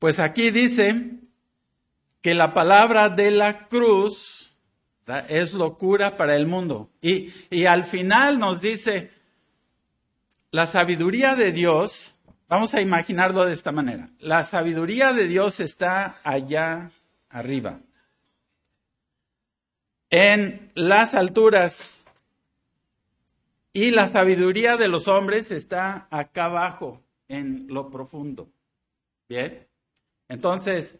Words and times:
Pues 0.00 0.18
aquí 0.18 0.50
dice 0.50 1.10
que 2.22 2.34
la 2.34 2.54
palabra 2.54 3.10
de 3.10 3.30
la 3.30 3.68
cruz 3.68 4.56
es 5.28 5.52
locura 5.52 6.16
para 6.16 6.36
el 6.36 6.46
mundo. 6.46 6.90
Y, 7.02 7.66
al 7.66 7.84
final 7.84 8.38
nos 8.38 8.62
dice, 8.62 9.10
la 10.52 10.66
sabiduría 10.66 11.34
de 11.34 11.52
Dios, 11.52 12.14
vamos 12.48 12.72
a 12.74 12.80
imaginarlo 12.80 13.44
de 13.44 13.52
esta 13.52 13.72
manera, 13.72 14.08
la 14.20 14.42
sabiduría 14.42 15.12
de 15.12 15.28
Dios 15.28 15.60
está 15.60 16.18
allá 16.24 16.90
arriba. 17.28 17.80
En 20.08 20.72
las 20.74 21.14
alturas 21.14 22.06
y 23.74 23.90
la 23.90 24.06
sabiduría 24.06 24.78
de 24.78 24.88
los 24.88 25.08
hombres 25.08 25.50
está 25.50 26.08
acá 26.10 26.46
abajo, 26.46 27.02
en 27.28 27.66
lo 27.68 27.90
profundo. 27.90 28.48
Bien. 29.28 29.69
Entonces, 30.30 30.94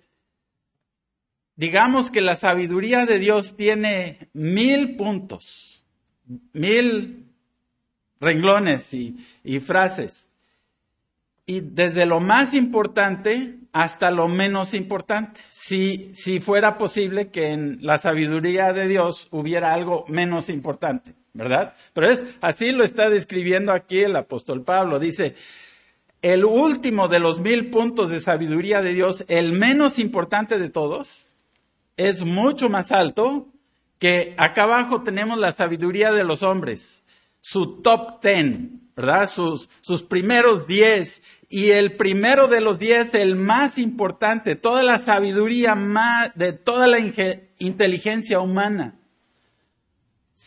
digamos 1.55 2.11
que 2.11 2.21
la 2.21 2.35
sabiduría 2.35 3.07
de 3.07 3.21
Dios 3.21 3.57
tiene 3.57 4.29
mil 4.33 4.97
puntos, 4.97 5.85
mil 6.53 7.29
renglones 8.19 8.93
y, 8.93 9.61
frases. 9.61 10.31
Y 11.47 11.61
desde 11.61 12.07
lo 12.07 12.19
más 12.19 12.55
importante 12.55 13.55
hasta 13.73 14.11
lo 14.11 14.27
menos 14.27 14.75
importante. 14.75 15.41
Si, 15.49 16.11
si 16.15 16.41
fuera 16.41 16.77
posible 16.77 17.29
que 17.29 17.51
en 17.51 17.79
la 17.83 17.99
sabiduría 17.99 18.73
de 18.73 18.89
Dios 18.89 19.29
hubiera 19.31 19.73
algo 19.73 20.05
menos 20.09 20.49
importante, 20.49 21.15
¿verdad? 21.35 21.75
Pero 21.93 22.11
es, 22.11 22.25
así 22.41 22.73
lo 22.73 22.83
está 22.83 23.09
describiendo 23.09 23.73
aquí 23.73 24.01
el 24.01 24.17
apóstol 24.17 24.65
Pablo. 24.65 24.99
Dice, 24.99 25.37
el 26.23 26.45
último 26.45 27.09
de 27.09 27.19
los 27.19 27.41
mil 27.41 27.71
puntos 27.71 28.11
de 28.11 28.21
sabiduría 28.21 28.83
de 28.83 28.95
Dios, 28.95 29.25
el 29.29 29.53
menos 29.53 29.99
importante 29.99 30.59
de 30.59 30.69
todos, 30.69 31.27
es 31.97 32.25
mucho 32.25 32.69
más 32.69 32.93
alto 32.93 33.49
que 33.99 34.35
acá 34.39 34.65
abajo 34.65 35.03
tenemos 35.03 35.39
la 35.39 35.53
sabiduría 35.53 36.13
de 36.13 36.25
los 36.25 36.43
hombres, 36.43 37.03
su 37.41 37.83
top 37.83 38.21
ten, 38.21 38.91
¿verdad? 38.97 39.29
Sus, 39.29 39.69
sus 39.81 40.03
primeros 40.03 40.67
diez. 40.67 41.23
Y 41.49 41.71
el 41.71 41.97
primero 41.97 42.49
de 42.49 42.61
los 42.61 42.79
diez, 42.79 43.13
el 43.15 43.35
más 43.35 43.77
importante, 43.77 44.57
toda 44.57 44.83
la 44.83 44.99
sabiduría 44.99 45.75
más, 45.75 46.31
de 46.35 46.53
toda 46.53 46.87
la 46.87 46.99
inteligencia 47.59 48.41
humana 48.41 49.00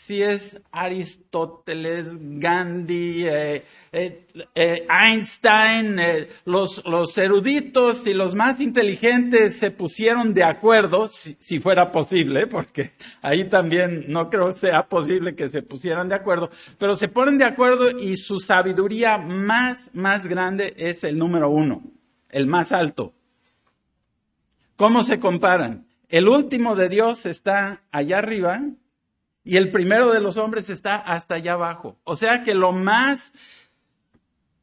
si 0.06 0.22
es 0.22 0.60
Aristóteles, 0.70 2.18
Gandhi, 2.20 3.26
eh, 3.26 3.64
eh, 3.94 4.28
eh, 4.54 4.86
Einstein, 4.90 5.98
los, 6.44 6.84
los, 6.86 7.18
eruditos 7.18 8.06
y 8.06 8.14
los 8.14 8.36
más 8.36 8.60
inteligentes 8.60 9.58
se 9.58 9.72
pusieron 9.72 10.34
de 10.34 10.44
acuerdo, 10.44 11.08
si, 11.08 11.38
si, 11.40 11.62
fuera 11.62 11.90
posible, 11.90 12.48
porque 12.48 12.92
ahí 13.22 13.46
también 13.46 14.04
no 14.10 14.30
creo 14.30 14.52
sea 14.52 14.90
posible 14.90 15.36
que 15.36 15.48
se 15.48 15.62
pusieran 15.62 16.10
de 16.10 16.16
acuerdo, 16.16 16.50
pero 16.78 16.98
se 16.98 17.08
ponen 17.08 17.38
de 17.38 17.46
acuerdo 17.46 17.90
y 17.98 18.18
su 18.18 18.40
sabiduría 18.40 19.18
más, 19.18 19.90
más 19.94 20.28
grande 20.28 20.74
es 20.76 21.06
el 21.06 21.18
número 21.18 21.50
uno, 21.50 21.82
el 22.28 22.46
más 22.46 22.74
alto. 22.74 23.14
¿Cómo 24.76 25.06
se 25.06 25.18
comparan? 25.18 25.88
El 26.10 26.28
último 26.28 26.76
de 26.76 26.90
Dios 26.90 27.26
está 27.26 27.84
allá 27.90 28.18
arriba 28.18 28.60
y 29.44 29.58
el 29.58 29.72
primero 29.72 30.12
de 30.12 30.22
los 30.22 30.38
hombres 30.38 30.70
está 30.70 30.96
hasta 30.96 31.36
allá 31.36 31.54
abajo. 31.54 31.98
O 32.04 32.16
sea 32.16 32.44
que 32.44 32.54
lo 32.54 32.72
más, 32.72 33.34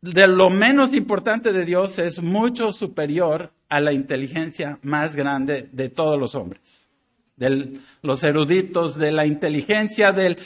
de 0.00 0.26
lo 0.26 0.50
menos 0.50 0.94
importante 0.94 1.52
de 1.52 1.64
Dios 1.64 1.98
es 1.98 2.22
mucho 2.22 2.72
superior 2.72 3.52
a 3.68 3.80
la 3.80 3.92
inteligencia 3.92 4.78
más 4.82 5.14
grande 5.14 5.68
de 5.72 5.88
todos 5.88 6.18
los 6.18 6.34
hombres. 6.34 6.88
De 7.36 7.80
los 8.02 8.24
eruditos, 8.24 8.96
de 8.96 9.12
la 9.12 9.26
inteligencia, 9.26 10.12
de 10.12 10.36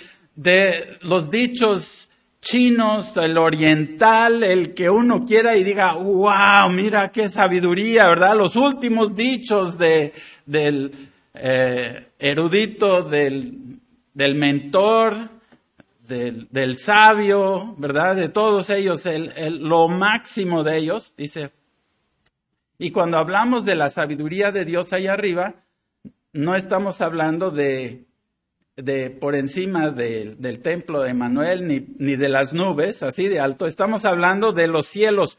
los 1.03 1.31
dichos 1.31 2.09
chinos, 2.45 3.17
el 3.17 3.39
oriental, 3.39 4.45
el 4.45 4.75
que 4.75 4.91
uno 4.91 5.25
quiera 5.25 5.57
y 5.57 5.65
diga, 5.65 5.95
wow, 5.95 6.69
mira 6.71 7.11
qué 7.11 7.29
sabiduría, 7.29 8.07
¿verdad? 8.07 8.37
Los 8.37 8.55
últimos 8.55 9.17
dichos 9.17 9.79
de, 9.79 10.13
del 10.45 10.93
eh, 11.33 12.09
erudito, 12.19 13.03
del 13.03 13.74
del 14.15 14.37
mentor, 14.37 15.29
del, 16.09 16.79
sabio, 16.79 17.75
¿verdad? 17.79 18.17
De 18.17 18.29
todos 18.29 18.71
ellos, 18.71 19.03
lo 19.07 19.89
máximo 19.89 20.63
de 20.63 20.77
ellos, 20.79 21.15
dice. 21.17 21.51
Y 22.79 22.91
cuando 22.91 23.19
hablamos 23.19 23.65
de 23.65 23.75
la 23.75 23.91
sabiduría 23.91 24.53
de 24.53 24.65
Dios 24.65 24.93
ahí 24.93 25.07
arriba, 25.07 25.55
no 26.33 26.57
estamos 26.57 27.01
hablando 27.01 27.51
de, 27.51 28.05
de 28.77 29.11
por 29.11 29.35
encima 29.35 29.91
del 29.91 30.61
templo 30.61 31.03
de 31.03 31.15
Manuel 31.15 31.67
ni, 31.67 31.87
ni 31.99 32.17
de 32.17 32.29
las 32.29 32.53
nubes, 32.53 33.03
así 33.03 33.29
de 33.29 33.41
alto. 33.41 33.67
Estamos 33.67 34.05
hablando 34.05 34.53
de 34.53 34.67
los 34.67 34.87
cielos 34.87 35.39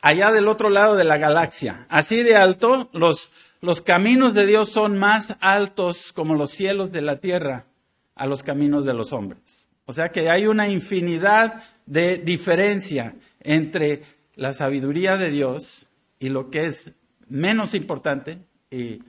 allá 0.00 0.32
del 0.32 0.48
otro 0.48 0.68
lado 0.68 0.96
de 0.96 1.04
la 1.04 1.18
galaxia. 1.18 1.86
Así 1.88 2.22
de 2.22 2.36
alto, 2.36 2.90
los, 2.92 3.30
los 3.60 3.82
caminos 3.82 4.34
de 4.34 4.46
Dios 4.46 4.70
son 4.70 4.98
más 4.98 5.36
altos 5.40 6.12
como 6.12 6.34
los 6.34 6.50
cielos 6.50 6.90
de 6.90 7.02
la 7.02 7.20
tierra 7.20 7.66
a 8.14 8.26
los 8.26 8.42
caminos 8.42 8.84
de 8.84 8.94
los 8.94 9.12
hombres. 9.12 9.68
O 9.84 9.92
sea 9.92 10.10
que 10.10 10.30
hay 10.30 10.46
una 10.46 10.68
infinidad 10.68 11.62
de 11.86 12.18
diferencia 12.18 13.16
entre 13.40 14.02
la 14.34 14.52
sabiduría 14.52 15.16
de 15.16 15.30
Dios 15.30 15.88
y 16.18 16.28
lo 16.28 16.50
que 16.50 16.66
es 16.66 16.92
menos 17.28 17.74
importante. 17.74 18.38
Y, 18.70 19.00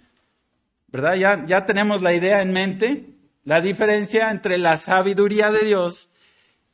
¿Verdad? 0.88 1.16
Ya, 1.16 1.46
ya 1.46 1.66
tenemos 1.66 2.02
la 2.02 2.14
idea 2.14 2.42
en 2.42 2.52
mente, 2.52 3.16
la 3.44 3.62
diferencia 3.62 4.32
entre 4.32 4.58
la 4.58 4.78
sabiduría 4.78 5.52
de 5.52 5.66
Dios 5.66 6.10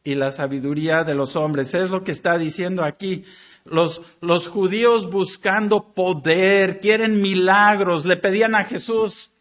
y 0.04 0.16
la 0.16 0.32
sabiduría 0.32 1.04
de 1.04 1.16
los 1.16 1.36
hombres. 1.36 1.74
Es 1.74 1.90
lo 1.90 2.04
que 2.04 2.12
está 2.12 2.38
diciendo 2.38 2.84
aquí. 2.84 3.26
Los, 3.66 4.02
los 4.22 4.48
judíos 4.48 5.10
buscando 5.10 5.94
poder, 5.94 6.80
quieren 6.80 7.22
milagros, 7.22 8.06
le 8.06 8.18
pedían 8.18 8.56
a 8.56 8.64
Jesús, 8.64 9.32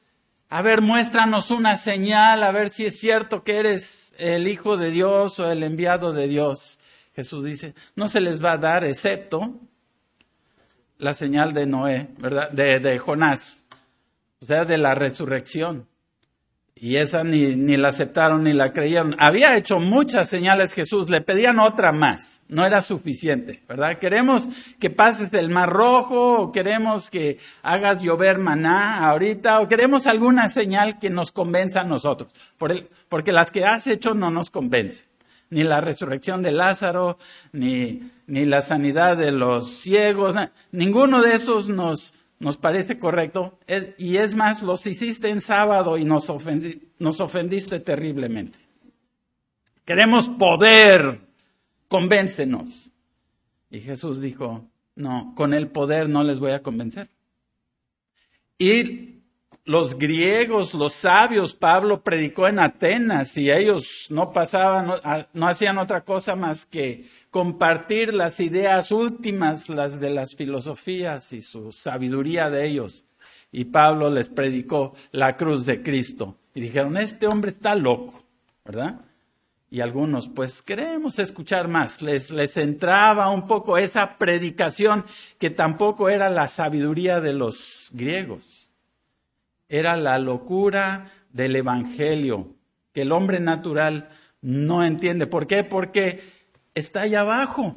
a 0.51 0.63
ver, 0.63 0.81
muéstranos 0.81 1.51
una 1.51 1.77
señal, 1.77 2.43
a 2.43 2.53
ver 2.53 2.71
si 2.71 2.87
es 2.87 2.99
cierto 2.99 3.45
que 3.45 3.57
eres 3.57 4.15
el 4.19 4.49
Hijo 4.49 4.77
de 4.77 4.91
Dios 4.91 5.41
o 5.41 5.51
el 5.51 5.63
enviado 5.63 6.13
de 6.13 6.29
Dios. 6.29 6.79
Jesús 7.15 7.45
dice, 7.45 7.75
no 7.97 8.07
se 8.07 8.21
les 8.21 8.43
va 8.43 8.53
a 8.53 8.59
dar 8.59 8.85
excepto 8.85 9.57
la 10.99 11.15
señal 11.15 11.53
de 11.53 11.67
Noé, 11.67 12.11
¿verdad? 12.19 12.51
De, 12.51 12.79
de 12.79 12.99
Jonás, 12.99 13.65
o 14.41 14.47
sea, 14.47 14.65
de 14.65 14.79
la 14.79 14.95
resurrección. 14.95 15.88
Y 16.81 16.97
esa 16.97 17.25
ni, 17.25 17.57
ni, 17.57 17.77
la 17.77 17.89
aceptaron 17.89 18.45
ni 18.45 18.53
la 18.53 18.73
creyeron. 18.73 19.17
Había 19.19 19.57
hecho 19.57 19.81
muchas 19.81 20.29
señales 20.29 20.73
Jesús, 20.73 21.11
le 21.11 21.21
pedían 21.21 21.59
otra 21.59 21.91
más, 21.91 22.45
no 22.49 22.65
era 22.65 22.83
suficiente, 22.83 23.63
¿verdad? 23.69 23.99
Queremos 23.99 24.49
que 24.79 24.89
pases 24.89 25.33
del 25.33 25.51
mar 25.51 25.71
rojo, 25.71 26.43
o 26.43 26.53
queremos 26.53 27.11
que 27.11 27.39
hagas 27.63 28.01
llover 28.01 28.39
maná 28.39 29.09
ahorita, 29.09 29.61
o 29.61 29.67
queremos 29.67 30.07
alguna 30.07 30.49
señal 30.49 31.01
que 31.01 31.11
nos 31.11 31.33
convenza 31.33 31.81
a 31.81 31.85
nosotros, 31.85 32.31
por 32.59 32.89
porque 33.09 33.33
las 33.33 33.51
que 33.51 33.65
has 33.65 33.87
hecho 33.89 34.15
no 34.15 34.31
nos 34.31 34.51
convencen. 34.51 35.07
Ni 35.51 35.65
la 35.65 35.81
resurrección 35.81 36.43
de 36.43 36.53
Lázaro, 36.53 37.19
ni, 37.53 38.03
ni 38.27 38.45
la 38.45 38.61
sanidad 38.63 39.17
de 39.17 39.33
los 39.33 39.81
ciegos, 39.81 40.37
ninguno 40.71 41.23
de 41.23 41.35
esos 41.35 41.69
nos, 41.69 42.13
nos 42.39 42.57
parece 42.57 42.99
correcto, 42.99 43.59
y 43.99 44.17
es 44.17 44.35
más, 44.35 44.63
los 44.63 44.87
hiciste 44.87 45.29
en 45.29 45.41
sábado 45.41 45.99
y 45.99 46.05
nos, 46.05 46.33
nos 46.99 47.21
ofendiste 47.21 47.81
terriblemente. 47.81 48.59
Queremos 49.85 50.29
poder, 50.29 51.21
convéncenos. 51.89 52.91
Y 53.71 53.81
Jesús 53.81 54.21
dijo, 54.21 54.65
no, 54.95 55.33
con 55.37 55.53
el 55.53 55.69
poder 55.69 56.09
no 56.09 56.23
les 56.23 56.39
voy 56.39 56.53
a 56.53 56.63
convencer. 56.63 57.09
Y 58.59 59.18
los 59.69 59.99
griegos, 59.99 60.73
los 60.73 60.95
sabios, 60.95 61.55
Pablo 61.55 62.03
predicó 62.03 62.49
en 62.49 62.59
Atenas 62.59 63.37
y 63.37 63.51
ellos 63.51 64.07
no 64.09 64.33
pasaban, 64.33 65.27
no, 65.35 65.47
hacían 65.47 65.77
otra 65.77 66.05
cosa 66.05 66.35
más 66.35 66.65
que 66.65 67.05
compartir 67.31 68.15
las 68.15 68.41
ideas 68.41 68.91
últimas, 68.91 69.69
las 69.69 70.01
de 70.01 70.09
las 70.09 70.35
filosofías 70.35 71.35
y 71.35 71.43
su 71.43 71.71
sabiduría 71.71 72.49
de 72.49 72.67
ellos. 72.67 73.05
Y 73.53 73.67
Pablo 73.67 74.11
les 74.11 74.31
predicó 74.31 74.95
la 75.13 75.37
cruz 75.37 75.67
de 75.67 75.83
Cristo. 75.83 76.39
Y 76.55 76.63
dijeron, 76.63 76.97
este 76.97 77.27
hombre 77.27 77.51
está 77.51 77.75
loco, 77.75 78.25
¿verdad? 78.65 79.03
Y 79.71 79.83
algunos, 79.83 80.31
pues 80.31 80.63
queremos 80.63 81.19
escuchar 81.19 81.69
más. 81.69 82.01
Les, 82.01 82.31
les 82.31 82.57
entraba 82.57 83.29
un 83.29 83.47
poco 83.47 83.77
esa 83.77 84.17
predicación 84.17 85.05
que 85.39 85.51
tampoco 85.51 86.09
era 86.09 86.31
la 86.31 86.49
sabiduría 86.49 87.21
de 87.21 87.35
los 87.35 87.91
griegos 87.93 88.58
era 89.69 89.97
la 89.97 90.19
locura 90.19 91.13
del 91.31 91.57
Evangelio, 91.57 92.55
que 92.93 93.03
el 93.03 93.13
hombre 93.13 93.41
natural 93.41 94.09
no 94.41 94.85
entiende. 94.85 95.27
¿Por 95.27 95.47
qué? 95.47 95.65
Porque 95.65 96.21
está 96.75 97.03
allá 97.03 97.21
abajo, 97.21 97.77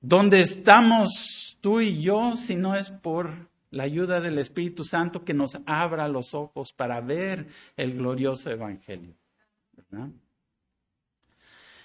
donde 0.00 0.40
estamos 0.40 1.58
tú 1.60 1.80
y 1.80 2.00
yo 2.00 2.36
si 2.36 2.54
no 2.54 2.76
es 2.76 2.90
por 2.90 3.48
la 3.70 3.84
ayuda 3.84 4.20
del 4.20 4.38
Espíritu 4.38 4.84
Santo 4.84 5.24
que 5.24 5.34
nos 5.34 5.58
abra 5.66 6.08
los 6.08 6.34
ojos 6.34 6.72
para 6.72 7.00
ver 7.00 7.48
el 7.76 7.94
glorioso 7.94 8.50
Evangelio? 8.50 9.14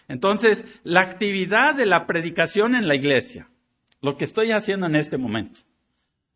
Entonces, 0.08 0.66
la 0.84 1.02
actividad 1.02 1.76
de 1.76 1.86
la 1.86 2.06
predicación 2.06 2.76
en 2.76 2.88
la 2.88 2.96
iglesia, 2.96 3.50
lo 4.02 4.16
que 4.18 4.26
estoy 4.26 4.52
haciendo 4.52 4.86
en 4.86 4.96
este 4.96 5.18
momento, 5.18 5.62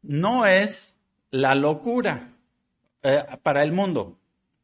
no 0.01 0.45
es 0.45 0.96
la 1.31 1.55
locura 1.55 2.33
eh, 3.03 3.23
para 3.43 3.63
el 3.63 3.71
mundo. 3.71 4.17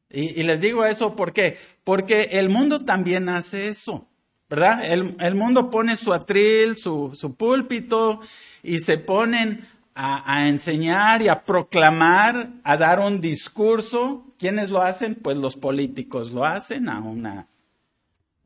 Y, 0.09 0.43
les 0.43 0.61
digo 0.61 0.85
eso 0.85 1.15
¿por 1.15 1.33
qué? 1.33 1.57
Porque 1.83 2.29
el 2.33 2.49
mundo 2.49 2.79
también 2.79 3.29
hace 3.29 3.67
eso, 3.69 4.07
¿verdad? 4.47 4.85
El, 4.85 5.35
mundo 5.35 5.71
pone 5.71 5.95
su 5.95 6.13
atril, 6.13 6.77
su, 6.77 7.15
su 7.17 7.35
púlpito 7.35 8.21
y 8.61 8.77
se 8.77 8.99
ponen 8.99 9.67
a, 9.95 10.31
a, 10.31 10.47
enseñar 10.47 11.23
y 11.23 11.29
a 11.29 11.43
proclamar, 11.43 12.49
a 12.63 12.77
dar 12.77 12.99
un 12.99 13.21
discurso. 13.21 14.27
¿Quiénes 14.37 14.69
lo 14.69 14.83
hacen? 14.83 15.15
Pues 15.15 15.37
los 15.37 15.55
políticos 15.55 16.31
lo 16.31 16.45
hacen 16.45 16.89
a 16.89 16.99
una 16.99 17.47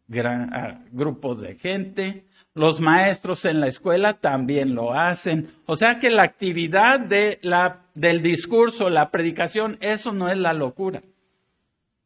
gran, 0.07 0.85
de 0.91 1.55
gente. 1.55 2.25
Los 2.53 2.79
maestros 2.79 3.45
en 3.45 3.59
la 3.59 3.67
escuela 3.67 4.13
también 4.13 4.73
lo 4.73 4.93
hacen. 4.93 5.47
O 5.65 5.75
sea 5.75 5.99
que 5.99 6.09
la 6.09 6.23
actividad 6.23 6.99
de 6.99 7.39
la, 7.43 7.81
del 7.97 8.21
discurso, 8.21 8.89
la 8.89 9.09
predicación, 9.09 9.77
eso 9.81 10.13
no 10.13 10.29
es 10.29 10.37
la 10.37 10.53
locura. 10.53 11.01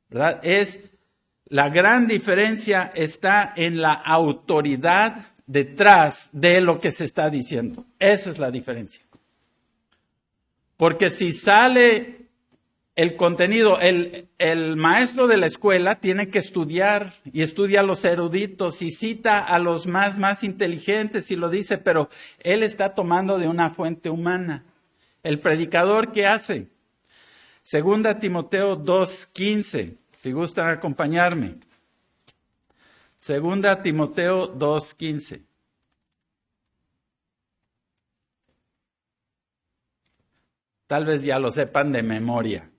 ¿Verdad? 0.09 0.39
Es 0.43 0.79
la 1.47 1.69
gran 1.69 2.07
diferencia 2.07 2.91
está 2.95 3.53
en 3.57 3.81
la 3.81 3.93
autoridad 3.93 5.27
detrás 5.47 6.29
de 6.31 6.61
lo 6.61 6.79
que 6.79 6.93
se 6.93 7.03
está 7.03 7.29
diciendo. 7.29 7.85
Esa 7.99 8.29
es 8.29 8.39
la 8.39 8.51
diferencia. 8.51 9.03
Porque 10.77 11.09
si 11.09 11.33
sale 11.33 12.27
el 12.95 13.17
contenido, 13.17 13.77
el, 13.79 14.77
maestro 14.77 15.27
de 15.27 15.37
la 15.37 15.47
escuela 15.47 15.99
tiene 15.99 16.29
que 16.29 16.39
estudiar 16.39 17.11
y 17.33 17.41
estudia 17.41 17.81
a 17.81 17.83
los 17.83 18.05
eruditos 18.05 18.81
y 18.81 18.91
cita 18.91 19.39
a 19.39 19.59
los 19.59 19.87
más, 19.87 20.17
más 20.17 20.44
inteligentes 20.45 21.31
y 21.31 21.35
lo 21.35 21.49
dice, 21.49 21.77
pero 21.77 22.07
él 22.39 22.63
está 22.63 22.95
tomando 22.95 23.37
de 23.37 23.49
una 23.49 23.69
fuente 23.69 24.09
humana. 24.09 24.63
El 25.23 25.39
predicador, 25.39 26.12
¿qué 26.12 26.25
hace? 26.25 26.71
Segunda 27.62 28.19
Timoteo 28.19 28.77
2.15, 28.77 29.97
si 30.13 30.31
gustan 30.31 30.69
acompañarme. 30.69 31.59
Segunda 33.18 33.83
Timoteo 33.83 34.57
2.15. 34.57 35.45
Tal 40.88 41.06
vez 41.06 41.23
ya 41.23 41.38
lo 41.38 41.51
sepan 41.51 41.91
de 41.91 42.01
memoria. 42.01 42.70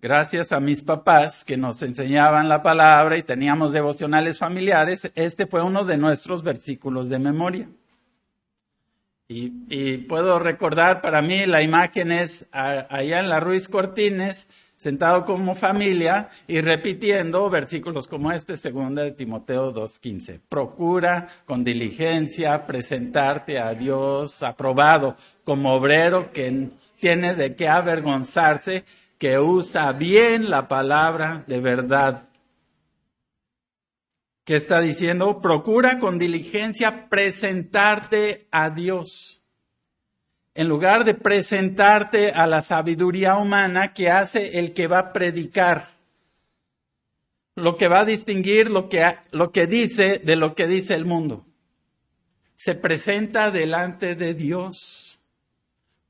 Gracias 0.00 0.52
a 0.52 0.60
mis 0.60 0.82
papás 0.82 1.44
que 1.44 1.56
nos 1.56 1.82
enseñaban 1.82 2.48
la 2.48 2.62
palabra 2.62 3.18
y 3.18 3.22
teníamos 3.22 3.72
devocionales 3.72 4.38
familiares, 4.38 5.10
este 5.14 5.46
fue 5.46 5.62
uno 5.62 5.84
de 5.84 5.96
nuestros 5.96 6.42
versículos 6.42 7.08
de 7.08 7.18
memoria. 7.18 7.68
Y, 9.32 9.98
puedo 10.08 10.40
recordar, 10.40 11.00
para 11.00 11.22
mí 11.22 11.46
la 11.46 11.62
imagen 11.62 12.10
es 12.10 12.46
allá 12.50 13.20
en 13.20 13.28
la 13.28 13.38
Ruiz 13.38 13.68
Cortines, 13.68 14.48
sentado 14.74 15.24
como 15.24 15.54
familia 15.54 16.30
y 16.48 16.60
repitiendo 16.62 17.48
versículos 17.48 18.08
como 18.08 18.32
este, 18.32 18.56
segunda 18.56 19.02
de 19.02 19.12
Timoteo 19.12 19.72
2.15. 19.72 20.40
Procura 20.48 21.28
con 21.46 21.62
diligencia 21.62 22.66
presentarte 22.66 23.60
a 23.60 23.72
Dios 23.74 24.42
aprobado 24.42 25.14
como 25.44 25.74
obrero 25.74 26.32
que 26.32 26.70
tiene 26.98 27.34
de 27.34 27.54
qué 27.54 27.68
avergonzarse 27.68 28.84
que 29.20 29.38
usa 29.38 29.92
bien 29.92 30.48
la 30.48 30.66
palabra 30.66 31.44
de 31.46 31.60
verdad. 31.60 32.30
¿Qué 34.44 34.56
está 34.56 34.80
diciendo? 34.80 35.42
Procura 35.42 35.98
con 35.98 36.18
diligencia 36.18 37.10
presentarte 37.10 38.48
a 38.50 38.70
Dios. 38.70 39.44
En 40.54 40.68
lugar 40.68 41.04
de 41.04 41.12
presentarte 41.12 42.30
a 42.30 42.46
la 42.46 42.62
sabiduría 42.62 43.36
humana 43.36 43.92
que 43.92 44.10
hace 44.10 44.58
el 44.58 44.72
que 44.72 44.86
va 44.86 44.98
a 44.98 45.12
predicar. 45.12 45.88
Lo 47.56 47.76
que 47.76 47.88
va 47.88 48.00
a 48.00 48.06
distinguir 48.06 48.70
lo 48.70 48.88
que, 48.88 49.04
lo 49.32 49.52
que 49.52 49.66
dice 49.66 50.18
de 50.24 50.36
lo 50.36 50.54
que 50.54 50.66
dice 50.66 50.94
el 50.94 51.04
mundo. 51.04 51.44
Se 52.56 52.74
presenta 52.74 53.50
delante 53.50 54.14
de 54.14 54.32
Dios 54.32 54.99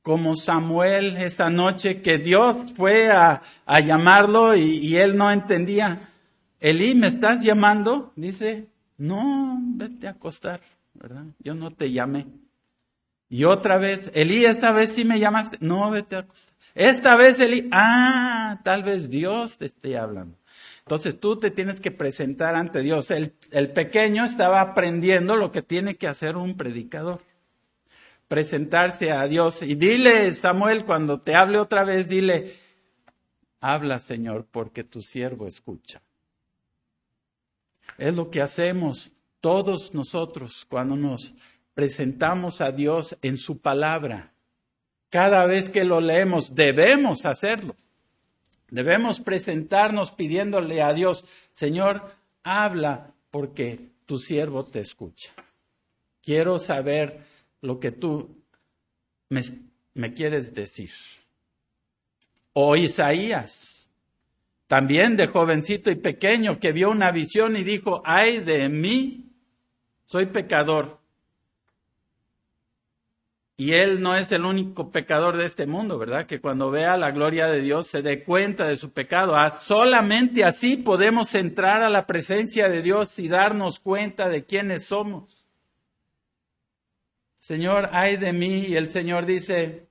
como 0.02 0.36
Samuel 0.36 1.16
esta 1.18 1.50
noche, 1.50 2.00
que 2.02 2.18
Dios 2.18 2.56
fue 2.76 3.10
a, 3.10 3.42
llamarlo 3.84 4.56
y, 4.56 4.96
él 4.96 5.16
no 5.16 5.30
entendía. 5.30 6.10
Elí, 6.58 6.94
¿me 6.94 7.06
estás 7.06 7.42
llamando? 7.42 8.12
Dice, 8.16 8.66
no, 8.96 9.58
vete 9.60 10.08
a 10.08 10.12
acostar, 10.12 10.60
¿verdad? 10.94 11.24
Yo 11.38 11.54
no 11.54 11.70
te 11.70 11.92
llamé. 11.92 12.26
Y 13.28 13.44
otra 13.44 13.78
vez, 13.78 14.10
Elí, 14.14 14.44
esta 14.44 14.72
vez 14.72 14.92
sí 14.92 15.04
me 15.04 15.20
llamaste. 15.20 15.58
No, 15.60 15.90
vete 15.90 16.16
a 16.16 16.20
acostar. 16.20 16.54
Esta 16.74 17.16
vez 17.16 17.38
Elí, 17.40 17.68
ah, 17.72 18.60
tal 18.64 18.82
vez 18.82 19.08
Dios 19.08 19.58
te 19.58 19.66
esté 19.66 19.96
hablando. 19.96 20.36
Entonces 20.80 21.18
tú 21.20 21.38
te 21.38 21.50
tienes 21.50 21.80
que 21.80 21.92
presentar 21.92 22.56
ante 22.56 22.80
Dios. 22.80 23.10
El, 23.10 23.34
el 23.52 23.70
pequeño 23.70 24.24
estaba 24.24 24.60
aprendiendo 24.60 25.36
lo 25.36 25.52
que 25.52 25.62
tiene 25.62 25.96
que 25.96 26.08
hacer 26.08 26.36
un 26.36 26.56
predicador 26.56 27.22
presentarse 28.30 29.10
a 29.10 29.26
Dios. 29.26 29.60
Y 29.60 29.74
dile, 29.74 30.32
Samuel, 30.32 30.84
cuando 30.84 31.20
te 31.20 31.34
hable 31.34 31.58
otra 31.58 31.82
vez, 31.82 32.06
dile, 32.06 32.54
habla 33.60 33.98
Señor, 33.98 34.46
porque 34.48 34.84
tu 34.84 35.00
siervo 35.00 35.48
escucha. 35.48 36.00
Es 37.98 38.14
lo 38.14 38.30
que 38.30 38.40
hacemos 38.40 39.10
todos 39.40 39.94
nosotros 39.94 40.64
cuando 40.68 40.94
nos 40.94 41.34
presentamos 41.74 42.60
a 42.60 42.70
Dios 42.70 43.18
en 43.20 43.36
su 43.36 43.58
palabra. 43.58 44.32
Cada 45.08 45.44
vez 45.44 45.68
que 45.68 45.84
lo 45.84 46.00
leemos, 46.00 46.54
debemos 46.54 47.26
hacerlo. 47.26 47.74
Debemos 48.68 49.18
presentarnos 49.18 50.12
pidiéndole 50.12 50.82
a 50.82 50.92
Dios, 50.92 51.24
Señor, 51.52 52.14
habla 52.44 53.12
porque 53.32 53.90
tu 54.06 54.18
siervo 54.18 54.64
te 54.64 54.78
escucha. 54.78 55.32
Quiero 56.22 56.60
saber 56.60 57.28
lo 57.62 57.78
que 57.78 57.92
tú 57.92 58.40
me, 59.28 60.14
quieres 60.14 60.54
decir. 60.54 60.90
O 62.52 62.76
Isaías, 62.76 63.88
también 64.66 65.16
de 65.16 65.26
jovencito 65.26 65.90
y 65.90 65.96
pequeño, 65.96 66.58
que 66.58 66.72
vio 66.72 66.90
una 66.90 67.12
visión 67.12 67.56
y 67.56 67.64
dijo, 67.64 68.02
ay 68.04 68.38
de 68.38 68.68
mí, 68.68 69.30
soy 70.04 70.26
pecador. 70.26 70.98
Y 73.56 73.74
él 73.74 74.00
no 74.00 74.16
es 74.16 74.32
el 74.32 74.46
único 74.46 74.90
pecador 74.90 75.36
de 75.36 75.44
este 75.44 75.66
mundo, 75.66 75.98
¿verdad? 75.98 76.26
Que 76.26 76.40
cuando 76.40 76.70
vea 76.70 76.96
la 76.96 77.10
gloria 77.10 77.46
de 77.46 77.60
Dios 77.60 77.88
se 77.88 78.00
dé 78.00 78.24
cuenta 78.24 78.66
de 78.66 78.78
su 78.78 78.90
pecado. 78.90 79.36
Ah, 79.36 79.50
solamente 79.50 80.44
así 80.44 80.78
podemos 80.78 81.34
entrar 81.34 81.82
a 81.82 81.90
la 81.90 82.06
presencia 82.06 82.70
de 82.70 82.80
Dios 82.80 83.18
y 83.18 83.28
darnos 83.28 83.78
cuenta 83.78 84.30
de 84.30 84.46
quiénes 84.46 84.86
somos. 84.86 85.39
Señor, 87.40 87.88
ay 87.92 88.18
de 88.18 88.32
mí. 88.32 88.66
Y 88.66 88.76
el 88.76 88.90
Señor 88.90 89.26
dice, 89.26 89.88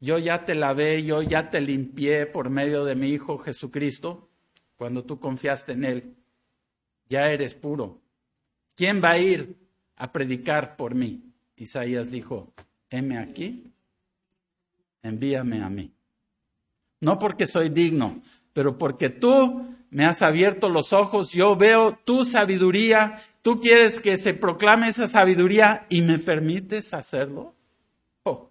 yo 0.00 0.18
ya 0.18 0.44
te 0.44 0.54
lavé, 0.54 1.04
yo 1.04 1.22
ya 1.22 1.50
te 1.50 1.60
limpié 1.60 2.26
por 2.26 2.50
medio 2.50 2.84
de 2.84 2.96
mi 2.96 3.10
Hijo 3.10 3.38
Jesucristo, 3.38 4.28
cuando 4.76 5.04
tú 5.04 5.20
confiaste 5.20 5.72
en 5.72 5.84
Él. 5.84 6.16
Ya 7.08 7.30
eres 7.30 7.54
puro. 7.54 8.00
¿Quién 8.74 9.02
va 9.02 9.12
a 9.12 9.18
ir 9.18 9.56
a 9.96 10.10
predicar 10.10 10.76
por 10.76 10.94
mí? 10.94 11.22
Isaías 11.56 12.10
dijo, 12.10 12.52
heme 12.90 13.18
aquí, 13.18 13.70
envíame 15.02 15.62
a 15.62 15.68
mí. 15.68 15.92
No 17.00 17.18
porque 17.18 17.46
soy 17.46 17.68
digno, 17.68 18.22
pero 18.52 18.78
porque 18.78 19.10
tú 19.10 19.66
me 19.90 20.04
has 20.04 20.22
abierto 20.22 20.68
los 20.68 20.92
ojos, 20.92 21.32
yo 21.32 21.56
veo 21.56 21.98
tu 22.04 22.24
sabiduría 22.24 23.18
Tú 23.48 23.60
quieres 23.60 24.02
que 24.02 24.18
se 24.18 24.34
proclame 24.34 24.88
esa 24.88 25.08
sabiduría 25.08 25.86
y 25.88 26.02
me 26.02 26.18
permites 26.18 26.92
hacerlo. 26.92 27.54
Oh, 28.24 28.50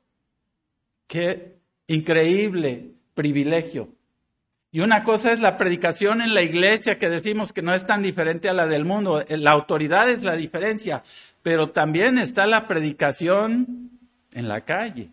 qué 1.05 1.59
increíble 1.85 2.93
privilegio. 3.13 3.89
Y 4.71 4.79
una 4.79 5.03
cosa 5.03 5.33
es 5.33 5.39
la 5.39 5.55
predicación 5.55 6.19
en 6.23 6.33
la 6.33 6.41
iglesia 6.41 6.97
que 6.97 7.09
decimos 7.09 7.53
que 7.53 7.61
no 7.61 7.75
es 7.75 7.85
tan 7.85 8.01
diferente 8.01 8.49
a 8.49 8.53
la 8.53 8.65
del 8.65 8.85
mundo. 8.85 9.23
La 9.29 9.51
autoridad 9.51 10.09
es 10.09 10.23
la 10.23 10.35
diferencia, 10.35 11.03
pero 11.43 11.69
también 11.69 12.17
está 12.17 12.47
la 12.47 12.65
predicación 12.65 13.91
en 14.33 14.47
la 14.47 14.61
calle, 14.61 15.11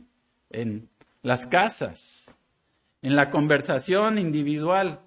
en 0.49 0.89
las 1.21 1.47
casas, 1.47 2.34
en 3.05 3.17
la 3.17 3.31
conversación 3.31 4.19
individual. 4.19 5.01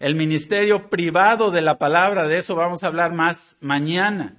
el 0.00 0.14
ministerio 0.14 0.88
privado 0.88 1.50
de 1.50 1.60
la 1.60 1.76
palabra, 1.76 2.26
de 2.26 2.38
eso 2.38 2.54
vamos 2.54 2.82
a 2.82 2.86
hablar 2.86 3.12
más 3.12 3.58
mañana, 3.60 4.36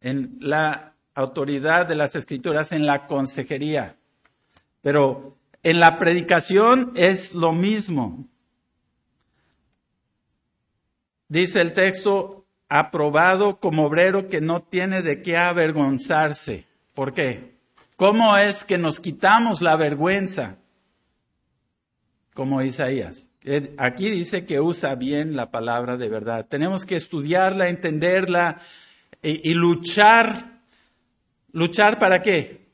en 0.00 0.36
la 0.40 0.92
autoridad 1.14 1.86
de 1.86 1.94
las 1.94 2.16
escrituras, 2.16 2.72
en 2.72 2.84
la 2.84 3.06
consejería. 3.06 3.96
Pero 4.82 5.38
en 5.62 5.80
la 5.80 5.96
predicación 5.96 6.92
es 6.96 7.34
lo 7.34 7.52
mismo. 7.52 8.26
Dice 11.28 11.62
el 11.62 11.72
texto, 11.72 12.44
aprobado 12.68 13.58
como 13.58 13.86
obrero 13.86 14.28
que 14.28 14.42
no 14.42 14.60
tiene 14.60 15.00
de 15.00 15.22
qué 15.22 15.38
avergonzarse. 15.38 16.66
¿Por 16.92 17.14
qué? 17.14 17.54
¿Cómo 17.96 18.36
es 18.36 18.64
que 18.64 18.76
nos 18.76 19.00
quitamos 19.00 19.62
la 19.62 19.76
vergüenza? 19.76 20.58
Como 22.36 22.60
Isaías. 22.60 23.26
Aquí 23.78 24.10
dice 24.10 24.44
que 24.44 24.60
usa 24.60 24.94
bien 24.94 25.36
la 25.36 25.50
palabra 25.50 25.96
de 25.96 26.10
verdad. 26.10 26.44
Tenemos 26.46 26.84
que 26.84 26.96
estudiarla, 26.96 27.70
entenderla 27.70 28.60
y, 29.22 29.50
y 29.50 29.54
luchar. 29.54 30.60
¿Luchar 31.52 31.98
para 31.98 32.20
qué? 32.20 32.68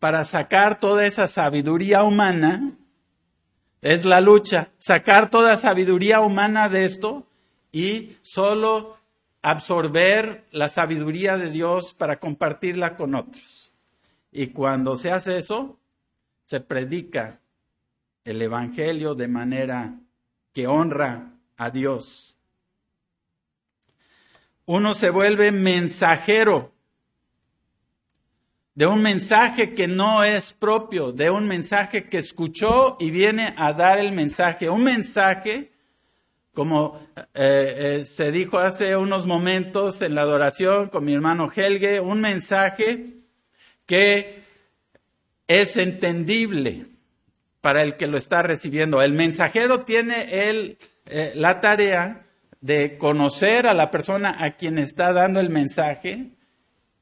Para 0.00 0.24
sacar 0.24 0.78
toda 0.78 1.06
esa 1.06 1.28
sabiduría 1.28 2.02
humana. 2.02 2.72
Es 3.82 4.04
la 4.04 4.20
lucha. 4.20 4.70
Sacar 4.78 5.30
toda 5.30 5.56
sabiduría 5.56 6.18
humana 6.18 6.68
de 6.68 6.86
esto 6.86 7.24
y 7.70 8.16
solo 8.22 8.98
absorber 9.42 10.44
la 10.50 10.68
sabiduría 10.68 11.36
de 11.36 11.50
Dios 11.50 11.94
para 11.94 12.18
compartirla 12.18 12.96
con 12.96 13.14
otros. 13.14 13.72
Y 14.32 14.48
cuando 14.48 14.96
se 14.96 15.12
hace 15.12 15.38
eso, 15.38 15.78
se 16.42 16.58
predica 16.58 17.38
el 18.28 18.42
Evangelio 18.42 19.14
de 19.14 19.26
manera 19.26 19.94
que 20.52 20.66
honra 20.66 21.32
a 21.56 21.70
Dios. 21.70 22.36
Uno 24.66 24.92
se 24.92 25.08
vuelve 25.08 25.50
mensajero 25.50 26.74
de 28.74 28.86
un 28.86 29.00
mensaje 29.00 29.72
que 29.72 29.88
no 29.88 30.24
es 30.24 30.52
propio, 30.52 31.10
de 31.10 31.30
un 31.30 31.48
mensaje 31.48 32.04
que 32.04 32.18
escuchó 32.18 32.98
y 33.00 33.10
viene 33.10 33.54
a 33.56 33.72
dar 33.72 33.98
el 33.98 34.12
mensaje. 34.12 34.68
Un 34.68 34.84
mensaje, 34.84 35.72
como 36.52 37.00
eh, 37.16 37.24
eh, 37.34 38.04
se 38.04 38.30
dijo 38.30 38.58
hace 38.58 38.94
unos 38.94 39.26
momentos 39.26 40.02
en 40.02 40.14
la 40.14 40.20
adoración 40.20 40.90
con 40.90 41.02
mi 41.02 41.14
hermano 41.14 41.50
Helge, 41.50 41.98
un 41.98 42.20
mensaje 42.20 43.06
que 43.86 44.42
es 45.46 45.78
entendible 45.78 46.97
para 47.60 47.82
el 47.82 47.96
que 47.96 48.06
lo 48.06 48.16
está 48.16 48.42
recibiendo. 48.42 49.02
El 49.02 49.12
mensajero 49.12 49.82
tiene 49.82 50.48
el, 50.48 50.78
eh, 51.06 51.32
la 51.34 51.60
tarea 51.60 52.26
de 52.60 52.98
conocer 52.98 53.66
a 53.66 53.74
la 53.74 53.90
persona 53.90 54.36
a 54.38 54.56
quien 54.56 54.78
está 54.78 55.12
dando 55.12 55.40
el 55.40 55.50
mensaje 55.50 56.30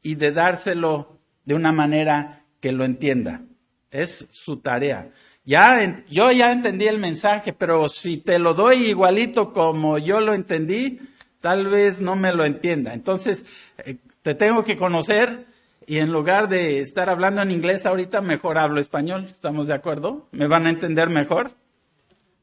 y 0.03 0.15
de 0.15 0.33
dárselo 0.33 1.19
de 1.45 1.55
una 1.55 1.73
manera 1.73 2.45
que 2.61 2.73
lo 2.73 2.85
entienda. 2.85 3.43
Es 3.91 4.27
su 4.31 4.59
tarea. 4.59 5.11
Ya, 5.45 6.05
yo 6.09 6.33
ya 6.33 6.51
entendí 6.51 6.87
el 6.87 6.99
mensaje, 6.99 7.53
pero 7.53 7.89
si 7.89 8.19
te 8.19 8.39
lo 8.39 8.53
doy 8.53 8.87
igualito 8.87 9.53
como 9.53 9.97
yo 9.99 10.21
lo 10.21 10.35
entendí, 10.35 11.01
tal 11.41 11.69
vez 11.69 12.01
no 12.01 12.17
me 12.17 12.33
lo 12.35 12.45
entienda. 12.45 12.93
Entonces, 12.93 13.45
eh, 13.79 13.99
te 14.23 14.35
tengo 14.35 14.65
que 14.65 14.77
conocer 14.77 15.47
y 15.87 15.99
en 15.99 16.13
lugar 16.13 16.49
de 16.49 16.81
estar 16.81 17.09
hablando 17.09 17.43
en 17.43 17.53
inglés 17.53 17.87
ahorita, 17.87 18.21
mejor 18.21 18.59
hablo 18.59 18.81
español. 18.81 19.25
¿Estamos 19.25 19.69
de 19.69 19.75
acuerdo? 19.75 20.27
¿Me 20.33 20.49
van 20.49 20.67
a 20.67 20.71
entender 20.71 21.09
mejor? 21.09 21.53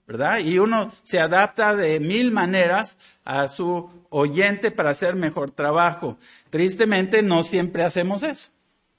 ¿Verdad? 0.08 0.40
Y 0.40 0.60
uno 0.60 0.92
se 1.04 1.20
adapta 1.20 1.76
de 1.76 2.00
mil 2.00 2.32
maneras 2.32 2.98
a 3.26 3.48
su 3.50 3.90
oyente 4.10 4.72
para 4.72 4.92
hacer 4.92 5.16
mejor 5.16 5.52
trabajo. 5.52 6.18
Tristemente, 6.50 7.22
no 7.22 7.44
siempre 7.44 7.84
hacemos 7.84 8.24
eso. 8.24 8.52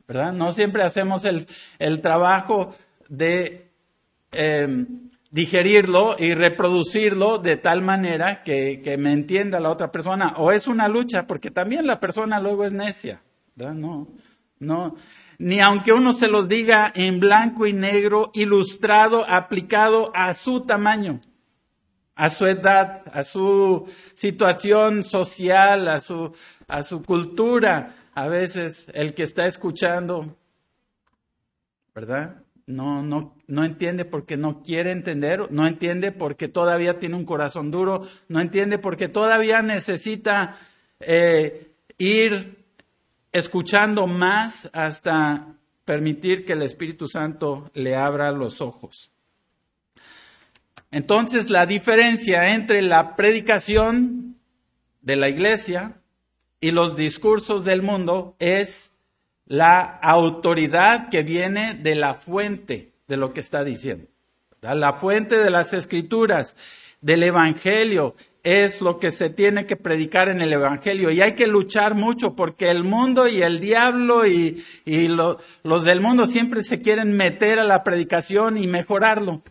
¿Verdad? 0.07 0.35
No 0.35 0.53
siempre 0.53 0.83
hacemos 0.83 1.25
el, 1.25 1.47
el 1.79 2.03
trabajo 2.03 2.75
de 3.09 3.71
eh, 4.33 4.87
digerirlo 5.31 6.17
y 6.19 6.35
reproducirlo 6.35 7.39
de 7.39 7.57
tal 7.57 7.81
manera 7.81 8.43
que, 8.43 8.83
que 8.83 8.99
me 8.99 9.13
entienda 9.13 9.61
la 9.61 9.71
otra 9.71 9.91
persona. 9.91 10.35
O 10.37 10.53
es 10.53 10.67
una 10.67 10.89
lucha, 10.89 11.27
porque 11.27 11.51
también 11.51 11.87
la 11.87 12.01
persona 12.01 12.41
luego 12.41 12.67
es 12.67 12.73
necia. 12.73 13.23
¿verdad? 13.57 13.75
No, 13.75 14.09
no, 14.65 14.97
ni 15.39 15.61
aunque 15.61 15.93
uno 15.93 16.13
se 16.13 16.29
los 16.29 16.49
diga 16.49 16.93
en 16.95 17.21
blanco 17.21 17.67
y 17.67 17.73
negro, 17.73 18.31
ilustrado, 18.35 19.29
aplicado 19.29 20.13
a 20.15 20.33
su 20.35 20.63
tamaño, 20.63 21.21
a 22.15 22.31
su 22.31 22.47
edad, 22.47 23.03
a 23.13 23.25
su 23.25 23.89
situación 24.15 25.05
social, 25.05 25.89
a 25.89 26.01
su, 26.01 26.35
a 26.69 26.83
su 26.83 27.03
cultura. 27.03 27.97
A 28.15 28.29
veces 28.29 28.87
el 28.95 29.15
que 29.15 29.25
está 29.25 29.47
escuchando, 29.47 30.37
¿verdad? 31.93 32.43
No, 32.67 33.03
no, 33.03 33.37
no 33.49 33.65
entiende 33.65 34.05
porque 34.05 34.37
no 34.37 34.63
quiere 34.63 34.93
entender, 34.93 35.51
no 35.51 35.67
entiende 35.67 36.13
porque 36.13 36.47
todavía 36.47 36.99
tiene 37.01 37.17
un 37.17 37.25
corazón 37.25 37.73
duro, 37.73 38.07
no 38.29 38.41
entiende 38.41 38.79
porque 38.79 39.09
todavía 39.09 39.63
necesita 39.63 40.57
eh, 41.01 41.75
ir 41.99 42.54
escuchando 43.35 44.07
más 44.07 44.71
hasta 44.73 45.57
permitir 45.85 46.47
que 46.47 46.53
el 46.53 46.63
Espíritu 46.63 47.09
Santo 47.09 47.69
le 47.75 47.97
abra 47.97 48.31
los 48.31 48.61
ojos. 48.61 49.11
Entonces, 50.93 51.51
la 51.51 51.67
diferencia 51.67 52.55
entre 52.55 52.81
la 52.81 53.17
predicación 53.17 54.37
de 55.03 55.17
la 55.17 55.29
iglesia 55.29 56.01
y 56.61 56.71
los 56.71 56.97
discursos 56.97 57.65
del 57.65 57.83
mundo 57.83 58.37
es 58.39 58.93
la 59.47 59.81
autoridad 59.81 61.09
que 61.09 61.25
viene 61.25 61.75
de 61.75 61.97
la 61.97 62.15
fuente 62.15 62.93
de 63.09 63.17
lo 63.17 63.33
que 63.33 63.41
está 63.41 63.65
diciendo. 63.65 64.07
La 64.63 64.93
fuente 64.93 65.39
de 65.39 65.51
las 65.51 65.75
escrituras, 65.75 66.57
del 67.01 67.25
Evangelio, 67.25 68.15
es 68.45 68.83
lo 68.83 68.99
que 68.99 69.11
se 69.11 69.31
tiene 69.31 69.67
que 69.67 69.77
predicar 69.77 70.29
en 70.29 70.43
el 70.43 70.53
Evangelio. 70.53 71.11
Y 71.11 71.23
hay 71.23 71.33
que 71.33 71.47
luchar 71.47 71.95
mucho 71.95 72.37
porque 72.37 72.71
el 72.71 72.85
mundo 72.85 73.27
y 73.27 73.43
el 73.43 73.59
diablo 73.59 74.27
y, 74.27 74.63
los 74.87 75.85
del 75.85 76.01
mundo 76.01 76.27
siempre 76.27 76.63
se 76.63 76.83
quieren 76.83 77.17
meter 77.17 77.59
a 77.59 77.65
la 77.65 77.83
predicación 77.83 78.59
y 78.59 78.67
mejorarlo. 78.67 79.43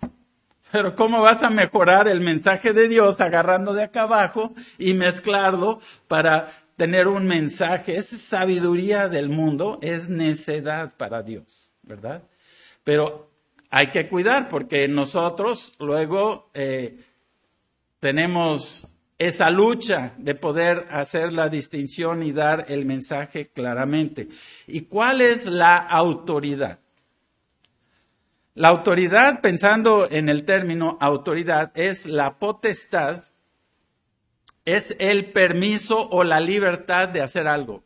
Pero 0.71 0.95
¿cómo 0.95 1.21
vas 1.21 1.43
a 1.43 1.49
mejorar 1.49 2.07
el 2.07 2.21
mensaje 2.21 2.71
de 2.71 2.87
Dios 2.87 3.19
agarrando 3.19 3.73
de 3.73 3.83
acá 3.83 4.03
abajo 4.03 4.53
y 4.77 4.93
mezclarlo 4.93 5.79
para 6.07 6.51
tener 6.77 7.07
un 7.07 7.25
mensaje? 7.25 7.97
Esa 7.97 8.17
sabiduría 8.17 9.07
del 9.07 9.29
mundo 9.29 9.79
es 9.81 10.07
necedad 10.07 10.93
para 10.97 11.23
Dios, 11.23 11.71
¿verdad? 11.81 12.23
Pero 12.83 13.31
hay 13.71 13.87
que 13.87 14.07
cuidar 14.07 14.49
porque 14.49 14.87
nosotros 14.87 15.75
luego 15.79 16.51
eh, 16.53 16.99
tenemos 18.03 18.85
esa 19.17 19.49
lucha 19.49 20.13
de 20.17 20.35
poder 20.35 20.87
hacer 20.91 21.31
la 21.31 21.47
distinción 21.47 22.21
y 22.21 22.33
dar 22.33 22.65
el 22.67 22.83
mensaje 22.83 23.47
claramente. 23.47 24.27
¿Y 24.67 24.81
cuál 24.81 25.21
es 25.21 25.45
la 25.45 25.77
autoridad? 25.77 26.79
La 28.55 28.67
autoridad, 28.67 29.39
pensando 29.39 30.05
en 30.11 30.27
el 30.27 30.43
término 30.43 30.97
autoridad, 30.99 31.71
es 31.75 32.05
la 32.05 32.39
potestad, 32.39 33.23
es 34.65 34.93
el 34.99 35.31
permiso 35.31 36.05
o 36.09 36.25
la 36.25 36.41
libertad 36.41 37.07
de 37.07 37.21
hacer 37.21 37.47
algo. 37.47 37.85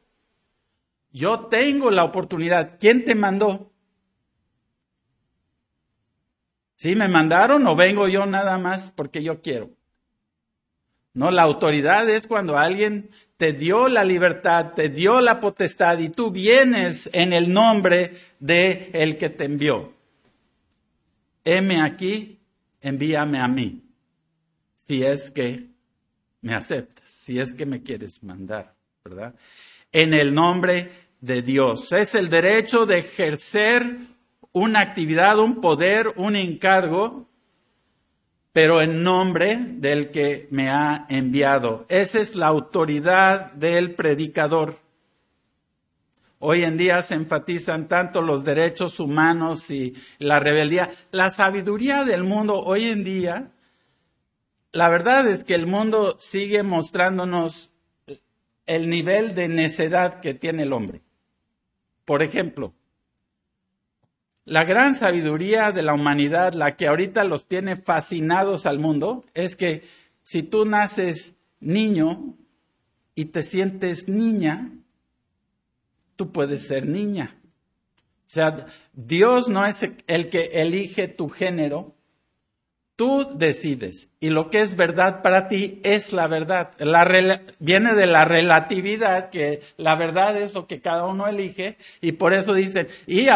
Yo 1.12 1.42
tengo 1.42 1.92
la 1.92 2.04
oportunidad. 2.04 2.80
¿Quién 2.80 3.06
te 3.06 3.14
mandó? 3.14 3.72
¿Sí 6.74 6.96
me 6.96 7.08
mandaron 7.08 7.68
o 7.68 7.76
vengo 7.76 8.08
yo 8.08 8.26
nada 8.26 8.58
más 8.58 8.90
porque 8.90 9.22
yo 9.22 9.44
quiero? 9.44 9.77
No, 11.18 11.32
la 11.32 11.42
autoridad 11.42 12.08
es 12.08 12.28
cuando 12.28 12.60
alguien 12.60 13.10
te 13.38 13.52
dio 13.52 13.88
la 13.88 14.04
libertad, 14.04 14.74
te 14.76 14.88
dio 14.88 15.20
la 15.20 15.40
potestad 15.40 15.98
y 15.98 16.10
tú 16.10 16.30
vienes 16.30 17.10
en 17.12 17.34
el 17.34 17.52
nombre 17.52 18.14
de 18.40 18.92
el 18.94 19.18
que 19.18 19.32
te 19.32 19.46
envió. 19.46 19.94
Heme 21.44 21.82
aquí, 21.82 22.38
envíame 22.82 23.40
a 23.40 23.48
mí. 23.48 23.82
Si 24.76 25.04
es 25.04 25.32
que 25.32 25.66
me 26.42 26.54
aceptas, 26.54 27.10
si 27.10 27.40
es 27.40 27.52
que 27.52 27.66
me 27.66 27.82
quieres 27.82 28.22
mandar, 28.22 28.76
¿verdad? 29.04 29.34
En 29.92 30.14
el 30.14 30.36
nombre 30.36 30.92
de 31.20 31.42
Dios. 31.42 31.92
Es 31.94 32.14
el 32.14 32.30
derecho 32.30 32.86
de 32.86 33.00
ejercer 33.00 33.98
una 34.52 34.82
actividad, 34.82 35.40
un 35.40 35.62
poder, 35.62 36.14
un 36.16 36.36
encargo 36.36 37.27
pero 38.58 38.82
en 38.82 39.04
nombre 39.04 39.56
del 39.60 40.10
que 40.10 40.48
me 40.50 40.72
ha 40.72 41.06
enviado. 41.10 41.86
Esa 41.90 42.20
es 42.20 42.36
la 42.36 42.48
autoridad 42.48 43.52
del 43.52 43.94
predicador. 43.94 44.80
Hoy 46.40 46.64
en 46.64 46.76
día 46.76 47.04
se 47.04 47.14
enfatizan 47.14 47.88
tanto 47.88 48.24
los 48.24 48.44
derechos 48.44 49.00
humanos 49.00 49.70
y 49.70 49.94
la 50.18 50.40
rebeldía. 50.40 50.90
La 51.12 51.30
sabiduría 51.30 52.04
del 52.04 52.24
mundo 52.24 52.60
hoy 52.60 52.86
en 52.86 53.04
día 53.04 53.52
la 54.72 54.90
verdad 54.90 55.28
es 55.28 55.44
que 55.44 55.54
el 55.54 55.68
mundo 55.68 56.18
sigue 56.20 56.64
mostrándonos 56.64 57.76
el 58.66 58.90
nivel 58.90 59.36
de 59.36 59.50
necedad 59.50 60.20
que 60.20 60.34
tiene 60.34 60.64
el 60.64 60.74
hombre. 60.74 61.04
Por 62.06 62.24
ejemplo, 62.24 62.74
la 64.48 64.64
gran 64.64 64.96
sabiduría 64.96 65.74
de 65.74 65.84
la 65.84 65.94
humanidad, 65.94 66.54
la 66.54 66.78
que 66.78 66.88
ahorita 66.88 67.26
los 67.26 67.48
tiene 67.48 67.76
fascinados 67.76 68.66
al 68.66 68.80
mundo, 68.80 69.26
es 69.34 69.58
que 69.58 69.84
si 70.24 70.42
tú 70.42 70.64
naces 70.64 71.36
niño 71.60 72.34
y 73.14 73.26
te 73.26 73.44
sientes 73.44 74.08
niña, 74.08 74.72
tú 76.16 76.32
puedes 76.32 76.66
ser 76.66 76.88
niña. 76.88 77.36
O 78.26 78.30
sea, 78.30 78.68
Dios 78.94 79.50
no 79.50 79.66
es 79.66 79.86
el 80.08 80.30
que 80.30 80.46
elige 80.54 81.10
tu 81.10 81.28
género, 81.28 81.97
tú 82.98 83.32
decides. 83.36 84.10
Y 84.20 84.32
lo 84.32 84.50
que 84.50 84.60
es 84.60 84.76
verdad 84.76 85.22
para 85.22 85.48
ti 85.48 85.80
es 85.84 86.12
la 86.12 86.28
verdad. 86.28 86.72
viene 87.60 87.94
de 87.94 88.08
la 88.08 88.26
relatividad, 88.26 89.30
que 89.30 89.62
la 89.78 89.96
verdad 89.96 90.36
es 90.36 90.54
lo 90.54 90.68
que 90.68 90.82
cada 90.82 91.06
uno 91.06 91.28
elige, 91.28 91.78
y 92.02 92.14
por 92.14 92.34
eso 92.34 92.54
dicen, 92.54 92.88
y, 93.06 93.28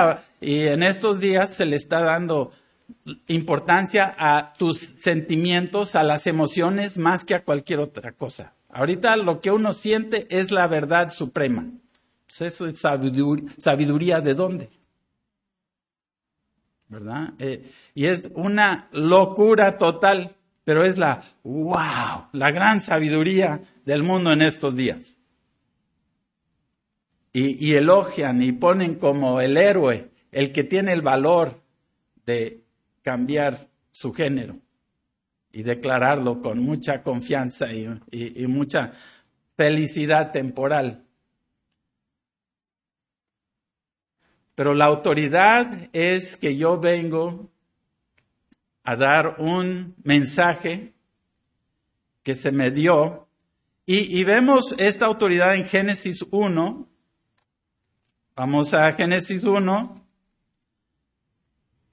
y 0.41 0.63
en 0.63 0.83
estos 0.83 1.21
días 1.21 1.53
se 1.53 1.65
le 1.65 1.77
está 1.77 2.01
dando 2.01 2.51
importancia 3.27 4.13
a 4.17 4.53
tus 4.57 4.79
sentimientos, 4.79 5.95
a 5.95 6.03
las 6.03 6.27
emociones, 6.27 6.97
más 6.97 7.23
que 7.23 7.35
a 7.35 7.45
cualquier 7.45 7.79
otra 7.79 8.11
cosa. 8.11 8.53
Ahorita 8.69 9.15
lo 9.15 9.39
que 9.39 9.51
uno 9.51 9.73
siente 9.73 10.27
es 10.29 10.51
la 10.51 10.67
verdad 10.67 11.13
suprema. 11.13 11.67
Pues 12.27 12.41
eso 12.41 12.65
es 12.65 12.79
sabiduría 12.79 14.21
de 14.21 14.33
dónde? 14.33 14.69
¿Verdad? 16.91 17.33
Eh, 17.39 17.71
y 17.95 18.05
es 18.05 18.29
una 18.35 18.89
locura 18.91 19.77
total, 19.77 20.35
pero 20.65 20.83
es 20.83 20.97
la, 20.97 21.23
wow, 21.43 22.27
la 22.33 22.51
gran 22.51 22.81
sabiduría 22.81 23.61
del 23.85 24.03
mundo 24.03 24.33
en 24.33 24.41
estos 24.41 24.75
días. 24.75 25.17
Y, 27.33 27.75
elogian 27.75 28.43
y 28.43 28.51
ponen 28.51 28.95
como 28.95 29.39
el 29.39 29.55
héroe, 29.55 30.11
el 30.33 30.51
que 30.51 30.65
tiene 30.65 30.91
el 30.91 31.01
valor 31.01 31.61
de 32.25 32.65
cambiar 33.03 33.69
su 33.89 34.11
género 34.11 34.57
y 35.53 35.63
declararlo 35.63 36.41
con 36.41 36.59
mucha 36.59 37.01
confianza 37.01 37.67
y 37.71 38.47
mucha 38.47 38.91
felicidad 39.55 40.33
temporal. 40.33 41.05
Pero 44.61 44.75
la 44.75 44.85
autoridad 44.85 45.89
es 45.91 46.37
que 46.37 46.55
yo 46.55 46.79
vengo 46.79 47.49
a 48.83 48.95
dar 48.95 49.37
un 49.39 49.95
mensaje 50.03 50.93
que 52.21 52.35
se 52.35 52.51
me 52.51 52.69
dio 52.69 53.27
y, 53.87 54.23
vemos 54.23 54.75
esta 54.77 55.07
autoridad 55.07 55.55
en 55.55 55.65
Génesis 55.65 56.23
1. 56.29 56.87
Vamos 58.35 58.75
a 58.75 58.93
Génesis 58.93 59.43
1, 59.43 60.05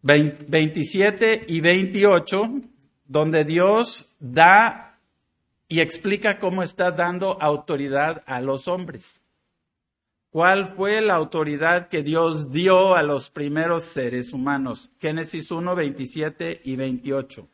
27 0.02 1.46
y 1.48 1.62
28, 1.62 2.50
donde 3.06 3.46
Dios 3.46 4.14
da 4.20 5.00
y 5.68 5.80
explica 5.80 6.38
cómo 6.38 6.62
está 6.62 6.90
dando 6.90 7.40
autoridad 7.40 8.22
a 8.26 8.42
los 8.42 8.68
hombres. 8.68 9.22
¿Cuál 10.30 10.66
fue 10.66 11.00
la 11.00 11.14
autoridad 11.14 11.88
que 11.88 12.02
Dios 12.02 12.52
dio 12.52 12.94
a 12.94 13.02
los 13.02 13.30
primeros 13.30 13.84
seres 13.84 14.34
humanos? 14.34 14.90
Génesis 15.00 15.50
1, 15.50 15.74
27 15.74 16.60
y 16.64 16.76
28. 16.76 17.48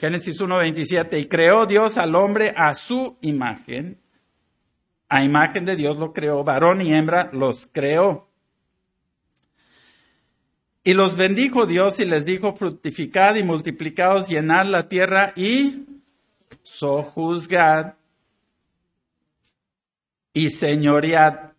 Génesis 0.00 0.40
1, 0.40 0.58
27. 0.58 1.18
Y 1.18 1.26
creó 1.26 1.66
Dios 1.66 1.98
al 1.98 2.14
hombre 2.14 2.54
a 2.56 2.72
su 2.74 3.18
imagen. 3.20 4.00
A 5.08 5.24
imagen 5.24 5.64
de 5.64 5.74
Dios 5.74 5.96
lo 5.96 6.12
creó, 6.12 6.44
varón 6.44 6.82
y 6.82 6.94
hembra 6.94 7.30
los 7.32 7.66
creó. 7.66 8.28
Y 10.84 10.94
los 10.94 11.16
bendijo 11.16 11.66
Dios 11.66 11.98
y 11.98 12.04
les 12.04 12.24
dijo, 12.24 12.52
fructificad 12.52 13.34
y 13.34 13.42
multiplicaos, 13.42 14.28
llenad 14.28 14.66
la 14.66 14.88
tierra 14.88 15.32
y 15.34 15.84
sojuzgad 16.62 17.97
y 20.38 20.50
señoread 20.50 21.50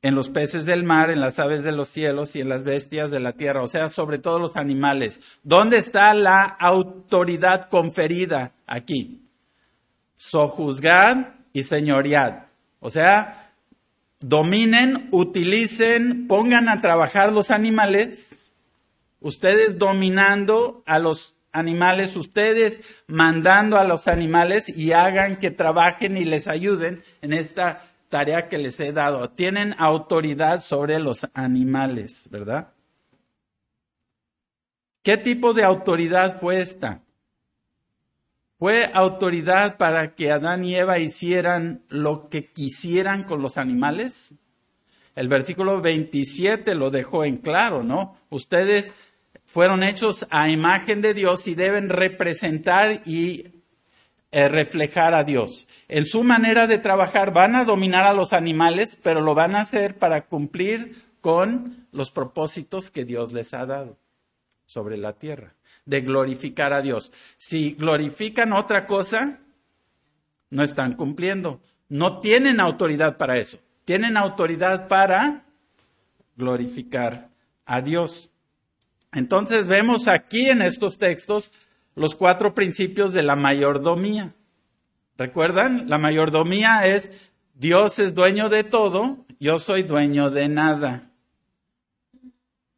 en 0.00 0.14
los 0.14 0.30
peces 0.30 0.64
del 0.64 0.84
mar, 0.84 1.10
en 1.10 1.20
las 1.20 1.38
aves 1.38 1.62
de 1.64 1.72
los 1.72 1.88
cielos 1.88 2.34
y 2.34 2.40
en 2.40 2.48
las 2.48 2.64
bestias 2.64 3.10
de 3.10 3.20
la 3.20 3.32
tierra, 3.32 3.62
o 3.62 3.68
sea, 3.68 3.90
sobre 3.90 4.18
todos 4.18 4.40
los 4.40 4.56
animales. 4.56 5.20
¿Dónde 5.42 5.76
está 5.76 6.14
la 6.14 6.44
autoridad 6.44 7.68
conferida 7.68 8.52
aquí? 8.66 9.20
Sojuzgad 10.16 11.34
y 11.52 11.64
señoread. 11.64 12.44
O 12.80 12.88
sea, 12.88 13.52
dominen, 14.20 15.08
utilicen, 15.10 16.26
pongan 16.26 16.70
a 16.70 16.80
trabajar 16.80 17.32
los 17.32 17.50
animales, 17.50 18.54
ustedes 19.20 19.78
dominando 19.78 20.82
a 20.86 20.98
los 20.98 21.36
animales, 21.52 22.16
ustedes 22.16 22.80
mandando 23.08 23.76
a 23.76 23.84
los 23.84 24.08
animales 24.08 24.70
y 24.70 24.92
hagan 24.92 25.36
que 25.36 25.50
trabajen 25.50 26.16
y 26.16 26.24
les 26.24 26.48
ayuden 26.48 27.02
en 27.20 27.34
esta 27.34 27.82
tarea 28.08 28.48
que 28.48 28.58
les 28.58 28.78
he 28.80 28.92
dado. 28.92 29.30
Tienen 29.30 29.74
autoridad 29.78 30.62
sobre 30.62 30.98
los 30.98 31.26
animales, 31.34 32.28
¿verdad? 32.30 32.72
¿Qué 35.02 35.16
tipo 35.16 35.52
de 35.52 35.64
autoridad 35.64 36.40
fue 36.40 36.60
esta? 36.60 37.02
Fue 38.58 38.90
autoridad 38.94 39.76
para 39.76 40.14
que 40.14 40.32
Adán 40.32 40.64
y 40.64 40.76
Eva 40.76 40.98
hicieran 40.98 41.84
lo 41.88 42.28
que 42.28 42.46
quisieran 42.46 43.24
con 43.24 43.42
los 43.42 43.58
animales. 43.58 44.34
El 45.14 45.28
versículo 45.28 45.80
27 45.80 46.74
lo 46.74 46.90
dejó 46.90 47.24
en 47.24 47.36
claro, 47.36 47.82
¿no? 47.82 48.16
Ustedes 48.30 48.92
fueron 49.44 49.82
hechos 49.82 50.26
a 50.30 50.48
imagen 50.48 51.00
de 51.02 51.14
Dios 51.14 51.46
y 51.46 51.54
deben 51.54 51.88
representar 51.88 53.02
y 53.04 53.55
eh, 54.32 54.48
reflejar 54.48 55.14
a 55.14 55.24
Dios. 55.24 55.68
En 55.88 56.04
su 56.04 56.24
manera 56.24 56.66
de 56.66 56.78
trabajar 56.78 57.32
van 57.32 57.54
a 57.54 57.64
dominar 57.64 58.04
a 58.04 58.12
los 58.12 58.32
animales, 58.32 58.98
pero 59.02 59.20
lo 59.20 59.34
van 59.34 59.54
a 59.54 59.60
hacer 59.60 59.96
para 59.96 60.26
cumplir 60.26 60.96
con 61.20 61.86
los 61.92 62.10
propósitos 62.10 62.90
que 62.90 63.04
Dios 63.04 63.32
les 63.32 63.54
ha 63.54 63.66
dado 63.66 63.96
sobre 64.66 64.96
la 64.96 65.12
tierra, 65.12 65.54
de 65.84 66.00
glorificar 66.00 66.72
a 66.72 66.82
Dios. 66.82 67.12
Si 67.36 67.72
glorifican 67.72 68.52
otra 68.52 68.86
cosa, 68.86 69.38
no 70.50 70.62
están 70.62 70.92
cumpliendo. 70.92 71.60
No 71.88 72.20
tienen 72.20 72.60
autoridad 72.60 73.16
para 73.16 73.38
eso. 73.38 73.58
Tienen 73.84 74.16
autoridad 74.16 74.88
para 74.88 75.44
glorificar 76.36 77.28
a 77.64 77.80
Dios. 77.80 78.30
Entonces 79.12 79.66
vemos 79.66 80.08
aquí 80.08 80.48
en 80.48 80.62
estos 80.62 80.98
textos 80.98 81.52
los 81.96 82.14
cuatro 82.14 82.54
principios 82.54 83.12
de 83.12 83.22
la 83.22 83.34
mayordomía. 83.34 84.34
¿Recuerdan? 85.18 85.88
La 85.88 85.98
mayordomía 85.98 86.86
es 86.86 87.32
Dios 87.54 87.98
es 87.98 88.14
dueño 88.14 88.50
de 88.50 88.64
todo, 88.64 89.24
yo 89.40 89.58
soy 89.58 89.82
dueño 89.82 90.30
de 90.30 90.46
nada. 90.48 91.10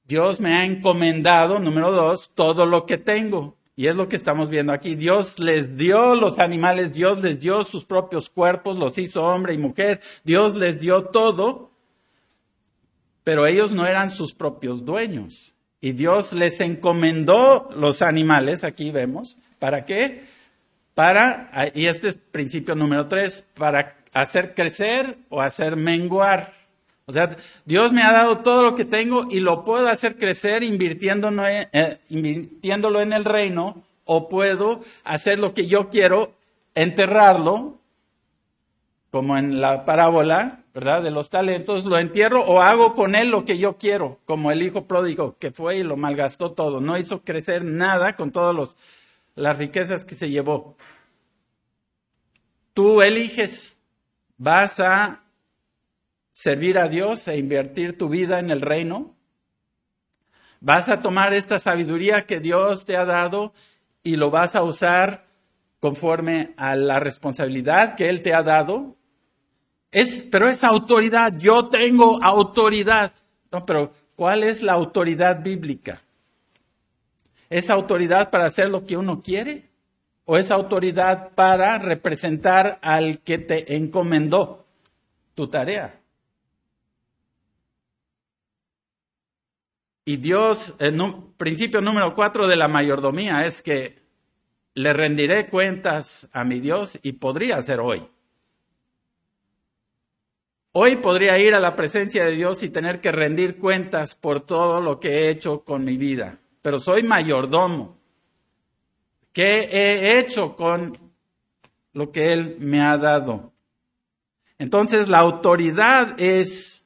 Dios 0.05 0.41
me 0.41 0.57
ha 0.57 0.65
encomendado, 0.65 1.59
número 1.59 1.91
dos, 1.93 2.31
todo 2.35 2.65
lo 2.65 2.87
que 2.87 2.97
tengo. 2.97 3.57
Y 3.75 3.89
es 3.89 3.97
lo 3.97 4.09
que 4.09 4.17
estamos 4.17 4.51
viendo 4.51 4.73
aquí. 4.73 4.95
Dios 4.95 5.39
les 5.39 5.77
dio 5.77 6.15
los 6.15 6.39
animales, 6.39 6.93
Dios 6.93 7.23
les 7.23 7.39
dio 7.39 7.63
sus 7.65 7.85
propios 7.85 8.31
cuerpos, 8.31 8.79
los 8.79 8.97
hizo 8.99 9.23
hombre 9.23 9.55
y 9.55 9.59
mujer, 9.59 10.01
Dios 10.25 10.55
les 10.57 10.81
dio 10.81 11.07
todo, 11.07 11.73
pero 13.23 13.47
ellos 13.47 13.73
no 13.73 13.87
eran 13.87 14.11
sus 14.11 14.33
propios 14.33 14.85
dueños. 14.85 15.55
Y 15.81 15.93
Dios 15.93 16.33
les 16.33 16.61
encomendó 16.61 17.69
los 17.75 18.03
animales, 18.03 18.65
aquí 18.65 18.91
vemos, 18.91 19.39
¿para 19.59 19.85
qué? 19.85 20.25
Para, 20.95 21.71
y 21.75 21.87
este 21.87 22.09
es 22.09 22.17
principio 22.17 22.75
número 22.75 23.07
tres, 23.07 23.47
para 23.55 23.97
hacer 24.13 24.55
crecer 24.55 25.19
o 25.29 25.41
hacer 25.41 25.77
menguar. 25.77 26.53
O 27.07 27.13
sea, 27.13 27.37
Dios 27.65 27.93
me 27.93 28.03
ha 28.03 28.13
dado 28.13 28.39
todo 28.39 28.63
lo 28.63 28.75
que 28.75 28.85
tengo 28.85 29.29
y 29.31 29.41
lo 29.41 29.65
puedo 29.65 29.89
hacer 29.89 30.17
crecer 30.17 30.63
invirtiéndolo 30.63 31.47
en, 31.47 31.69
eh, 31.73 32.01
en 32.11 33.13
el 33.13 33.25
reino 33.25 33.83
o 34.05 34.29
puedo 34.29 34.81
hacer 35.05 35.39
lo 35.39 35.55
que 35.55 35.69
yo 35.69 35.89
quiero, 35.91 36.35
enterrarlo, 36.75 37.79
como 39.11 39.39
en 39.39 39.61
la 39.61 39.85
parábola, 39.85 40.65
¿verdad? 40.75 41.03
De 41.03 41.11
los 41.11 41.31
talentos, 41.31 41.85
lo 41.85 41.99
entierro 41.99 42.45
o 42.45 42.61
hago 42.61 42.95
con 42.95 43.15
él 43.15 43.31
lo 43.31 43.45
que 43.45 43.59
yo 43.59 43.79
quiero, 43.79 44.21
como 44.25 44.51
el 44.51 44.63
hijo 44.63 44.87
pródigo 44.87 45.37
que 45.39 45.51
fue 45.51 45.79
y 45.79 45.83
lo 45.83 45.97
malgastó 45.97 46.53
todo, 46.53 46.81
no 46.81 46.97
hizo 46.99 47.23
crecer 47.23 47.65
nada 47.65 48.15
con 48.15 48.31
todas 48.31 48.77
las 49.35 49.59
riquezas 49.59 50.05
que 50.05 50.15
se 50.15 50.31
llevó. 50.31 50.77
Tú 52.75 53.03
eliges, 53.03 53.79
vas 54.37 54.79
a 54.81 55.25
servir 56.33 56.79
a 56.79 56.89
Dios 56.89 57.27
e 57.27 57.37
invertir 57.37 57.99
tu 57.99 58.09
vida 58.09 58.39
en 58.39 58.51
el 58.51 58.61
reino. 58.61 59.17
Vas 60.61 60.89
a 60.89 61.01
tomar 61.03 61.33
esta 61.33 61.59
sabiduría 61.59 62.27
que 62.27 62.39
Dios 62.39 62.85
te 62.85 62.97
ha 62.97 63.05
dado 63.05 63.53
y 64.05 64.17
lo 64.17 64.31
vas 64.31 64.55
a 64.55 64.63
usar 64.63 65.27
conforme 65.81 66.55
a 66.57 66.77
la 66.77 67.01
responsabilidad 67.01 67.97
que 67.97 68.09
Él 68.09 68.23
te 68.23 68.35
ha 68.35 68.43
dado. 68.43 68.98
Es, 69.91 70.23
pero 70.31 70.49
es 70.49 70.65
autoridad, 70.65 71.35
yo 71.39 71.69
tengo 71.69 72.19
autoridad. 72.23 73.13
No, 73.51 73.65
pero 73.65 73.93
¿cuál 74.17 74.45
es 74.45 74.63
la 74.63 74.75
autoridad 74.75 75.43
bíblica? 75.43 76.01
¿Es 77.49 77.71
autoridad 77.71 78.31
para 78.31 78.47
hacer 78.47 78.69
lo 78.69 78.85
que 78.85 78.97
uno 78.97 79.23
quiere? 79.23 79.71
¿O 80.25 80.37
es 80.37 80.51
autoridad 80.51 81.31
para 81.35 81.79
representar 81.79 82.79
al 82.83 83.21
que 83.21 83.39
te 83.39 83.77
encomendó 83.77 84.67
tu 85.35 85.49
tarea? 85.49 85.99
Y 90.05 90.19
Dios, 90.19 90.75
el 90.79 90.99
principio 91.37 91.81
número 91.81 92.15
cuatro 92.15 92.47
de 92.47 92.57
la 92.57 92.69
mayordomía 92.69 93.47
es 93.47 93.63
que 93.63 94.03
le 94.75 94.93
rendiré 94.93 95.49
cuentas 95.49 96.29
a 96.33 96.45
mi 96.45 96.61
Dios 96.61 96.99
y 97.03 97.13
podría 97.13 97.61
ser 97.63 97.81
hoy. 97.81 98.09
Hoy 100.73 100.97
podría 100.97 101.39
ir 101.39 101.55
a 101.55 101.61
la 101.61 101.75
presencia 101.75 102.25
de 102.25 102.33
Dios 102.33 102.63
y 102.63 102.69
tener 102.69 103.01
que 103.01 103.11
rendir 103.11 103.59
cuentas 103.59 104.15
por 104.15 104.41
todo 104.41 104.81
lo 104.81 105.01
que 105.01 105.09
he 105.09 105.31
hecho 105.31 105.65
con 105.65 105.83
mi 105.83 105.97
vida, 105.97 106.39
pero 106.61 106.79
soy 106.79 107.03
mayordomo. 107.03 107.97
¿Qué 109.33 109.69
he 109.73 110.19
hecho 110.19 110.57
con 110.57 110.99
lo 111.95 112.13
que 112.13 112.33
Él 112.33 112.57
me 112.61 112.83
ha 112.83 112.99
dado? 112.99 113.53
Entonces 114.59 115.09
la 115.09 115.21
autoridad 115.21 116.21
es, 116.21 116.85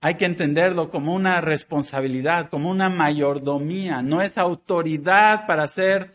hay 0.00 0.16
que 0.16 0.24
entenderlo 0.24 0.90
como 0.90 1.14
una 1.14 1.40
responsabilidad, 1.40 2.48
como 2.50 2.70
una 2.70 2.88
mayordomía, 2.88 4.02
no 4.02 4.20
es 4.20 4.36
autoridad 4.36 5.46
para 5.46 5.62
hacer 5.64 6.12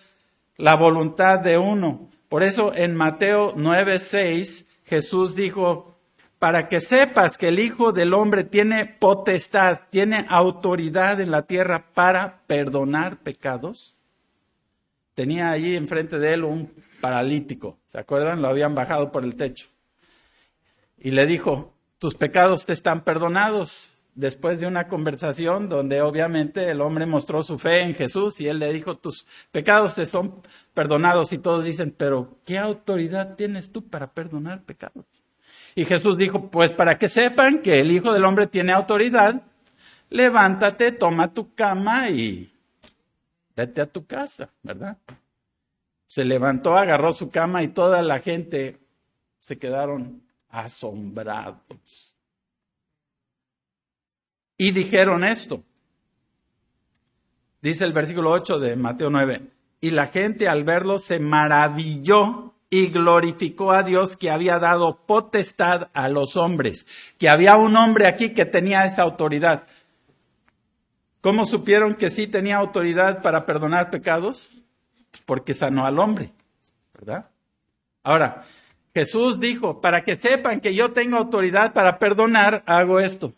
la 0.57 0.75
voluntad 0.75 1.39
de 1.39 1.57
uno. 1.57 2.09
Por 2.27 2.43
eso 2.43 2.73
en 2.75 2.95
Mateo 2.95 3.55
9:6 3.55 4.65
Jesús 4.83 5.35
dijo, 5.35 5.96
para 6.39 6.67
que 6.67 6.81
sepas 6.81 7.37
que 7.37 7.47
el 7.47 7.59
Hijo 7.59 7.91
del 7.91 8.13
Hombre 8.13 8.43
tiene 8.43 8.85
potestad, 8.85 9.79
tiene 9.89 10.25
autoridad 10.29 11.19
en 11.19 11.31
la 11.31 11.43
tierra 11.43 11.91
para 11.93 12.43
perdonar 12.45 13.17
pecados. 13.17 13.95
Tenía 15.15 15.49
allí 15.49 15.75
enfrente 15.75 16.19
de 16.19 16.33
él 16.33 16.43
un 16.43 16.71
paralítico, 17.01 17.79
¿se 17.87 17.99
acuerdan? 17.99 18.41
Lo 18.41 18.49
habían 18.49 18.75
bajado 18.75 19.11
por 19.11 19.23
el 19.23 19.35
techo. 19.35 19.69
Y 20.99 21.11
le 21.11 21.25
dijo, 21.25 21.73
tus 21.97 22.15
pecados 22.15 22.65
te 22.65 22.73
están 22.73 23.03
perdonados 23.03 23.93
después 24.13 24.59
de 24.59 24.67
una 24.67 24.87
conversación 24.87 25.69
donde 25.69 26.01
obviamente 26.01 26.69
el 26.69 26.81
hombre 26.81 27.05
mostró 27.05 27.43
su 27.43 27.57
fe 27.59 27.81
en 27.81 27.93
Jesús 27.93 28.41
y 28.41 28.47
él 28.47 28.59
le 28.59 28.73
dijo, 28.73 28.97
tus 28.97 29.25
pecados 29.51 29.95
te 29.95 30.05
son 30.05 30.41
perdonados 30.73 31.33
y 31.33 31.37
todos 31.37 31.65
dicen, 31.65 31.93
pero 31.95 32.39
¿qué 32.45 32.57
autoridad 32.57 33.35
tienes 33.35 33.71
tú 33.71 33.87
para 33.87 34.11
perdonar 34.13 34.63
pecados? 34.63 35.05
Y 35.77 35.85
Jesús 35.85 36.17
dijo, 36.17 36.49
pues 36.49 36.73
para 36.73 36.97
que 36.97 37.07
sepan 37.07 37.61
que 37.61 37.79
el 37.79 37.91
Hijo 37.91 38.11
del 38.11 38.25
Hombre 38.25 38.47
tiene 38.47 38.73
autoridad, 38.73 39.43
levántate, 40.09 40.91
toma 40.91 41.35
tu 41.35 41.53
cama 41.53 42.09
y 42.09 42.51
vete 43.55 43.83
a 43.83 43.85
tu 43.85 44.03
casa, 44.07 44.49
¿verdad? 44.63 44.97
Se 46.07 46.23
levantó, 46.23 46.75
agarró 46.75 47.13
su 47.13 47.29
cama 47.29 47.61
y 47.61 47.67
toda 47.67 48.01
la 48.01 48.21
gente 48.21 48.79
se 49.37 49.59
quedaron 49.59 50.23
asombrados 50.49 52.17
y 54.57 54.71
dijeron 54.71 55.23
esto. 55.23 55.63
Dice 57.61 57.85
el 57.85 57.93
versículo 57.93 58.31
8 58.31 58.57
de 58.57 58.75
Mateo 58.75 59.11
9. 59.11 59.51
Y 59.81 59.91
la 59.91 60.07
gente 60.07 60.47
al 60.47 60.63
verlo 60.63 60.97
se 60.97 61.19
maravilló 61.19 62.55
y 62.69 62.87
glorificó 62.87 63.71
a 63.71 63.83
Dios 63.83 64.17
que 64.17 64.29
había 64.29 64.59
dado 64.59 65.05
potestad 65.05 65.89
a 65.93 66.09
los 66.09 66.35
hombres, 66.35 66.85
que 67.17 67.29
había 67.29 67.55
un 67.55 67.75
hombre 67.75 68.07
aquí 68.07 68.33
que 68.33 68.45
tenía 68.45 68.85
esa 68.85 69.03
autoridad. 69.03 69.63
¿Cómo 71.21 71.45
supieron 71.45 71.95
que 71.95 72.09
sí 72.09 72.27
tenía 72.27 72.57
autoridad 72.57 73.21
para 73.21 73.45
perdonar 73.45 73.89
pecados? 73.89 74.49
Porque 75.25 75.53
sanó 75.53 75.85
al 75.85 75.99
hombre, 75.99 76.31
¿verdad? 76.93 77.29
Ahora, 78.03 78.43
Jesús 78.93 79.39
dijo, 79.39 79.81
para 79.81 80.03
que 80.03 80.15
sepan 80.15 80.59
que 80.59 80.73
yo 80.73 80.91
tengo 80.91 81.17
autoridad 81.17 81.73
para 81.73 81.99
perdonar, 81.99 82.63
hago 82.65 82.99
esto. 82.99 83.33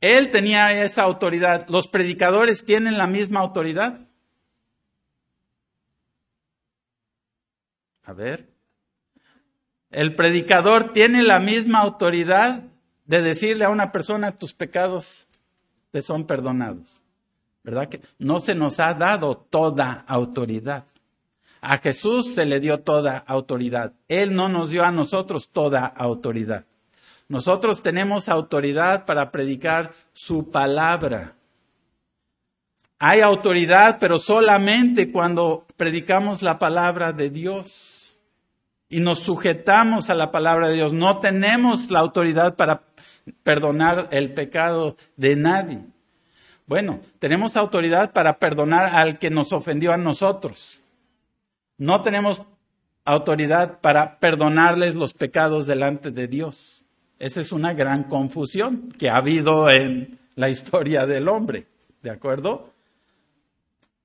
Él 0.00 0.30
tenía 0.30 0.82
esa 0.82 1.02
autoridad. 1.02 1.68
¿Los 1.68 1.86
predicadores 1.86 2.64
tienen 2.64 2.98
la 2.98 3.06
misma 3.06 3.40
autoridad? 3.40 3.98
A 8.12 8.14
ver. 8.14 8.46
El 9.90 10.14
predicador 10.14 10.92
tiene 10.92 11.22
la 11.22 11.40
misma 11.40 11.78
autoridad 11.78 12.64
de 13.06 13.22
decirle 13.22 13.64
a 13.64 13.70
una 13.70 13.90
persona 13.90 14.36
tus 14.36 14.52
pecados 14.52 15.28
te 15.92 16.02
son 16.02 16.26
perdonados. 16.26 17.00
¿Verdad 17.62 17.88
que 17.88 18.02
no 18.18 18.38
se 18.38 18.54
nos 18.54 18.80
ha 18.80 18.92
dado 18.92 19.38
toda 19.38 20.04
autoridad? 20.06 20.84
A 21.62 21.78
Jesús 21.78 22.34
se 22.34 22.44
le 22.44 22.60
dio 22.60 22.80
toda 22.80 23.16
autoridad. 23.16 23.94
Él 24.08 24.36
no 24.36 24.50
nos 24.50 24.68
dio 24.68 24.84
a 24.84 24.92
nosotros 24.92 25.48
toda 25.48 25.86
autoridad. 25.86 26.66
Nosotros 27.28 27.82
tenemos 27.82 28.28
autoridad 28.28 29.06
para 29.06 29.30
predicar 29.30 29.92
su 30.12 30.50
palabra. 30.50 31.34
Hay 32.98 33.20
autoridad, 33.20 33.96
pero 33.98 34.18
solamente 34.18 35.10
cuando 35.10 35.66
predicamos 35.78 36.42
la 36.42 36.58
palabra 36.58 37.14
de 37.14 37.30
Dios 37.30 37.91
y 38.92 39.00
nos 39.00 39.20
sujetamos 39.20 40.10
a 40.10 40.14
la 40.14 40.30
palabra 40.30 40.68
de 40.68 40.74
Dios. 40.74 40.92
No 40.92 41.18
tenemos 41.18 41.90
la 41.90 42.00
autoridad 42.00 42.56
para 42.56 42.82
perdonar 43.42 44.08
el 44.10 44.34
pecado 44.34 44.96
de 45.16 45.34
nadie. 45.34 45.78
Bueno, 46.66 47.00
tenemos 47.18 47.56
autoridad 47.56 48.12
para 48.12 48.38
perdonar 48.38 48.94
al 48.94 49.18
que 49.18 49.30
nos 49.30 49.54
ofendió 49.54 49.94
a 49.94 49.96
nosotros. 49.96 50.82
No 51.78 52.02
tenemos 52.02 52.42
autoridad 53.06 53.80
para 53.80 54.18
perdonarles 54.18 54.94
los 54.94 55.14
pecados 55.14 55.66
delante 55.66 56.10
de 56.10 56.28
Dios. 56.28 56.84
Esa 57.18 57.40
es 57.40 57.50
una 57.50 57.72
gran 57.72 58.04
confusión 58.04 58.92
que 58.98 59.08
ha 59.08 59.16
habido 59.16 59.70
en 59.70 60.18
la 60.34 60.50
historia 60.50 61.06
del 61.06 61.28
hombre, 61.28 61.66
¿de 62.02 62.10
acuerdo? 62.10 62.74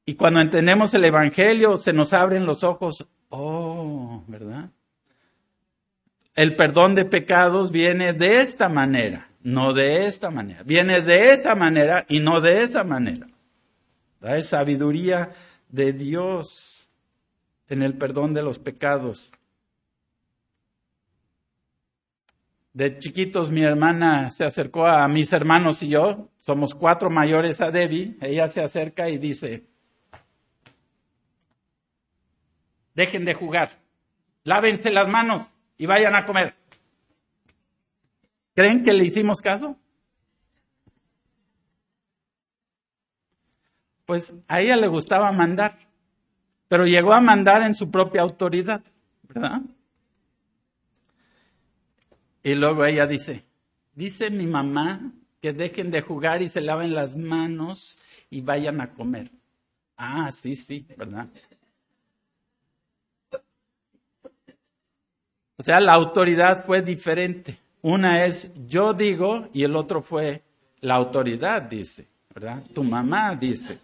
Y 0.05 0.15
cuando 0.15 0.39
entendemos 0.39 0.93
el 0.93 1.03
Evangelio, 1.03 1.75
se 1.75 1.91
nos 1.91 2.13
abren 2.13 2.45
los 2.45 2.63
ojos. 2.63 3.05
Oh, 3.27 4.23
¿verdad? 4.27 4.69
El 6.37 6.55
perdón 6.55 6.93
de 6.93 7.03
pecados 7.03 7.71
viene 7.71 8.13
de 8.13 8.41
esta 8.41 8.69
manera, 8.69 9.31
no 9.41 9.73
de 9.73 10.05
esta 10.05 10.29
manera. 10.29 10.61
Viene 10.61 11.01
de 11.01 11.33
esa 11.33 11.55
manera 11.55 12.05
y 12.07 12.19
no 12.19 12.41
de 12.41 12.61
esa 12.61 12.83
manera. 12.83 13.27
Es 14.21 14.49
sabiduría 14.49 15.31
de 15.67 15.93
Dios 15.93 16.91
en 17.67 17.81
el 17.81 17.97
perdón 17.97 18.35
de 18.35 18.43
los 18.43 18.59
pecados. 18.59 19.31
De 22.71 22.99
chiquitos 22.99 23.49
mi 23.49 23.63
hermana 23.63 24.29
se 24.29 24.45
acercó 24.45 24.85
a 24.85 25.07
mis 25.07 25.33
hermanos 25.33 25.81
y 25.81 25.89
yo, 25.89 26.29
somos 26.37 26.75
cuatro 26.75 27.09
mayores 27.09 27.61
a 27.61 27.71
Debbie, 27.71 28.15
ella 28.21 28.47
se 28.47 28.61
acerca 28.61 29.09
y 29.09 29.17
dice, 29.17 29.65
dejen 32.93 33.25
de 33.25 33.33
jugar, 33.33 33.71
lávense 34.43 34.91
las 34.91 35.07
manos 35.07 35.47
y 35.77 35.85
vayan 35.85 36.15
a 36.15 36.25
comer. 36.25 36.55
¿Creen 38.55 38.83
que 38.83 38.93
le 38.93 39.05
hicimos 39.05 39.39
caso? 39.39 39.77
Pues 44.05 44.33
a 44.47 44.61
ella 44.61 44.77
le 44.77 44.87
gustaba 44.87 45.31
mandar, 45.31 45.77
pero 46.67 46.85
llegó 46.85 47.13
a 47.13 47.21
mandar 47.21 47.61
en 47.61 47.75
su 47.75 47.91
propia 47.91 48.21
autoridad, 48.21 48.81
¿verdad? 49.23 49.61
Y 52.41 52.55
luego 52.55 52.85
ella 52.85 53.05
dice, 53.05 53.43
dice 53.93 54.29
mi 54.29 54.47
mamá 54.47 55.11
que 55.41 55.53
dejen 55.53 55.91
de 55.91 56.01
jugar 56.01 56.41
y 56.41 56.49
se 56.49 56.61
laven 56.61 56.93
las 56.95 57.15
manos 57.15 57.99
y 58.29 58.41
vayan 58.41 58.81
a 58.81 58.93
comer. 58.93 59.29
Ah, 59.97 60.31
sí, 60.31 60.55
sí, 60.55 60.87
¿verdad? 60.97 61.27
O 65.57 65.63
sea, 65.63 65.79
la 65.79 65.93
autoridad 65.93 66.63
fue 66.63 66.81
diferente. 66.81 67.57
Una 67.81 68.25
es 68.25 68.51
yo 68.67 68.93
digo 68.93 69.49
y 69.53 69.63
el 69.63 69.75
otro 69.75 70.01
fue 70.01 70.43
la 70.81 70.95
autoridad 70.95 71.63
dice, 71.63 72.07
¿verdad? 72.33 72.63
Tu 72.73 72.83
mamá 72.83 73.35
dice. 73.35 73.79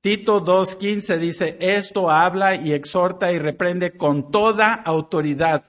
Tito 0.00 0.44
2.15 0.44 1.18
dice, 1.18 1.56
esto 1.60 2.08
habla 2.10 2.54
y 2.54 2.72
exhorta 2.72 3.32
y 3.32 3.40
reprende 3.40 3.96
con 3.96 4.30
toda 4.30 4.72
autoridad, 4.72 5.64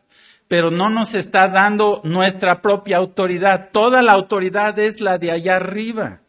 pero 0.47 0.69
no 0.69 0.91
nos 0.91 1.15
está 1.15 1.47
dando 1.47 2.01
nuestra 2.03 2.61
propia 2.61 2.97
autoridad. 2.97 3.69
Toda 3.71 4.03
la 4.03 4.11
autoridad 4.11 4.77
es 4.77 5.01
la 5.01 5.17
de 5.17 5.31
allá 5.31 5.55
arriba. 5.55 6.21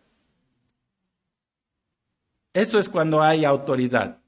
Eso 2.55 2.81
es 2.81 2.89
cuando 2.89 3.23
hay 3.23 3.45
autoridad. 3.45 4.19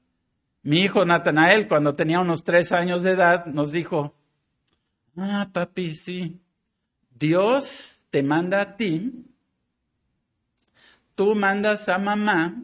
Mi 0.63 0.81
hijo 0.81 1.05
Natanael, 1.05 1.67
cuando 1.67 1.95
tenía 1.95 2.19
unos 2.19 2.43
tres 2.43 2.71
años 2.71 3.01
de 3.01 3.11
edad, 3.11 3.45
nos 3.45 3.71
dijo, 3.71 4.15
ah, 5.17 5.49
papi, 5.51 5.95
sí, 5.95 6.39
Dios 7.09 7.99
te 8.11 8.21
manda 8.21 8.61
a 8.61 8.75
ti, 8.75 9.25
tú 11.15 11.33
mandas 11.33 11.89
a 11.89 11.97
mamá 11.97 12.61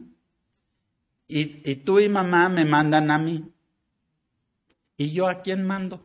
y, 1.26 1.70
y 1.70 1.76
tú 1.76 1.98
y 1.98 2.08
mamá 2.08 2.48
me 2.48 2.64
mandan 2.64 3.10
a 3.10 3.18
mí. 3.18 3.50
¿Y 4.96 5.12
yo 5.12 5.28
a 5.28 5.42
quién 5.42 5.66
mando? 5.66 6.02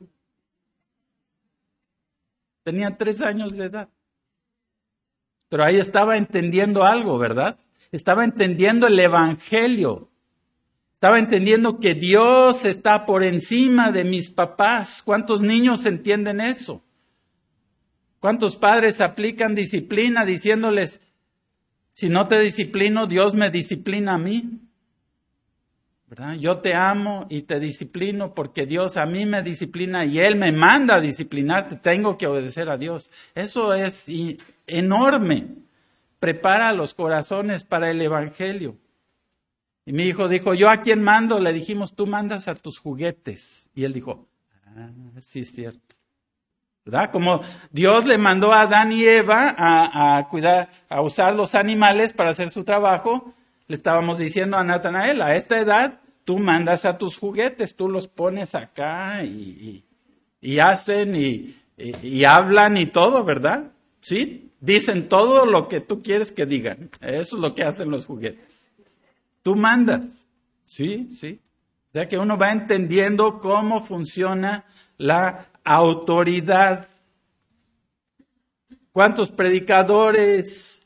Tenía 2.63 2.95
tres 2.97 3.21
años 3.21 3.53
de 3.53 3.65
edad. 3.65 3.89
Pero 5.49 5.65
ahí 5.65 5.77
estaba 5.77 6.17
entendiendo 6.17 6.83
algo, 6.83 7.17
¿verdad? 7.17 7.59
Estaba 7.91 8.23
entendiendo 8.23 8.87
el 8.87 8.99
Evangelio. 8.99 10.09
Estaba 11.03 11.19
entendiendo 11.19 11.81
que 11.81 11.95
Dios 11.95 12.63
está 12.63 13.05
por 13.05 13.25
encima 13.25 13.91
de 13.91 14.05
mis 14.05 14.29
papás. 14.31 15.01
¿Cuántos 15.03 15.41
niños 15.41 15.85
entienden 15.85 16.39
eso? 16.39 16.81
¿Cuántos 18.21 18.55
padres 18.55 19.01
aplican 19.01 19.53
disciplina 19.53 20.23
diciéndoles, 20.23 21.01
si 21.91 22.07
no 22.07 22.29
te 22.29 22.39
disciplino, 22.39 23.05
Dios 23.05 23.33
me 23.33 23.51
disciplina 23.51 24.13
a 24.13 24.17
mí? 24.17 24.61
Yo 26.39 26.59
te 26.59 26.73
amo 26.73 27.27
y 27.29 27.41
te 27.41 27.59
disciplino 27.59 28.33
porque 28.33 28.65
Dios 28.65 28.95
a 28.95 29.05
mí 29.05 29.25
me 29.25 29.43
disciplina 29.43 30.05
y 30.05 30.19
Él 30.19 30.37
me 30.37 30.53
manda 30.53 30.95
a 30.95 31.01
disciplinarte. 31.01 31.75
Tengo 31.75 32.17
que 32.17 32.27
obedecer 32.27 32.69
a 32.69 32.77
Dios. 32.77 33.11
Eso 33.35 33.73
es 33.73 34.05
enorme. 34.67 35.49
Prepara 36.21 36.71
los 36.71 36.93
corazones 36.93 37.65
para 37.65 37.91
el 37.91 38.01
Evangelio. 38.01 38.77
Y 39.85 39.93
mi 39.93 40.03
hijo 40.03 40.27
dijo, 40.27 40.53
¿yo 40.53 40.69
a 40.69 40.81
quién 40.81 41.01
mando? 41.03 41.39
Le 41.39 41.51
dijimos, 41.51 41.93
tú 41.95 42.07
mandas 42.07 42.47
a 42.47 42.55
tus 42.55 42.79
juguetes. 42.79 43.69
Y 43.73 43.83
él 43.83 43.93
dijo, 43.93 44.27
ah, 44.65 44.89
sí 45.19 45.41
es 45.41 45.51
cierto. 45.51 45.95
¿Verdad? 46.85 47.11
Como 47.11 47.41
Dios 47.71 48.05
le 48.05 48.17
mandó 48.17 48.53
a 48.53 48.61
Adán 48.61 48.91
y 48.91 49.03
Eva 49.03 49.55
a, 49.57 50.27
cuidar, 50.29 50.69
a 50.89 51.01
usar 51.01 51.33
los 51.33 51.55
animales 51.55 52.11
para 52.11 52.31
hacer 52.31 52.49
su 52.49 52.63
trabajo, 52.63 53.33
le 53.67 53.75
estábamos 53.75 54.17
diciendo 54.17 54.57
a 54.57 54.63
Natanael, 54.63 55.21
a 55.21 55.35
esta 55.35 55.59
edad 55.59 56.01
tú 56.25 56.39
mandas 56.39 56.83
a 56.85 56.97
tus 56.97 57.17
juguetes, 57.17 57.75
tú 57.75 57.87
los 57.87 58.07
pones 58.07 58.53
acá 58.55 59.23
y, 59.23 59.85
hacen 60.59 61.15
y, 61.15 61.55
y, 61.77 62.25
hablan 62.25 62.77
y 62.77 62.87
todo, 62.87 63.23
¿verdad? 63.23 63.71
¿Sí? 64.01 64.51
Dicen 64.59 65.07
todo 65.07 65.45
lo 65.45 65.69
que 65.69 65.79
tú 65.79 66.01
quieres 66.01 66.33
que 66.33 66.45
digan. 66.45 66.89
Eso 67.01 67.35
es 67.37 67.41
lo 67.41 67.55
que 67.55 67.63
hacen 67.63 67.89
los 67.89 68.05
juguetes. 68.05 68.52
Tú 69.43 69.55
mandas. 69.55 70.25
Sí, 70.63 71.15
sí. 71.15 71.39
O 71.89 71.91
sea 71.93 72.07
que 72.07 72.17
uno 72.17 72.37
va 72.37 72.51
entendiendo 72.51 73.39
cómo 73.39 73.81
funciona 73.81 74.65
la 74.97 75.45
autoridad. 75.63 76.87
¿Cuántos 78.91 79.29
predicadores 79.29 80.83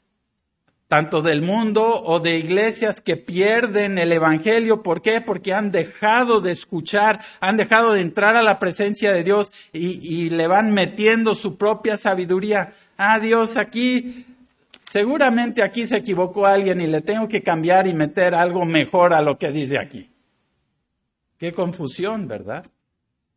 tanto 0.88 1.22
del 1.22 1.42
mundo 1.42 2.02
o 2.04 2.20
de 2.20 2.38
iglesias 2.38 3.02
que 3.02 3.18
pierden 3.18 3.98
el 3.98 4.12
Evangelio. 4.14 4.84
¿Por 4.84 5.02
qué? 5.02 5.20
Porque 5.22 5.54
han 5.54 5.72
dejado 5.72 6.40
de 6.40 6.52
escuchar, 6.52 7.20
han 7.42 7.58
dejado 7.58 7.94
de 7.94 8.02
entrar 8.02 8.36
a 8.36 8.44
la 8.44 8.58
presencia 8.58 9.12
de 9.12 9.24
Dios 9.24 9.52
y, 9.74 10.30
le 10.30 10.48
van 10.48 10.74
metiendo 10.74 11.36
su 11.36 11.58
propia 11.58 11.98
sabiduría. 11.98 12.74
Ah, 12.98 13.20
Dios, 13.20 13.58
aquí, 13.58 14.26
seguramente 14.90 15.64
aquí 15.64 15.86
se 15.86 15.98
equivocó 15.98 16.48
alguien 16.48 16.82
y 16.82 16.88
le 16.88 17.02
tengo 17.02 17.28
que 17.28 17.44
cambiar 17.44 17.88
y 17.88 17.94
meter 17.94 18.34
algo 18.34 18.66
mejor 18.66 19.14
a 19.14 19.22
lo 19.22 19.38
que 19.38 19.52
dice 19.52 19.78
aquí. 19.78 20.10
Qué 21.38 21.54
confusión, 21.54 22.28
¿verdad? 22.28 22.66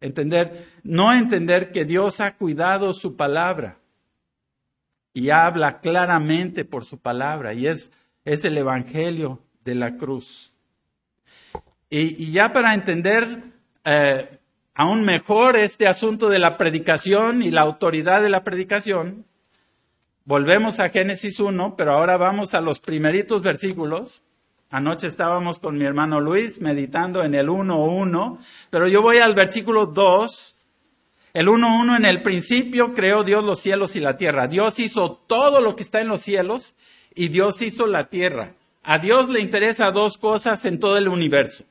Entender, 0.01 0.67
no 0.83 1.13
entender 1.13 1.71
que 1.73 1.85
Dios 1.85 2.21
ha 2.21 2.37
cuidado 2.37 2.93
su 2.93 3.17
palabra 3.17 3.79
y 5.13 5.31
habla 5.31 5.81
claramente 5.81 6.65
por 6.65 6.85
su 6.85 6.99
palabra 6.99 7.53
y 7.53 7.67
es, 7.67 7.93
es 8.25 8.45
el 8.45 8.57
Evangelio 8.57 9.43
de 9.65 9.75
la 9.75 9.97
cruz. 9.97 10.55
Y, 11.91 12.31
ya 12.31 12.53
para 12.53 12.73
entender 12.73 13.43
eh, 13.85 14.39
aún 14.75 15.05
mejor 15.05 15.59
este 15.59 15.89
asunto 15.89 16.29
de 16.29 16.39
la 16.39 16.57
predicación 16.57 17.43
y 17.43 17.51
la 17.51 17.63
autoridad 17.63 18.23
de 18.23 18.31
la 18.31 18.45
predicación, 18.45 19.27
volvemos 20.31 20.79
a 20.79 20.91
Génesis 20.91 21.41
1, 21.41 21.75
pero 21.77 21.95
ahora 21.95 22.17
vamos 22.17 22.55
a 22.55 22.61
los 22.61 22.79
primeritos 22.79 23.43
versículos. 23.43 24.23
Anoche 24.71 25.09
estábamos 25.09 25.59
con 25.59 25.77
mi 25.77 25.85
hermano 25.85 26.21
Luis 26.21 26.61
meditando 26.61 27.25
en 27.25 27.35
el 27.35 27.49
1.1, 27.49 28.39
pero 28.71 28.87
yo 28.87 29.03
voy 29.03 29.19
al 29.19 29.35
versículo 29.35 29.87
2 29.87 30.57
el 31.33 31.47
1.1 31.49 31.97
en 31.97 32.05
el 32.05 32.23
principio 32.23 32.95
creó 32.95 33.25
Dios 33.25 33.45
los 33.45 33.61
cielos 33.61 33.97
y 33.97 34.01
la 34.01 34.17
tierra. 34.17 34.47
Dios 34.47 34.79
hizo 34.79 35.13
todo 35.27 35.61
lo 35.61 35.75
que 35.75 35.83
está 35.83 36.01
en 36.01 36.07
los 36.09 36.21
cielos 36.21 36.77
y 37.13 37.27
Dios 37.27 37.61
hizo 37.61 37.89
la 37.89 38.09
tierra. 38.09 38.55
A 38.85 38.99
Dios 38.99 39.29
le 39.29 39.41
interesa 39.41 39.91
dos 39.91 40.17
cosas 40.17 40.65
en 40.65 40.79
todo 40.79 40.97
el 40.97 41.09
universo. 41.09 41.65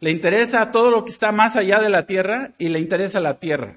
Le 0.00 0.10
interesa 0.10 0.70
todo 0.70 0.90
lo 0.90 1.04
que 1.04 1.12
está 1.12 1.32
más 1.32 1.54
allá 1.54 1.80
de 1.80 1.90
la 1.90 2.06
tierra 2.06 2.52
y 2.56 2.70
le 2.70 2.78
interesa 2.78 3.20
la 3.20 3.38
tierra. 3.40 3.76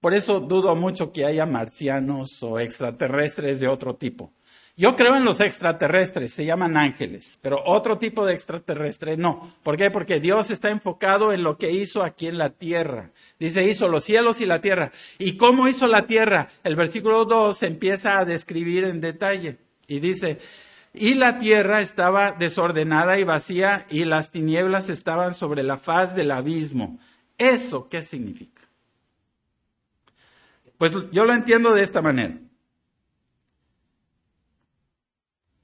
Por 0.00 0.14
eso 0.14 0.40
dudo 0.40 0.74
mucho 0.74 1.12
que 1.12 1.24
haya 1.24 1.44
marcianos 1.44 2.42
o 2.42 2.60
extraterrestres 2.60 3.60
de 3.60 3.68
otro 3.68 3.96
tipo. 3.96 4.32
Yo 4.76 4.94
creo 4.94 5.16
en 5.16 5.24
los 5.24 5.40
extraterrestres, 5.40 6.32
se 6.32 6.44
llaman 6.44 6.76
ángeles, 6.76 7.36
pero 7.42 7.58
otro 7.66 7.98
tipo 7.98 8.24
de 8.24 8.32
extraterrestre 8.32 9.16
no. 9.16 9.52
¿Por 9.64 9.76
qué? 9.76 9.90
Porque 9.90 10.20
Dios 10.20 10.52
está 10.52 10.70
enfocado 10.70 11.32
en 11.32 11.42
lo 11.42 11.58
que 11.58 11.72
hizo 11.72 12.04
aquí 12.04 12.28
en 12.28 12.38
la 12.38 12.50
tierra. 12.50 13.10
Dice, 13.40 13.64
hizo 13.64 13.88
los 13.88 14.04
cielos 14.04 14.40
y 14.40 14.46
la 14.46 14.60
tierra. 14.60 14.92
¿Y 15.18 15.36
cómo 15.36 15.66
hizo 15.66 15.88
la 15.88 16.06
tierra? 16.06 16.46
El 16.62 16.76
versículo 16.76 17.24
2 17.24 17.60
empieza 17.64 18.20
a 18.20 18.24
describir 18.24 18.84
en 18.84 19.00
detalle 19.00 19.58
y 19.88 19.98
dice, 19.98 20.38
y 20.94 21.14
la 21.14 21.38
tierra 21.38 21.80
estaba 21.80 22.30
desordenada 22.30 23.18
y 23.18 23.24
vacía 23.24 23.84
y 23.90 24.04
las 24.04 24.30
tinieblas 24.30 24.90
estaban 24.90 25.34
sobre 25.34 25.64
la 25.64 25.78
faz 25.78 26.14
del 26.14 26.30
abismo. 26.30 27.00
¿Eso 27.36 27.88
qué 27.88 28.02
significa? 28.02 28.57
Pues 30.78 30.92
yo 31.10 31.24
lo 31.24 31.34
entiendo 31.34 31.74
de 31.74 31.82
esta 31.82 32.00
manera. 32.00 32.38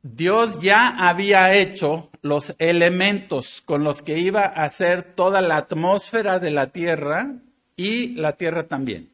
Dios 0.03 0.61
ya 0.61 0.89
había 0.89 1.55
hecho 1.55 2.11
los 2.21 2.55
elementos 2.59 3.63
con 3.65 3.85
los 3.85 4.03
que 4.03 4.19
iba 4.19 4.43
a 4.43 4.65
hacer 4.65 5.15
toda 5.15 5.41
la 5.41 5.57
atmósfera 5.57 6.39
de 6.41 6.51
la 6.51 6.67
Tierra 6.67 7.37
y 7.75 8.09
la 8.09 8.33
Tierra 8.37 8.69
también. 8.69 9.11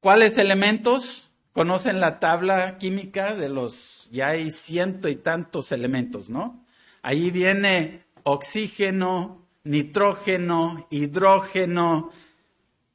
¿Cuáles 0.00 0.38
elementos? 0.38 1.30
Conocen 1.52 2.00
la 2.00 2.18
tabla 2.18 2.78
química 2.78 3.36
de 3.36 3.48
los, 3.48 4.08
ya 4.10 4.30
hay 4.30 4.50
ciento 4.50 5.08
y 5.08 5.14
tantos 5.14 5.70
elementos, 5.70 6.28
¿no? 6.28 6.66
Ahí 7.00 7.30
viene 7.30 8.02
oxígeno, 8.24 9.46
nitrógeno, 9.62 10.88
hidrógeno, 10.90 12.10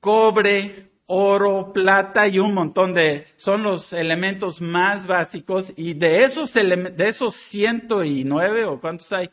cobre, 0.01 0.88
oro, 1.11 1.73
plata 1.73 2.27
y 2.27 2.37
un 2.37 2.53
montón 2.53 2.93
de, 2.93 3.25
son 3.35 3.63
los 3.63 3.93
elementos 3.93 4.61
más 4.61 5.07
básicos 5.07 5.73
y 5.75 5.95
de 5.95 6.23
esos, 6.23 6.53
de 6.53 6.95
esos 6.99 7.35
109 7.35 8.65
o 8.65 8.79
cuántos 8.79 9.11
hay 9.11 9.29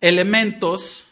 elementos 0.00 1.06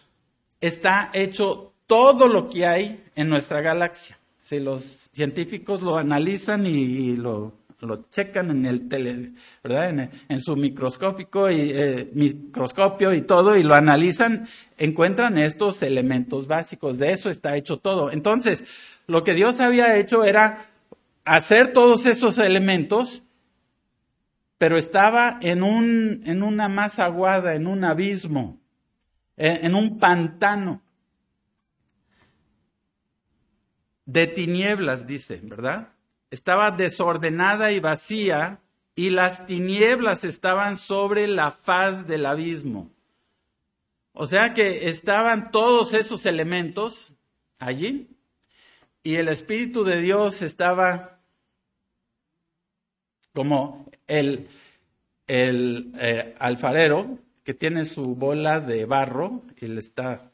está 0.61 1.11
hecho 1.13 1.73
todo 1.87 2.27
lo 2.27 2.49
que 2.49 2.67
hay 2.67 3.05
en 3.15 3.29
nuestra 3.29 3.61
galaxia. 3.61 4.19
Si 4.45 4.59
los 4.59 5.09
científicos 5.13 5.83
lo 5.83 5.99
analizan 5.99 6.67
y, 6.67 7.17
lo, 7.17 7.53
lo, 7.81 8.09
checan 8.11 8.51
en 8.51 8.67
el 8.67 8.89
tele, 8.89 9.33
¿verdad? 9.63 10.11
En, 10.29 10.41
su 10.41 10.57
microscópico 10.57 11.51
y 11.51 11.71
eh, 11.73 12.11
microscopio 12.13 13.15
y 13.15 13.23
todo 13.23 13.57
y 13.57 13.63
lo 13.63 13.75
analizan, 13.75 14.47
encuentran 14.79 15.39
estos 15.39 15.83
elementos 15.83 16.47
básicos. 16.47 16.99
De 16.99 17.13
eso 17.13 17.31
está 17.31 17.57
hecho 17.57 17.79
todo. 17.79 18.11
Entonces, 18.11 18.65
lo 19.07 19.25
que 19.25 19.35
Dios 19.35 19.61
había 19.61 19.97
hecho 19.97 20.25
era 20.25 20.67
hacer 21.25 21.73
todos 21.73 22.07
esos 22.07 22.39
elementos, 22.39 23.25
pero 24.59 24.77
estaba 24.77 25.39
en, 25.41 25.63
un, 25.63 26.23
en 26.25 26.43
una 26.43 26.69
masa 26.69 27.07
aguada, 27.07 27.55
en 27.55 27.67
un 27.67 27.85
abismo, 27.85 28.61
en, 29.37 29.75
un 29.75 29.99
pantano 29.99 30.83
de 34.05 34.27
tinieblas, 34.27 35.07
dice, 35.07 35.41
¿verdad? 35.43 35.95
Estaba 36.31 36.71
desordenada 36.71 37.73
y 37.73 37.81
vacía 37.81 38.61
y 38.95 39.11
las 39.11 39.47
tinieblas 39.47 40.23
estaban 40.25 40.77
sobre 40.77 41.27
la 41.27 41.51
faz 41.51 42.07
del 42.07 42.27
abismo. 42.27 42.91
O 44.13 44.27
sea 44.27 44.53
que 44.53 44.89
estaban 44.89 45.51
todos 45.51 45.95
esos 45.95 46.27
elementos 46.27 47.15
allí 47.59 48.11
y 49.03 49.17
el 49.17 49.29
Espíritu 49.29 49.85
de 49.85 50.01
Dios 50.01 50.43
estaba 50.43 51.21
como 53.35 53.91
el, 54.07 54.49
eh, 55.27 56.35
alfarero 56.39 57.19
que 57.43 57.55
tiene 57.55 57.85
su 57.85 58.15
bola 58.15 58.61
de 58.61 58.85
barro 58.85 59.43
y 59.61 59.67
le 59.67 59.81
está, 59.81 60.31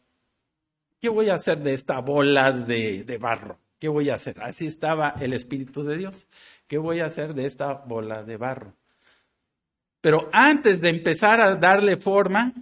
¿qué 1.00 1.08
voy 1.08 1.30
a 1.30 1.34
hacer 1.34 1.58
de 1.58 1.74
esta 1.74 2.00
bola 2.00 2.52
de 2.52 3.18
barro? 3.18 3.58
¿Qué 3.78 3.88
voy 3.88 4.10
a 4.10 4.16
hacer? 4.16 4.42
Así 4.42 4.66
estaba 4.66 5.14
el 5.20 5.32
Espíritu 5.32 5.84
de 5.84 5.96
Dios. 5.96 6.26
¿Qué 6.66 6.78
voy 6.78 7.00
a 7.00 7.06
hacer 7.06 7.34
de 7.34 7.46
esta 7.46 7.72
bola 7.72 8.24
de 8.24 8.36
barro? 8.36 8.74
Pero 10.00 10.28
antes 10.32 10.80
de 10.80 10.88
empezar 10.88 11.40
a 11.40 11.54
darle 11.54 11.96
forma, 11.96 12.52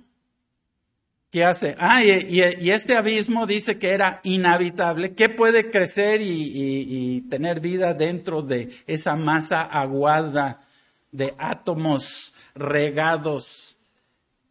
¿qué 1.30 1.44
hace? 1.44 1.76
Ah, 1.78 2.02
y, 2.04 2.40
este 2.70 2.96
abismo 2.96 3.46
dice 3.46 3.78
que 3.78 3.90
era 3.90 4.20
inhabitable. 4.24 5.14
¿Qué 5.14 5.28
puede 5.28 5.70
crecer 5.70 6.20
y, 6.22 7.22
tener 7.30 7.60
vida 7.60 7.94
dentro 7.94 8.42
de 8.42 8.70
esa 8.86 9.16
masa 9.16 9.62
aguada 9.62 10.66
de 11.12 11.34
átomos 11.38 12.34
regados? 12.54 13.78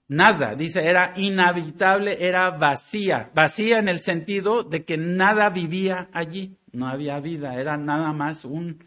Nada, 0.08 0.54
dice, 0.56 0.86
era 0.88 1.14
inhabitable, 1.16 2.18
era 2.20 2.52
vacía. 2.52 3.32
Vacía 3.34 3.80
en 3.80 3.90
el 3.90 4.02
sentido 4.02 4.64
de 4.64 4.86
que 4.86 4.98
nada 4.98 5.50
vivía 5.50 6.10
allí. 6.14 6.58
No 6.72 6.88
había 6.88 7.20
vida, 7.20 7.60
era 7.60 7.78
nada 7.78 8.14
más 8.14 8.46
un, 8.46 8.84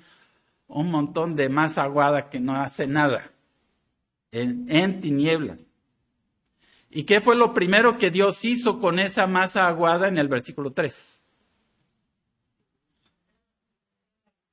un 0.69 0.91
montón 0.91 1.35
de 1.35 1.49
masa 1.49 1.85
aguada 1.85 2.29
que 2.29 2.39
no 2.39 2.55
hace 2.55 2.87
nada 2.87 3.33
en, 4.33 5.01
tinieblas. 5.01 5.67
¿Y 6.91 7.05
qué 7.05 7.21
fue 7.21 7.37
lo 7.37 7.53
primero 7.53 7.97
que 7.99 8.11
Dios 8.11 8.45
hizo 8.45 8.79
con 8.79 8.99
esa 8.99 9.27
masa 9.27 9.67
aguada 9.67 10.09
en 10.09 10.19
el 10.19 10.29
versículo 10.29 10.73
3? 10.73 11.23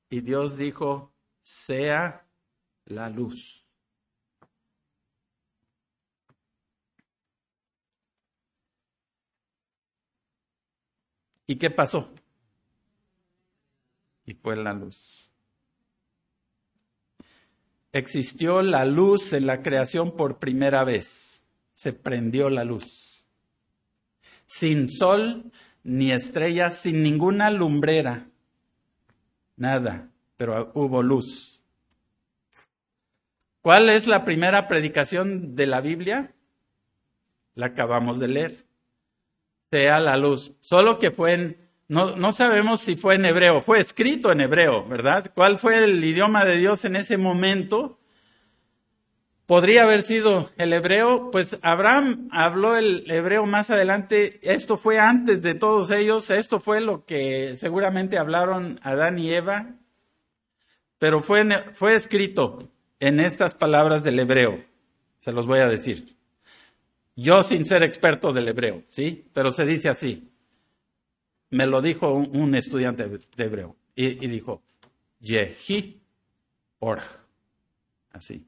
Y 0.09 0.21
Dios 0.21 0.57
dijo, 0.57 1.13
sea 1.41 2.25
la 2.85 3.09
luz. 3.09 3.65
¿Y 11.47 11.57
qué 11.57 11.69
pasó? 11.69 12.13
Y 14.25 14.33
fue 14.33 14.55
la 14.55 14.73
luz 14.73 15.25
existió 17.95 18.61
la 18.61 18.83
luz 18.83 19.31
en 19.31 19.47
la 19.47 19.61
creación 19.61 20.17
por 20.17 20.37
primera 20.37 20.83
vez. 20.83 21.34
Se 21.75 21.93
prendió 21.93 22.49
la 22.49 22.63
luz. 22.63 23.23
Sin 24.47 24.89
sol 24.89 25.51
ni 25.83 26.11
estrellas, 26.11 26.79
sin 26.79 27.03
ninguna 27.03 27.51
lumbrera. 27.51 28.27
Nada, 29.55 30.09
pero 30.35 30.71
hubo 30.73 31.03
luz. 31.03 31.63
¿Cuál 33.61 33.89
es 33.89 34.07
la 34.07 34.25
primera 34.25 34.67
predicación 34.67 35.55
de 35.55 35.67
la 35.67 35.81
Biblia? 35.81 36.33
La 37.53 37.67
acabamos 37.67 38.17
de 38.17 38.27
leer. 38.29 38.65
Sea 39.69 39.99
la 39.99 40.17
luz. 40.17 40.55
Solo 40.61 40.97
que 40.97 41.11
fue 41.11 41.33
en 41.33 41.65
no, 41.87 42.15
no, 42.15 42.31
sabemos 42.31 42.81
si 42.81 42.95
fue 42.95 43.13
en 43.13 43.25
hebreo, 43.25 43.61
fue 43.61 43.79
escrito 43.79 44.31
en 44.31 44.41
hebreo, 44.41 44.83
¿verdad? 44.85 45.31
¿Cuál 45.35 45.59
fue 45.59 45.83
el 45.83 46.03
idioma 46.03 46.43
de 46.43 46.57
Dios 46.57 46.83
en 46.83 46.95
ese 46.95 47.17
momento? 47.17 47.99
Podría 49.45 49.83
haber 49.83 50.01
sido 50.01 50.49
el 50.57 50.73
hebreo, 50.73 51.29
pues 51.31 51.57
Abraham 51.61 52.29
habló 52.31 52.75
el 52.75 53.09
hebreo 53.09 53.45
más 53.45 53.69
adelante, 53.69 54.39
esto 54.41 54.75
fue 54.75 54.99
antes 54.99 55.41
de 55.41 55.53
todos 55.53 55.91
ellos, 55.91 56.31
esto 56.31 56.59
fue 56.59 56.81
lo 56.81 57.05
que 57.05 57.55
seguramente 57.55 58.17
hablaron 58.17 58.79
Adán 58.81 59.19
y 59.19 59.31
Eva, 59.31 59.75
pero 60.97 61.21
fue, 61.21 61.43
fue 61.73 61.93
escrito 61.93 62.71
en 62.99 63.19
estas 63.19 63.53
palabras 63.53 64.03
del 64.03 64.19
hebreo, 64.19 64.63
se 65.19 65.31
los 65.31 65.45
voy 65.45 65.59
a 65.59 65.67
decir. 65.67 66.15
Yo 67.15 67.43
sin 67.43 67.65
ser 67.65 67.83
experto 67.83 68.33
del 68.33 68.47
hebreo, 68.47 68.83
¿sí? 68.89 69.29
Pero 69.33 69.51
se 69.51 69.65
dice 69.65 69.89
así 69.89 70.31
me 71.55 71.67
lo 71.67 71.81
dijo 71.81 72.11
un, 72.11 72.53
estudiante 72.55 73.07
de 73.07 73.43
hebreo 73.43 73.77
y, 73.95 74.27
dijo, 74.27 74.61
Yehi 75.19 76.01
Or. 76.79 76.99
Así. 78.11 78.45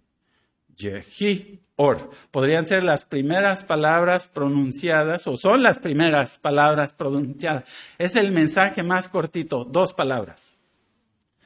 Yehi 0.77 1.59
Or. 1.75 2.09
Podrían 2.31 2.65
ser 2.65 2.83
las 2.83 3.05
primeras 3.05 3.63
palabras 3.63 4.27
pronunciadas 4.27 5.27
o 5.27 5.35
son 5.35 5.63
las 5.63 5.79
primeras 5.79 6.39
palabras 6.39 6.93
pronunciadas. 6.93 7.69
Es 7.97 8.15
el 8.15 8.31
mensaje 8.31 8.83
más 8.83 9.09
cortito, 9.09 9.63
dos 9.63 9.93
palabras. 9.93 10.57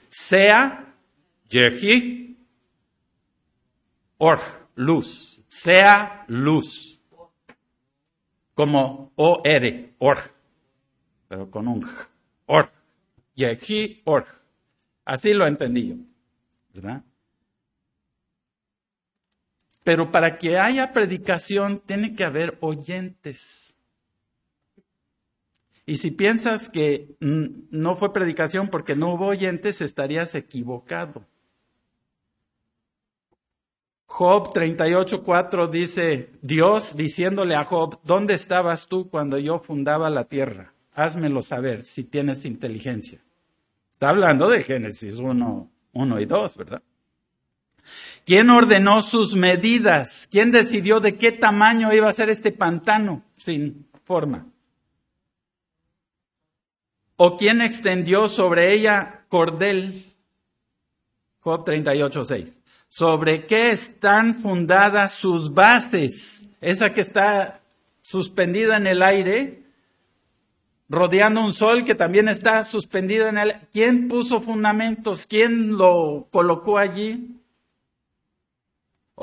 Sea 0.10 0.96
Yehi 1.50 2.38
Or. 4.18 4.40
Luz. 4.76 5.42
Sea 5.48 6.26
luz. 6.28 7.02
Como 8.54 9.12
O-R. 9.16 9.96
Or 9.98 10.42
pero 11.32 11.50
con 11.50 11.66
un 11.66 11.88
or. 12.46 12.70
Yehi 13.36 14.02
or. 14.04 14.26
Así 15.06 15.34
lo 15.34 15.48
entendí 15.48 15.88
yo, 15.88 15.96
¿verdad? 16.74 17.06
Pero 19.84 20.12
para 20.12 20.38
que 20.38 20.58
haya 20.58 20.92
predicación 20.92 21.80
tiene 21.80 22.14
que 22.14 22.24
haber 22.24 22.58
oyentes. 22.62 23.76
Y 25.86 25.98
si 25.98 26.12
piensas 26.12 26.70
que 26.70 27.16
no 27.20 27.96
fue 27.96 28.14
predicación 28.14 28.68
porque 28.68 28.96
no 28.96 29.14
hubo 29.14 29.28
oyentes, 29.28 29.82
estarías 29.82 30.36
equivocado. 30.36 31.26
Job 34.06 34.54
38.4 34.54 35.70
dice, 35.70 36.30
Dios 36.42 36.96
diciéndole 36.96 37.56
a 37.56 37.64
Job, 37.64 38.00
¿dónde 38.04 38.34
estabas 38.36 38.88
tú 38.88 39.10
cuando 39.10 39.40
yo 39.40 39.60
fundaba 39.60 40.10
la 40.10 40.26
tierra? 40.26 40.74
házmelo 40.94 41.42
saber 41.42 41.84
si 41.84 42.04
tienes 42.04 42.46
inteligencia. 42.46 43.20
Está 43.92 44.10
hablando 44.10 44.50
de 44.50 44.64
Génesis 44.64 45.20
1, 45.20 45.72
1 45.94 46.20
y 46.20 46.26
2, 46.26 46.58
¿verdad? 46.58 46.82
¿Quién 48.26 48.50
ordenó 48.50 49.02
sus 49.02 49.36
medidas? 49.36 50.28
¿Quién 50.32 50.52
decidió 50.52 51.00
de 51.00 51.16
qué 51.16 51.32
tamaño 51.32 51.94
iba 51.94 52.10
a 52.10 52.14
ser 52.14 52.30
este 52.30 52.52
pantano 52.52 53.24
sin 53.38 53.88
forma? 54.06 54.48
¿O 57.16 57.38
quién 57.38 57.62
extendió 57.62 58.28
sobre 58.28 58.74
ella 58.74 59.26
cordel? 59.28 60.06
Job 61.40 61.66
38, 61.66 62.26
6. 62.26 62.60
¿Sobre 62.88 63.46
qué 63.48 63.72
están 63.72 64.36
fundadas 64.36 65.14
sus 65.14 65.54
bases? 65.54 66.46
Esa 66.62 66.94
que 66.94 67.02
está 67.02 67.62
suspendida 68.02 68.78
en 68.78 68.88
el 68.88 69.02
aire, 69.02 69.64
rodeando 70.90 71.44
un 71.44 71.54
sol 71.54 71.84
que 71.84 71.96
también 71.96 72.28
está 72.28 72.64
suspendido 72.64 73.28
en 73.28 73.38
él. 73.38 73.56
¿Quién 73.72 74.08
puso 74.08 74.42
fundamentos? 74.42 75.26
¿Quién 75.26 75.78
lo 75.78 76.28
colocó 76.32 76.78
allí? 76.78 77.41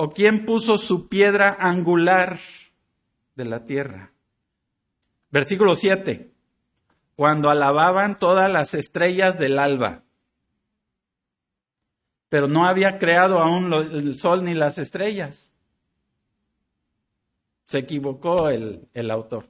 ¿O 0.01 0.11
quién 0.11 0.45
puso 0.45 0.79
su 0.79 1.09
piedra 1.09 1.57
angular 1.59 2.39
de 3.35 3.45
la 3.45 3.67
tierra? 3.67 4.13
Versículo 5.33 5.75
7. 5.75 6.31
Cuando 7.17 7.51
alababan 7.51 8.17
todas 8.17 8.49
las 8.49 8.75
estrellas 8.75 9.41
del 9.41 9.59
alba. 9.59 10.05
Pero 12.29 12.47
no 12.47 12.69
había 12.69 12.99
creado 12.99 13.41
aún 13.41 13.73
el 13.75 14.15
sol 14.17 14.45
ni 14.45 14.55
las 14.55 14.79
estrellas. 14.79 15.53
Se 17.65 17.79
equivocó 17.79 18.51
el, 18.51 18.87
el 18.95 19.11
autor. 19.11 19.49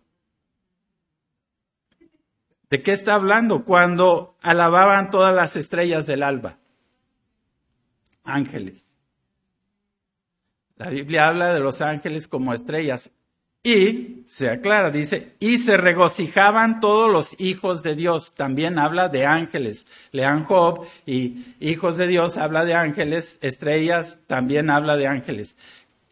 ¿De 2.70 2.82
qué 2.82 2.92
está 2.92 3.16
hablando? 3.16 3.66
Cuando 3.66 4.38
alababan 4.40 5.10
todas 5.10 5.34
las 5.34 5.56
estrellas 5.56 6.06
del 6.06 6.22
alba. 6.22 6.56
Ángeles. 8.24 8.87
La 10.78 10.90
Biblia 10.90 11.26
habla 11.26 11.52
de 11.52 11.58
los 11.58 11.80
ángeles 11.80 12.28
como 12.28 12.54
estrellas. 12.54 13.10
Y 13.64 14.22
se 14.26 14.48
aclara, 14.48 14.90
dice, 14.90 15.34
y 15.40 15.58
se 15.58 15.76
regocijaban 15.76 16.78
todos 16.78 17.10
los 17.10 17.40
hijos 17.40 17.82
de 17.82 17.96
Dios. 17.96 18.32
También 18.32 18.78
habla 18.78 19.08
de 19.08 19.26
ángeles. 19.26 19.86
Lean 20.12 20.44
Job 20.44 20.86
y 21.04 21.56
hijos 21.58 21.96
de 21.96 22.06
Dios 22.06 22.36
habla 22.36 22.64
de 22.64 22.74
ángeles, 22.74 23.40
estrellas 23.42 24.20
también 24.28 24.70
habla 24.70 24.96
de 24.96 25.08
ángeles. 25.08 25.56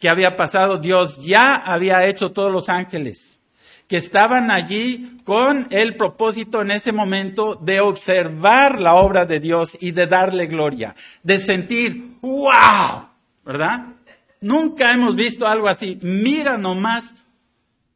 ¿Qué 0.00 0.08
había 0.08 0.36
pasado? 0.36 0.78
Dios 0.78 1.24
ya 1.24 1.54
había 1.54 2.04
hecho 2.06 2.32
todos 2.32 2.50
los 2.50 2.68
ángeles 2.68 3.40
que 3.86 3.96
estaban 3.96 4.50
allí 4.50 5.18
con 5.24 5.68
el 5.70 5.94
propósito 5.96 6.60
en 6.60 6.72
ese 6.72 6.90
momento 6.90 7.54
de 7.54 7.78
observar 7.78 8.80
la 8.80 8.94
obra 8.94 9.26
de 9.26 9.38
Dios 9.38 9.78
y 9.80 9.92
de 9.92 10.08
darle 10.08 10.46
gloria, 10.46 10.96
de 11.22 11.38
sentir, 11.38 12.18
wow, 12.20 13.08
¿verdad? 13.44 13.95
Nunca 14.40 14.92
hemos 14.92 15.16
visto 15.16 15.46
algo 15.46 15.68
así. 15.68 15.98
Mira 16.02 16.58
nomás, 16.58 17.14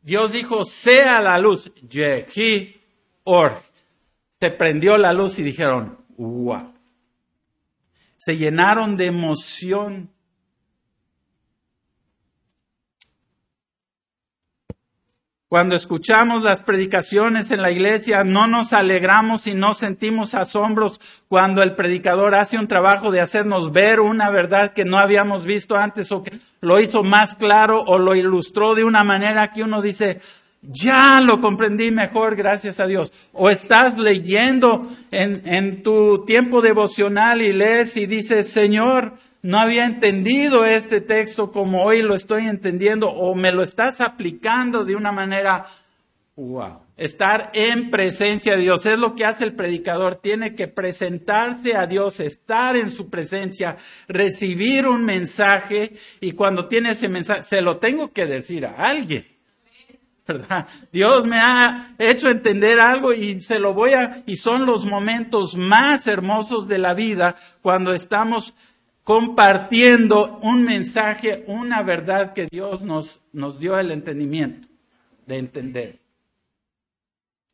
Dios 0.03 0.33
dijo, 0.33 0.65
sea 0.65 1.21
la 1.21 1.39
luz. 1.39 1.73
Yehi 1.89 2.81
or. 3.25 3.63
Se 4.41 4.51
prendió 4.51 4.97
la 4.97 5.13
luz 5.13 5.39
y 5.39 5.43
dijeron, 5.43 5.99
wow. 6.17 6.73
Se 8.17 8.37
llenaron 8.37 8.97
de 8.97 9.07
emoción 9.07 10.11
Cuando 15.51 15.75
escuchamos 15.75 16.45
las 16.45 16.63
predicaciones 16.63 17.51
en 17.51 17.61
la 17.61 17.73
iglesia, 17.73 18.23
no 18.23 18.47
nos 18.47 18.73
alegramos 18.73 19.49
y 19.49 19.55
no 19.55 19.75
sentimos 19.75 20.37
asombros 20.37 21.01
cuando 21.27 21.65
el 21.65 21.75
predicador 21.75 22.37
hace 22.37 22.57
un 22.57 22.69
trabajo 22.69 23.11
de 23.11 23.21
hacernos 23.21 23.73
ver 23.73 23.99
una 23.99 24.31
verdad 24.31 24.73
que 24.73 24.85
no 24.85 24.97
habíamos 24.97 25.47
visto 25.47 25.75
antes 25.75 26.13
o 26.13 26.23
que 26.23 26.39
lo 26.61 26.79
hizo 26.79 27.03
más 27.03 27.35
claro 27.35 27.83
o 27.83 27.99
lo 27.99 28.15
ilustró 28.15 28.77
de 28.77 28.85
una 28.85 29.03
manera 29.03 29.51
que 29.53 29.65
uno 29.65 29.83
dice, 29.83 30.21
ya 30.63 31.21
lo 31.21 31.41
comprendí 31.41 31.91
mejor, 31.91 32.37
gracias 32.37 32.79
a 32.79 32.87
Dios. 32.87 33.13
O 33.33 33.51
estás 33.51 33.99
leyendo 33.99 34.83
en, 35.11 35.43
en 35.49 35.83
tu 35.83 36.25
tiempo 36.25 36.63
devocional 36.63 37.43
y 37.43 37.53
lees 37.53 37.97
y 37.97 38.07
dices, 38.07 38.53
Señor, 38.53 39.15
no 39.43 39.59
había 39.59 39.87
entendido 39.87 40.65
este 40.65 41.01
texto 41.01 41.51
como 41.51 41.85
hoy 41.85 42.03
lo 42.03 42.15
estoy 42.15 42.47
entendiendo 42.47 43.09
o 43.11 43.35
me 43.35 43.53
lo 43.53 43.63
estás 43.63 44.01
aplicando 44.01 44.85
de 44.85 44.97
una 44.97 45.13
manera, 45.13 45.67
wow. 46.37 46.81
Estar 47.01 47.51
en 47.55 47.91
presencia 47.91 48.57
de 48.57 48.61
Dios 48.61 48.85
es 48.85 48.99
lo 48.99 49.15
que 49.15 49.25
hace 49.25 49.45
el 49.45 49.55
predicador. 49.55 50.17
Tiene 50.17 50.55
que 50.55 50.69
presentarse 50.69 51.75
a 51.75 51.87
Dios, 51.87 52.21
estar 52.21 52.77
en 52.77 52.91
su 52.91 53.09
presencia, 53.09 53.79
recibir 54.07 54.87
un 54.87 55.07
mensaje 55.07 55.95
y 56.21 56.33
cuando 56.33 56.69
tiene 56.69 56.91
ese 56.91 57.09
mensaje, 57.09 57.45
se 57.45 57.63
lo 57.63 57.79
tengo 57.79 58.13
que 58.13 58.27
decir 58.27 58.67
a 58.67 58.75
alguien. 58.75 59.27
¿verdad? 60.29 60.69
Dios 60.93 61.27
me 61.27 61.39
ha 61.39 61.95
hecho 61.99 62.29
entender 62.29 62.79
algo 62.79 63.15
y 63.15 63.41
se 63.41 63.59
lo 63.59 63.73
voy 63.73 63.95
a, 63.95 64.23
y 64.27 64.37
son 64.37 64.67
los 64.67 64.85
momentos 64.85 65.57
más 65.57 66.07
hermosos 66.07 66.69
de 66.69 66.79
la 66.79 66.93
vida 66.93 67.35
cuando 67.63 67.95
estamos 67.95 68.55
compartiendo 69.05 70.39
un 70.43 70.63
mensaje, 70.63 71.45
una 71.47 71.83
verdad 71.83 72.33
que 72.33 72.47
Dios 72.51 72.83
nos, 72.83 73.21
nos 73.33 73.59
dio 73.59 73.79
el 73.79 73.91
entendimiento 73.91 74.69
de 75.27 75.39
entender. 75.39 76.01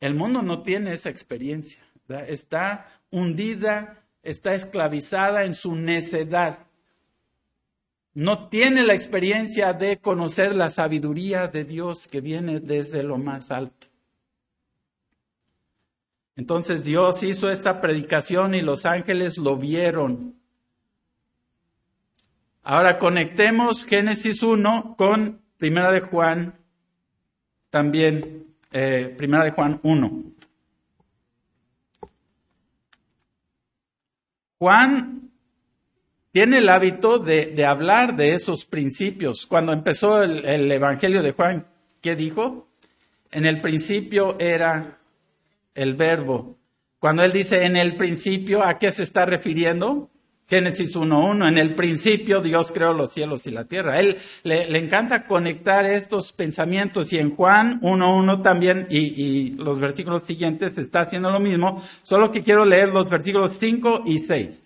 El 0.00 0.14
mundo 0.14 0.42
no 0.42 0.62
tiene 0.62 0.92
esa 0.92 1.08
experiencia, 1.08 1.82
está 2.28 3.00
hundida, 3.10 4.04
está 4.22 4.54
esclavizada 4.54 5.44
en 5.44 5.54
su 5.54 5.74
necedad. 5.74 6.58
No 8.12 8.48
tiene 8.48 8.82
la 8.82 8.94
experiencia 8.94 9.72
de 9.72 9.98
conocer 9.98 10.54
la 10.54 10.70
sabiduría 10.70 11.48
de 11.48 11.64
Dios 11.64 12.08
que 12.08 12.20
viene 12.20 12.60
desde 12.60 13.02
lo 13.02 13.18
más 13.18 13.50
alto. 13.50 13.88
Entonces 16.34 16.84
Dios 16.84 17.22
hizo 17.22 17.50
esta 17.50 17.80
predicación 17.80 18.54
y 18.54 18.60
los 18.60 18.84
ángeles 18.84 19.38
lo 19.38 19.56
vieron. 19.56 20.34
Ahora 22.68 22.98
conectemos 22.98 23.84
Génesis 23.84 24.42
1 24.42 24.96
con 24.98 25.40
Primera 25.56 25.92
de 25.92 26.00
Juan, 26.00 26.58
también 27.70 28.56
eh, 28.72 29.14
Primera 29.16 29.44
de 29.44 29.52
Juan 29.52 29.78
1. 29.84 30.24
Juan 34.58 35.30
tiene 36.32 36.58
el 36.58 36.68
hábito 36.68 37.20
de, 37.20 37.64
hablar 37.64 38.16
de 38.16 38.34
esos 38.34 38.66
principios. 38.66 39.46
Cuando 39.46 39.72
empezó 39.72 40.24
el, 40.24 40.44
el 40.44 40.72
Evangelio 40.72 41.22
de 41.22 41.30
Juan, 41.30 41.68
¿qué 42.00 42.16
dijo? 42.16 42.66
En 43.30 43.46
el 43.46 43.60
principio 43.60 44.36
era 44.40 44.98
el 45.72 45.94
verbo. 45.94 46.58
Cuando 46.98 47.22
él 47.22 47.30
dice 47.30 47.62
en 47.62 47.76
el 47.76 47.96
principio, 47.96 48.64
¿a 48.64 48.76
qué 48.76 48.90
se 48.90 49.04
está 49.04 49.24
refiriendo? 49.24 50.10
Génesis 50.48 50.94
1.1, 50.94 51.48
en 51.48 51.58
el 51.58 51.74
principio 51.74 52.40
Dios 52.40 52.70
creó 52.70 52.92
los 52.92 53.12
cielos 53.12 53.46
y 53.48 53.50
la 53.50 53.64
tierra. 53.64 53.98
Él 53.98 54.16
le, 54.44 54.78
encanta 54.78 55.26
conectar 55.26 55.84
estos 55.86 56.32
pensamientos 56.32 57.12
y 57.12 57.18
en 57.18 57.34
Juan 57.34 57.80
1.1 57.80 58.42
también 58.42 58.86
y, 58.88 58.98
y, 58.98 59.52
los 59.54 59.80
versículos 59.80 60.22
siguientes 60.22 60.78
está 60.78 61.00
haciendo 61.00 61.32
lo 61.32 61.40
mismo, 61.40 61.82
solo 62.04 62.30
que 62.30 62.42
quiero 62.42 62.64
leer 62.64 62.90
los 62.90 63.10
versículos 63.10 63.56
5 63.58 64.02
y 64.06 64.20
6. 64.20 64.62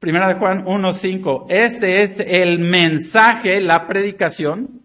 Primera 0.00 0.28
de 0.28 0.34
Juan 0.34 0.64
1.5, 0.64 1.46
este 1.48 2.02
es 2.02 2.18
el 2.18 2.58
mensaje, 2.58 3.60
la 3.60 3.86
predicación 3.86 4.82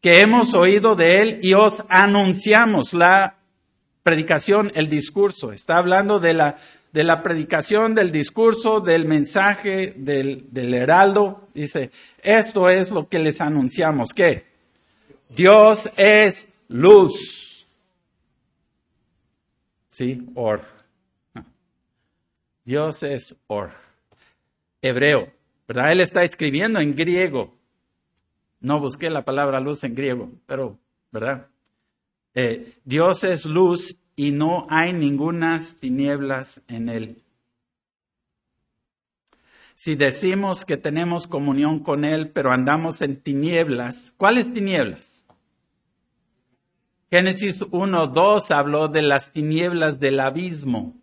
que 0.00 0.20
hemos 0.20 0.54
oído 0.54 0.94
de 0.96 1.22
él 1.22 1.38
y 1.42 1.54
os 1.54 1.82
anunciamos 1.88 2.92
la 2.92 3.38
predicación, 4.02 4.70
el 4.74 4.88
discurso. 4.88 5.52
Está 5.52 5.76
hablando 5.76 6.20
de 6.20 6.34
la 6.34 6.56
de 6.98 7.04
la 7.04 7.22
predicación, 7.22 7.94
del 7.94 8.10
discurso, 8.10 8.80
del 8.80 9.06
mensaje, 9.06 9.94
del, 9.96 10.74
heraldo. 10.74 11.46
Dice, 11.54 11.92
esto 12.20 12.68
es 12.68 12.90
lo 12.90 13.08
que 13.08 13.20
les 13.20 13.40
anunciamos, 13.40 14.12
que 14.12 14.46
Dios 15.28 15.88
es 15.96 16.48
luz. 16.66 17.64
Sí, 19.88 20.26
or. 20.34 20.62
Dios 22.64 23.04
es 23.04 23.36
or. 23.46 23.70
Hebreo, 24.82 25.32
¿verdad? 25.68 25.92
Él 25.92 26.00
está 26.00 26.24
escribiendo 26.24 26.80
en 26.80 26.96
griego. 26.96 27.54
No 28.58 28.80
busqué 28.80 29.08
la 29.08 29.24
palabra 29.24 29.60
luz 29.60 29.84
en 29.84 29.94
griego, 29.94 30.32
pero, 30.46 30.80
¿verdad? 31.12 31.46
Eh, 32.34 32.72
Dios 32.84 33.22
es 33.22 33.44
luz 33.44 33.96
y 34.18 34.32
no 34.32 34.66
hay 34.68 34.92
ningunas 34.92 35.76
tinieblas 35.76 36.60
en 36.66 36.88
él. 36.88 37.22
Si 39.76 39.94
decimos 39.94 40.64
que 40.64 40.76
tenemos 40.76 41.28
comunión 41.28 41.78
con 41.78 42.04
Él, 42.04 42.32
pero 42.32 42.50
andamos 42.50 43.00
en 43.00 43.22
tinieblas, 43.22 44.12
¿cuáles 44.16 44.52
tinieblas? 44.52 45.24
Génesis 47.12 47.60
1.2 47.60 48.50
habló 48.50 48.88
de 48.88 49.02
las 49.02 49.30
tinieblas 49.30 50.00
del 50.00 50.18
abismo. 50.18 50.96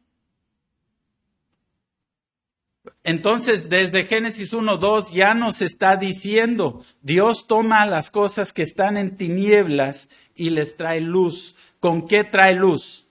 Entonces, 3.05 3.69
desde 3.69 4.07
Génesis 4.07 4.53
1.2 4.53 5.13
ya 5.13 5.33
nos 5.33 5.61
está 5.61 5.95
diciendo, 5.95 6.83
Dios 7.01 7.47
toma 7.47 7.85
las 7.85 8.11
cosas 8.11 8.51
que 8.51 8.63
están 8.63 8.97
en 8.97 9.15
tinieblas 9.15 10.09
y 10.35 10.49
les 10.49 10.75
trae 10.75 10.99
luz. 10.99 11.55
¿Con 11.79 12.07
qué 12.07 12.25
trae 12.25 12.55
luz? 12.55 13.04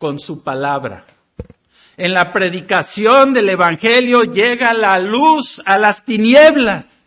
Con 0.00 0.18
su 0.18 0.42
palabra. 0.42 1.04
En 1.98 2.14
la 2.14 2.32
predicación 2.32 3.34
del 3.34 3.50
Evangelio 3.50 4.24
llega 4.24 4.72
la 4.72 4.98
luz 4.98 5.62
a 5.66 5.76
las 5.76 6.06
tinieblas. 6.06 7.02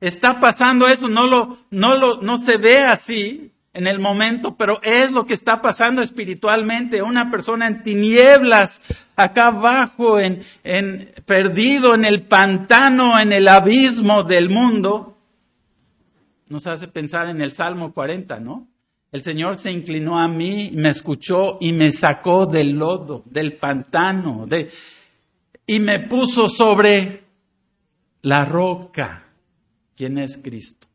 Está 0.00 0.40
pasando 0.40 0.88
eso, 0.88 1.08
no 1.08 1.26
lo, 1.26 1.58
no 1.70 1.94
lo, 1.94 2.22
no 2.22 2.38
se 2.38 2.56
ve 2.56 2.78
así 2.78 3.52
en 3.74 3.86
el 3.86 3.98
momento, 3.98 4.56
pero 4.56 4.80
es 4.82 5.12
lo 5.12 5.26
que 5.26 5.34
está 5.34 5.60
pasando 5.60 6.00
espiritualmente. 6.00 7.02
Una 7.02 7.30
persona 7.30 7.66
en 7.66 7.82
tinieblas, 7.82 8.80
acá 9.14 9.48
abajo, 9.48 10.18
en, 10.18 10.42
en, 10.64 11.12
perdido 11.26 11.94
en 11.94 12.06
el 12.06 12.22
pantano, 12.22 13.20
en 13.20 13.34
el 13.34 13.46
abismo 13.48 14.22
del 14.22 14.48
mundo, 14.48 15.18
nos 16.48 16.66
hace 16.66 16.88
pensar 16.88 17.28
en 17.28 17.42
el 17.42 17.52
Salmo 17.52 17.92
40, 17.92 18.40
¿no? 18.40 18.71
El 19.12 19.22
Señor 19.22 19.58
se 19.58 19.70
inclinó 19.70 20.18
a 20.18 20.26
mí, 20.26 20.70
me 20.72 20.88
escuchó 20.88 21.58
y 21.60 21.72
me 21.72 21.92
sacó 21.92 22.46
del 22.46 22.70
lodo, 22.70 23.22
del 23.26 23.52
pantano, 23.58 24.46
y 25.66 25.80
me 25.80 26.00
puso 26.00 26.48
sobre 26.48 27.22
la 28.22 28.46
roca. 28.46 29.26
¿Quién 29.94 30.16
es 30.16 30.38
Cristo? 30.38 30.88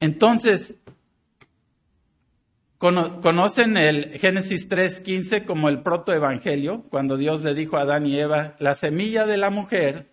Entonces, 0.00 0.74
¿conocen 2.78 3.76
el 3.76 4.18
Génesis 4.18 4.70
3.15 4.70 5.44
como 5.44 5.68
el 5.68 5.82
protoevangelio? 5.82 6.84
Cuando 6.88 7.18
Dios 7.18 7.44
le 7.44 7.52
dijo 7.52 7.76
a 7.76 7.82
Adán 7.82 8.06
y 8.06 8.18
Eva, 8.18 8.56
la 8.58 8.74
semilla 8.74 9.26
de 9.26 9.36
la 9.36 9.50
mujer 9.50 10.08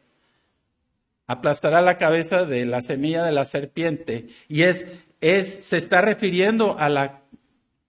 aplastará 1.28 1.82
la 1.82 1.98
cabeza 1.98 2.44
de 2.44 2.66
la 2.66 2.82
semilla 2.82 3.24
de 3.24 3.32
la 3.32 3.46
serpiente. 3.46 4.28
Y 4.50 4.64
es 4.64 4.86
es, 5.22 5.66
se 5.66 5.78
está 5.78 6.02
refiriendo 6.02 6.78
a 6.78 6.90
la 6.90 7.22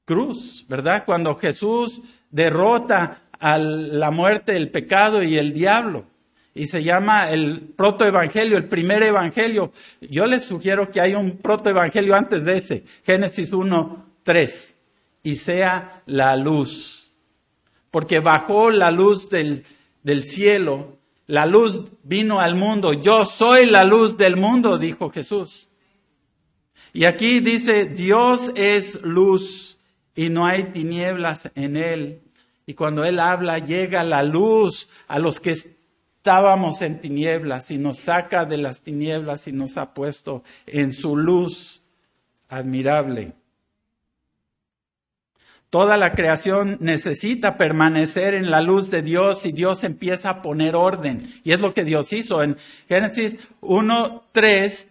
cruz, 0.05 0.65
¿verdad? 0.69 1.05
Cuando 1.05 1.35
Jesús 1.35 2.03
derrota 2.31 3.23
a 3.39 3.59
la 3.59 4.11
muerte, 4.11 4.57
el 4.57 4.71
pecado 4.71 5.23
y 5.23 5.39
el 5.39 5.53
diablo. 5.53 6.07
Y 6.55 6.67
se 6.67 6.83
llama 6.83 7.31
el 7.31 7.73
protoevangelio, 7.77 8.57
el 8.57 8.67
primer 8.67 9.03
evangelio. 9.03 9.73
Yo 10.01 10.27
les 10.27 10.45
sugiero 10.45 10.91
que 10.91 11.01
haya 11.01 11.19
un 11.19 11.39
protoevangelio 11.39 12.17
antes 12.17 12.45
de 12.45 12.57
ese, 12.57 12.85
Génesis 13.05 13.53
1, 13.53 14.07
3. 14.25 14.75
Y 15.23 15.37
sea 15.37 16.03
la 16.07 16.35
luz. 16.37 17.13
Porque 17.91 18.21
bajó 18.21 18.71
la 18.71 18.91
luz 18.91 19.29
del, 19.31 19.65
del 20.03 20.25
cielo, 20.25 20.99
la 21.27 21.47
luz 21.47 21.85
vino 22.03 22.41
al 22.41 22.57
mundo. 22.57 22.93
Yo 22.93 23.25
soy 23.25 23.67
la 23.67 23.85
luz 23.85 24.17
del 24.17 24.37
mundo, 24.37 24.79
dijo 24.79 25.11
Jesús. 25.11 25.68
Y 26.99 27.05
aquí 27.05 27.39
dice, 27.39 27.85
Dios 27.85 28.51
es 28.57 29.01
luz 29.03 29.79
y 30.17 30.31
no 30.31 30.47
hay 30.47 30.73
tinieblas 30.73 31.49
en 31.55 31.77
él. 31.77 32.23
Y 32.67 32.75
cuando 32.75 33.05
él 33.05 33.21
habla, 33.21 33.61
llega 33.61 34.03
la 34.03 34.25
luz 34.25 34.91
a 35.07 35.21
los 35.21 35.39
que 35.39 35.53
estábamos 35.53 36.83
en 36.83 37.01
tinieblas 37.01 37.71
y 37.71 37.79
nos 37.79 38.01
saca 38.01 38.47
de 38.47 38.59
las 38.59 38.83
tinieblas 38.83 39.47
y 39.47 39.53
nos 39.53 39.77
ha 39.77 39.95
puesto 39.95 40.43
en 40.67 40.93
su 40.93 41.17
luz 41.17 41.85
admirable. 42.49 43.33
Toda 45.71 45.99
la 45.99 46.15
creación 46.15 46.79
necesita 46.81 47.57
permanecer 47.57 48.35
en 48.35 48.51
la 48.51 48.61
luz 48.61 48.91
de 48.91 49.03
Dios 49.03 49.47
y 49.47 49.53
Dios 49.53 49.85
empieza 49.85 50.31
a 50.31 50.43
poner 50.43 50.75
orden. 50.75 51.33
Y 51.45 51.53
es 51.53 51.61
lo 51.61 51.73
que 51.73 51.85
Dios 51.85 52.13
hizo 52.13 52.43
en 52.43 52.57
Génesis 52.89 53.49
1, 53.61 54.25
3, 54.33 54.89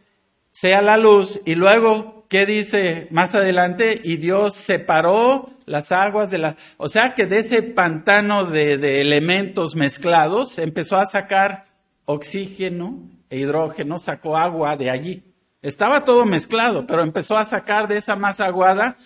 sea 0.59 0.81
la 0.81 0.97
luz. 0.97 1.39
Y 1.45 1.53
luego, 1.53 2.25
¿qué 2.29 2.47
dice 2.47 3.07
más 3.11 3.35
adelante? 3.35 4.01
Y 4.03 4.17
Dios 4.17 4.55
separó 4.55 5.51
las 5.65 5.91
aguas 5.91 6.31
de 6.31 6.39
la... 6.39 6.55
O 6.77 6.89
sea 6.89 7.13
que 7.13 7.27
de 7.27 7.39
ese 7.39 7.61
pantano 7.61 8.45
de, 8.45 8.77
de 8.77 9.01
elementos 9.01 9.75
mezclados 9.75 10.57
empezó 10.57 10.97
a 10.97 11.05
sacar 11.05 11.65
oxígeno 12.05 13.07
e 13.29 13.37
hidrógeno, 13.37 13.99
sacó 13.99 14.35
agua 14.35 14.77
de 14.77 14.89
allí. 14.89 15.35
Estaba 15.61 16.05
todo 16.05 16.25
mezclado, 16.25 16.87
pero 16.87 17.03
empezó 17.03 17.37
a 17.37 17.45
sacar 17.45 17.87
de 17.87 17.97
esa 17.97 18.15
masa 18.15 18.47
aguada 18.47 18.97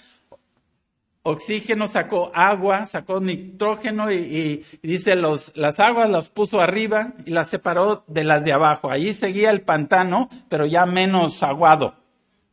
oxígeno, 1.24 1.88
sacó 1.88 2.32
agua, 2.34 2.86
sacó 2.86 3.20
nitrógeno 3.20 4.12
y, 4.12 4.66
dice 4.82 5.16
los, 5.16 5.56
las 5.56 5.80
aguas 5.80 6.10
las 6.10 6.30
puso 6.30 6.60
arriba 6.60 7.14
y 7.26 7.32
las 7.32 7.50
separó 7.50 8.04
de 8.08 8.24
las 8.24 8.44
de 8.44 8.54
abajo. 8.54 8.90
Allí 8.92 9.14
seguía 9.14 9.52
el 9.52 9.62
pantano, 9.62 10.30
pero 10.50 10.66
ya 10.66 10.86
menos 10.86 11.44
aguado. 11.44 11.96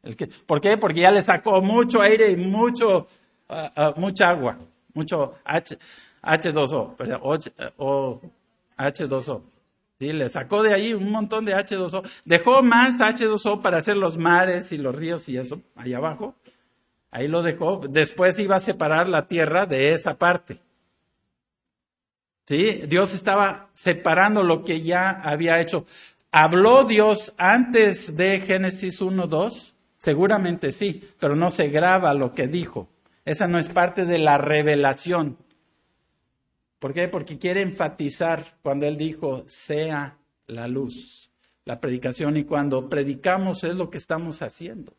El 0.03 0.16
que, 0.16 0.27
¿Por 0.27 0.61
qué? 0.61 0.77
Porque 0.77 1.01
ya 1.01 1.11
le 1.11 1.23
sacó 1.23 1.61
mucho 1.61 2.01
aire 2.01 2.31
y 2.31 2.37
mucho, 2.37 3.07
ah, 3.49 3.73
ah, 3.75 3.95
mucha 3.97 4.31
agua, 4.31 4.59
mucho 4.95 5.35
H, 5.45 5.79
H2O, 6.23 7.73
o 7.79 8.21
H2O. 8.77 9.43
Sí, 9.99 10.12
le 10.12 10.29
sacó 10.29 10.62
de 10.62 10.73
ahí 10.73 10.95
un 10.95 11.11
montón 11.11 11.45
de 11.45 11.55
H2O. 11.55 12.09
Dejó 12.25 12.62
más 12.62 13.01
H2O 13.01 13.61
para 13.61 13.79
hacer 13.79 13.97
los 13.97 14.16
mares 14.16 14.71
y 14.71 14.79
los 14.79 14.95
ríos 14.95 15.29
y 15.29 15.37
eso, 15.37 15.61
ahí 15.75 15.93
abajo. 15.93 16.37
Ahí 17.11 17.29
lo 17.29 17.43
dejó. 17.43 17.81
Después 17.89 18.39
iba 18.39 18.57
a 18.57 18.61
separar 18.61 19.09
la 19.09 19.29
tierra 19.29 19.67
de 19.67 19.93
esa 19.93 20.19
parte. 20.19 20.61
¿Sí? 22.47 22.83
Dios 22.89 23.15
estaba 23.15 23.69
separando 23.73 24.43
lo 24.43 24.65
que 24.65 24.81
ya 24.83 25.11
había 25.11 25.61
hecho. 25.61 25.85
¿Habló 26.31 26.85
Dios 26.85 27.35
antes 27.37 28.17
de 28.17 28.41
Génesis 28.41 29.01
1, 29.01 29.27
2? 29.27 29.75
Seguramente 29.97 30.73
sí, 30.73 31.09
pero 31.19 31.35
no 31.35 31.51
se 31.51 31.69
graba 31.69 32.15
lo 32.15 32.33
que 32.33 32.47
dijo. 32.47 32.89
Esa 33.25 33.49
no 33.49 33.59
es 33.59 33.69
parte 33.69 34.07
de 34.07 34.19
la 34.19 34.39
revelación. 34.39 35.37
¿Por 36.79 36.95
qué? 36.95 37.09
Porque 37.09 37.39
quiere 37.39 37.63
enfatizar 37.63 38.45
cuando 38.63 38.87
él 38.87 38.97
dijo, 38.97 39.45
sea 39.49 40.17
la 40.47 40.69
luz, 40.69 41.31
la 41.65 41.81
predicación. 41.81 42.37
Y 42.37 42.45
cuando 42.45 42.89
predicamos 42.89 43.65
es 43.65 43.75
lo 43.75 43.91
que 43.91 43.99
estamos 43.99 44.41
haciendo. 44.43 44.95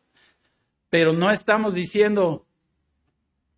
Pero 0.90 1.12
no 1.12 1.30
estamos 1.30 1.72
diciendo, 1.72 2.44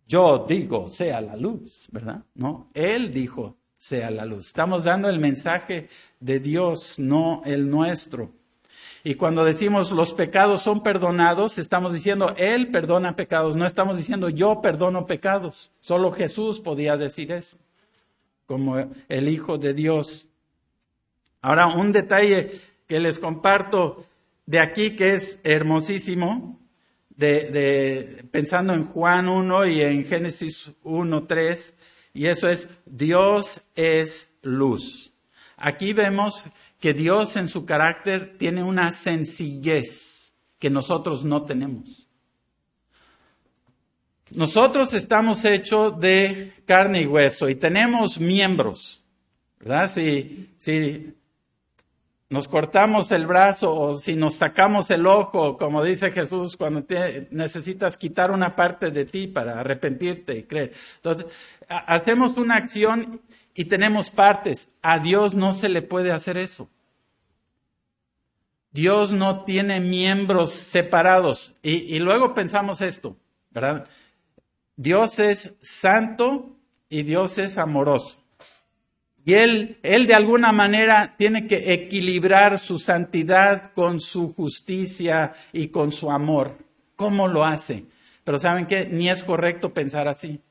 yo 0.07 0.45
digo, 0.47 0.87
sea 0.87 1.19
la 1.19 1.35
luz, 1.35 1.89
¿verdad? 1.91 2.23
No, 2.35 2.69
Él 2.73 3.11
dijo, 3.11 3.57
sea 3.75 4.11
la 4.11 4.25
luz. 4.25 4.47
Estamos 4.47 4.83
dando 4.83 5.09
el 5.09 5.19
mensaje 5.19 5.89
de 6.19 6.39
Dios, 6.39 6.99
no 6.99 7.41
el 7.43 7.69
nuestro. 7.69 8.31
Y 9.03 9.15
cuando 9.15 9.43
decimos 9.43 9.91
los 9.91 10.13
pecados 10.13 10.61
son 10.61 10.81
perdonados, 10.81 11.57
estamos 11.57 11.91
diciendo 11.91 12.33
Él 12.37 12.71
perdona 12.71 13.17
pecados, 13.17 13.55
no 13.55 13.65
estamos 13.65 13.97
diciendo 13.97 14.29
yo 14.29 14.61
perdono 14.61 15.05
pecados. 15.05 15.73
Solo 15.81 16.13
Jesús 16.13 16.61
podía 16.61 16.95
decir 16.95 17.31
eso, 17.31 17.57
como 18.45 18.77
el 19.09 19.27
Hijo 19.27 19.57
de 19.57 19.73
Dios. 19.73 20.29
Ahora, 21.41 21.67
un 21.67 21.91
detalle 21.91 22.61
que 22.87 22.99
les 22.99 23.19
comparto 23.19 24.05
de 24.45 24.61
aquí 24.61 24.95
que 24.95 25.15
es 25.15 25.39
hermosísimo, 25.43 26.62
de, 27.27 28.25
pensando 28.31 28.73
en 28.73 28.85
Juan 28.85 29.27
1 29.27 29.67
y 29.67 29.81
en 29.81 30.05
Génesis 30.05 30.71
1, 30.83 31.25
3, 31.25 31.73
y 32.13 32.27
eso 32.27 32.47
es 32.47 32.67
Dios 32.85 33.61
es 33.75 34.29
luz. 34.41 35.13
Aquí 35.57 35.93
vemos 35.93 36.49
que 36.79 36.93
Dios 36.93 37.37
en 37.37 37.47
su 37.47 37.65
carácter 37.65 38.37
tiene 38.37 38.63
una 38.63 38.91
sencillez 38.91 40.33
que 40.59 40.69
nosotros 40.69 41.23
no 41.23 41.45
tenemos. 41.45 42.07
Nosotros 44.31 44.93
estamos 44.93 45.45
hechos 45.45 45.99
de 45.99 46.53
carne 46.65 47.03
y 47.03 47.05
hueso 47.05 47.47
y 47.49 47.55
tenemos 47.55 48.19
miembros, 48.19 49.03
¿verdad? 49.59 49.91
Si, 49.91 50.53
si 50.57 51.13
nos 52.33 52.47
cortamos 52.47 53.11
el 53.11 53.27
brazo 53.27 53.71
o 53.75 53.95
si 53.95 54.15
nos 54.15 54.33
sacamos 54.33 54.89
el 54.89 55.05
ojo, 55.05 55.55
como 55.55 55.83
dice 55.83 56.09
Jesús, 56.09 56.57
cuando 56.57 56.83
necesitas 57.29 57.95
quitar 57.95 58.31
una 58.31 58.55
parte 58.55 58.89
de 58.89 59.05
ti 59.05 59.27
para 59.27 59.59
arrepentirte 59.59 60.39
y 60.39 60.43
creer. 60.45 60.71
Entonces, 60.95 61.27
hacemos 61.67 62.35
una 62.37 62.55
acción 62.55 63.21
y 63.53 63.65
tenemos 63.65 64.09
partes. 64.09 64.67
A 64.81 64.97
Dios 64.97 65.35
no 65.35 65.53
se 65.53 65.69
le 65.69 65.83
puede 65.83 66.11
hacer 66.11 66.37
eso. 66.37 66.67
Dios 68.71 69.11
no 69.11 69.43
tiene 69.43 69.79
miembros 69.79 70.53
separados. 70.53 71.53
Y, 71.61 71.95
y 71.95 71.99
luego 71.99 72.33
pensamos 72.33 72.81
esto, 72.81 73.15
¿verdad? 73.51 73.87
Dios 74.75 75.19
es 75.19 75.53
santo 75.61 76.57
y 76.89 77.03
Dios 77.03 77.37
es 77.37 77.59
amoroso. 77.59 78.22
Y 79.25 79.35
él, 79.35 79.77
él 79.83 80.05
de 80.05 80.15
alguna 80.15 80.51
manera 80.51 81.15
tiene 81.17 81.47
que 81.47 81.73
equilibrar 81.73 82.59
su 82.59 82.77
santidad 82.77 83.71
con 83.73 83.99
su 84.01 84.33
justicia 84.33 85.33
y 85.53 85.69
con 85.69 85.91
su 85.91 86.11
amor. 86.11 86.57
¿Cómo 86.97 87.27
lo 87.27 87.45
hace? 87.45 87.85
Pero 88.23 88.37
¿saben 88.37 88.65
qué? 88.65 88.85
Ni 88.85 89.09
es 89.09 89.23
correcto 89.23 89.73
pensar 89.73 90.07
así. 90.07 90.41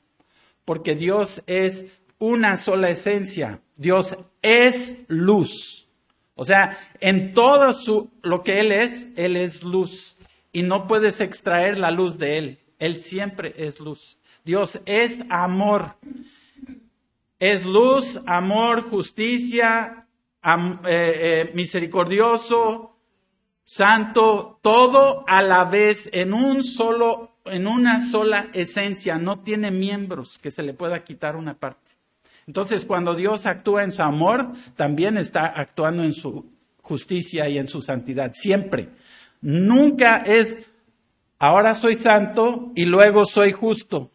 Porque 0.65 0.95
Dios 0.95 1.43
es 1.47 1.85
una 2.19 2.57
sola 2.57 2.89
esencia. 2.89 3.61
Dios 3.77 4.17
es 4.41 5.05
luz. 5.09 5.89
O 6.35 6.45
sea, 6.45 6.79
en 7.01 7.35
todo 7.35 7.75
su, 7.75 8.11
lo 8.23 8.43
que 8.43 8.61
Él 8.61 8.73
es, 8.73 9.09
Él 9.17 9.37
es 9.37 9.63
luz. 9.63 10.17
Y 10.51 10.63
no 10.63 10.87
puedes 10.87 11.21
extraer 11.21 11.79
la 11.79 11.91
luz 11.91 12.17
de 12.19 12.39
Él. 12.39 12.59
Él 12.79 13.03
siempre 13.03 13.55
es 13.57 13.81
luz. 13.81 14.19
Dios 14.45 14.81
es 14.87 15.19
amor 15.29 15.97
es 17.43 17.67
luz, 17.67 18.21
amor, 18.25 18.89
justicia, 18.89 20.07
eh, 20.45 20.77
eh, 20.87 21.51
misericordioso, 21.55 22.95
santo, 23.65 24.61
todo 24.63 25.25
a 25.27 25.43
la 25.43 25.65
vez 25.65 26.09
en 26.13 26.35
un 26.35 26.63
solo, 26.63 27.39
en 27.47 27.67
una 27.67 28.09
sola 28.09 28.49
esencia. 28.53 29.19
No 29.19 29.41
tiene 29.41 29.73
miembros 29.73 30.39
que 30.39 30.53
se 30.53 30.63
le 30.63 30.73
pueda 30.73 31.03
quitar 31.03 31.35
una 31.35 31.59
parte. 31.59 31.91
Entonces, 32.47 32.85
cuando 32.85 33.17
Dios 33.17 33.47
actúa 33.47 33.83
en 33.83 33.91
su 33.91 34.03
amor, 34.03 34.53
también 34.77 35.17
está 35.19 35.47
actuando 35.47 36.05
en 36.05 36.13
su 36.13 36.49
justicia 36.81 37.49
y 37.49 37.59
en 37.59 37.67
su 37.67 37.83
santidad. 37.83 38.31
Siempre. 38.35 38.91
Nunca 39.41 40.19
es, 40.19 40.59
ahora 41.41 41.75
soy 41.75 41.97
santo 41.97 42.71
y 42.77 42.85
luego 42.85 43.27
soy 43.27 43.51
justo 43.51 44.12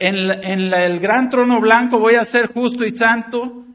en, 0.00 0.72
el 0.72 0.98
gran 0.98 1.28
trono 1.28 1.60
blanco 1.60 1.98
voy 1.98 2.14
a 2.14 2.24
ser 2.24 2.52
justo 2.52 2.84
y 2.84 2.96
santo, 2.96 3.66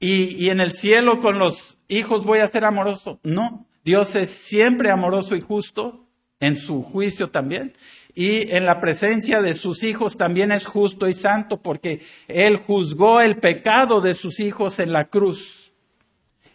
y, 0.00 0.50
en 0.50 0.60
el 0.60 0.72
cielo 0.72 1.20
con 1.20 1.38
los 1.38 1.78
hijos 1.88 2.24
voy 2.24 2.40
a 2.40 2.48
ser 2.48 2.64
amoroso. 2.64 3.20
No, 3.22 3.66
Dios 3.84 4.16
es 4.16 4.28
siempre 4.28 4.90
amoroso 4.90 5.34
y 5.34 5.40
justo, 5.40 6.06
en 6.40 6.58
su 6.58 6.82
juicio 6.82 7.30
también, 7.30 7.72
y 8.14 8.50
en 8.54 8.66
la 8.66 8.80
presencia 8.80 9.40
de 9.40 9.54
sus 9.54 9.82
hijos 9.82 10.18
también 10.18 10.52
es 10.52 10.66
justo 10.66 11.08
y 11.08 11.14
santo, 11.14 11.62
porque 11.62 12.02
Él 12.28 12.56
juzgó 12.58 13.20
el 13.20 13.38
pecado 13.38 14.00
de 14.00 14.14
sus 14.14 14.40
hijos 14.40 14.78
en 14.78 14.92
la 14.92 15.06
cruz. 15.06 15.72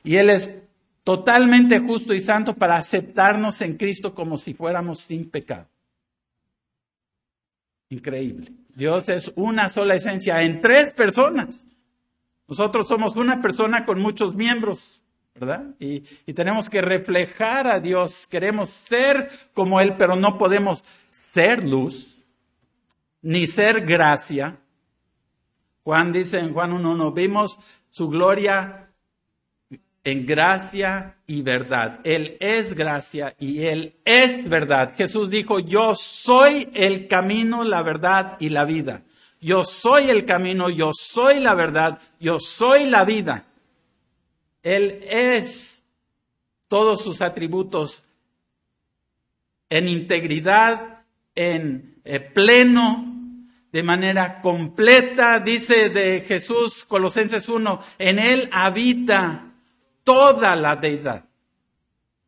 Y 0.04 0.18
Él 0.18 0.30
es 0.30 0.52
totalmente 1.04 1.80
justo 1.80 2.14
y 2.14 2.22
santo 2.22 2.54
para 2.54 2.78
aceptarnos 2.78 3.62
en 3.62 3.78
Cristo 3.78 4.14
como 4.14 4.38
si 4.38 4.54
fuéramos 4.54 5.00
sin 5.00 5.30
pecado. 5.30 5.68
Increíble. 7.90 8.52
Dios 8.76 9.10
es 9.10 9.32
una 9.36 9.68
sola 9.68 9.96
esencia 9.96 10.42
en 10.44 10.62
tres 10.62 10.94
personas. 10.94 11.66
Nosotros 12.48 12.88
somos 12.88 13.16
una 13.16 13.42
persona 13.42 13.86
con 13.86 14.00
muchos 14.00 14.36
miembros, 14.36 15.04
¿verdad? 15.36 15.76
Y, 15.80 16.02
tenemos 16.34 16.70
que 16.70 16.82
reflejar 16.82 17.68
a 17.68 17.80
Dios. 17.80 18.28
Queremos 18.28 18.70
ser 18.70 19.30
como 19.54 19.80
Él, 19.82 19.96
pero 19.98 20.16
no 20.16 20.38
podemos 20.38 20.84
ser 21.10 21.64
luz, 21.64 22.24
ni 23.22 23.48
ser 23.48 23.86
gracia. 23.86 24.60
Juan 25.84 26.12
dice 26.12 26.40
en 26.40 26.54
Juan 26.54 26.72
1.1, 26.72 27.14
vimos 27.14 27.60
su 27.90 28.08
gloria 28.10 28.89
en 30.10 30.26
gracia 30.26 31.16
y 31.28 31.42
verdad. 31.42 32.00
Él 32.04 32.38
es 32.40 32.74
gracia 32.74 33.36
y 33.40 33.66
Él 33.66 33.96
es 34.06 34.48
verdad. 34.50 34.96
Jesús 34.96 35.30
dijo, 35.30 35.60
yo 35.60 35.94
soy 35.96 36.70
el 36.74 37.08
camino, 37.08 37.64
la 37.64 37.84
verdad 37.84 38.38
y 38.40 38.50
la 38.50 38.66
vida. 38.66 39.04
Yo 39.42 39.64
soy 39.64 40.10
el 40.10 40.26
camino, 40.26 40.70
yo 40.70 40.92
soy 40.94 41.40
la 41.40 41.54
verdad, 41.54 42.00
yo 42.20 42.40
soy 42.40 42.86
la 42.86 43.06
vida. 43.06 43.46
Él 44.64 45.06
es 45.08 45.84
todos 46.68 47.04
sus 47.04 47.22
atributos 47.22 48.04
en 49.70 49.88
integridad, 49.88 51.04
en 51.36 52.02
eh, 52.04 52.20
pleno, 52.20 53.06
de 53.72 53.84
manera 53.84 54.42
completa, 54.42 55.40
dice 55.40 55.90
de 55.90 56.22
Jesús, 56.22 56.84
Colosenses 56.86 57.48
1, 57.48 57.80
en 58.00 58.18
Él 58.18 58.50
habita 58.52 59.49
toda 60.10 60.56
la 60.56 60.76
deidad. 60.76 61.26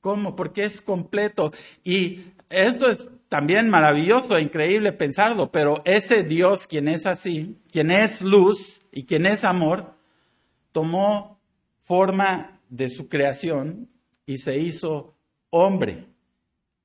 ¿Cómo? 0.02 0.36
Porque 0.36 0.66
es 0.66 0.82
completo. 0.82 1.52
Y 1.84 2.26
esto 2.48 2.92
es 2.92 3.10
también 3.28 3.72
maravilloso 3.72 4.38
e 4.38 4.44
increíble 4.44 4.92
pensarlo, 4.92 5.52
pero 5.52 5.82
ese 5.84 6.24
Dios, 6.24 6.68
quien 6.68 6.88
es 6.88 7.08
así, 7.08 7.60
quien 7.72 7.90
es 7.90 8.22
luz 8.22 8.84
y 8.92 9.06
quien 9.06 9.26
es 9.26 9.44
amor, 9.44 9.96
tomó 10.72 11.40
forma 11.80 12.60
de 12.70 12.88
su 12.88 13.10
creación 13.10 13.90
y 14.28 14.38
se 14.38 14.60
hizo 14.60 15.16
hombre. 15.50 16.06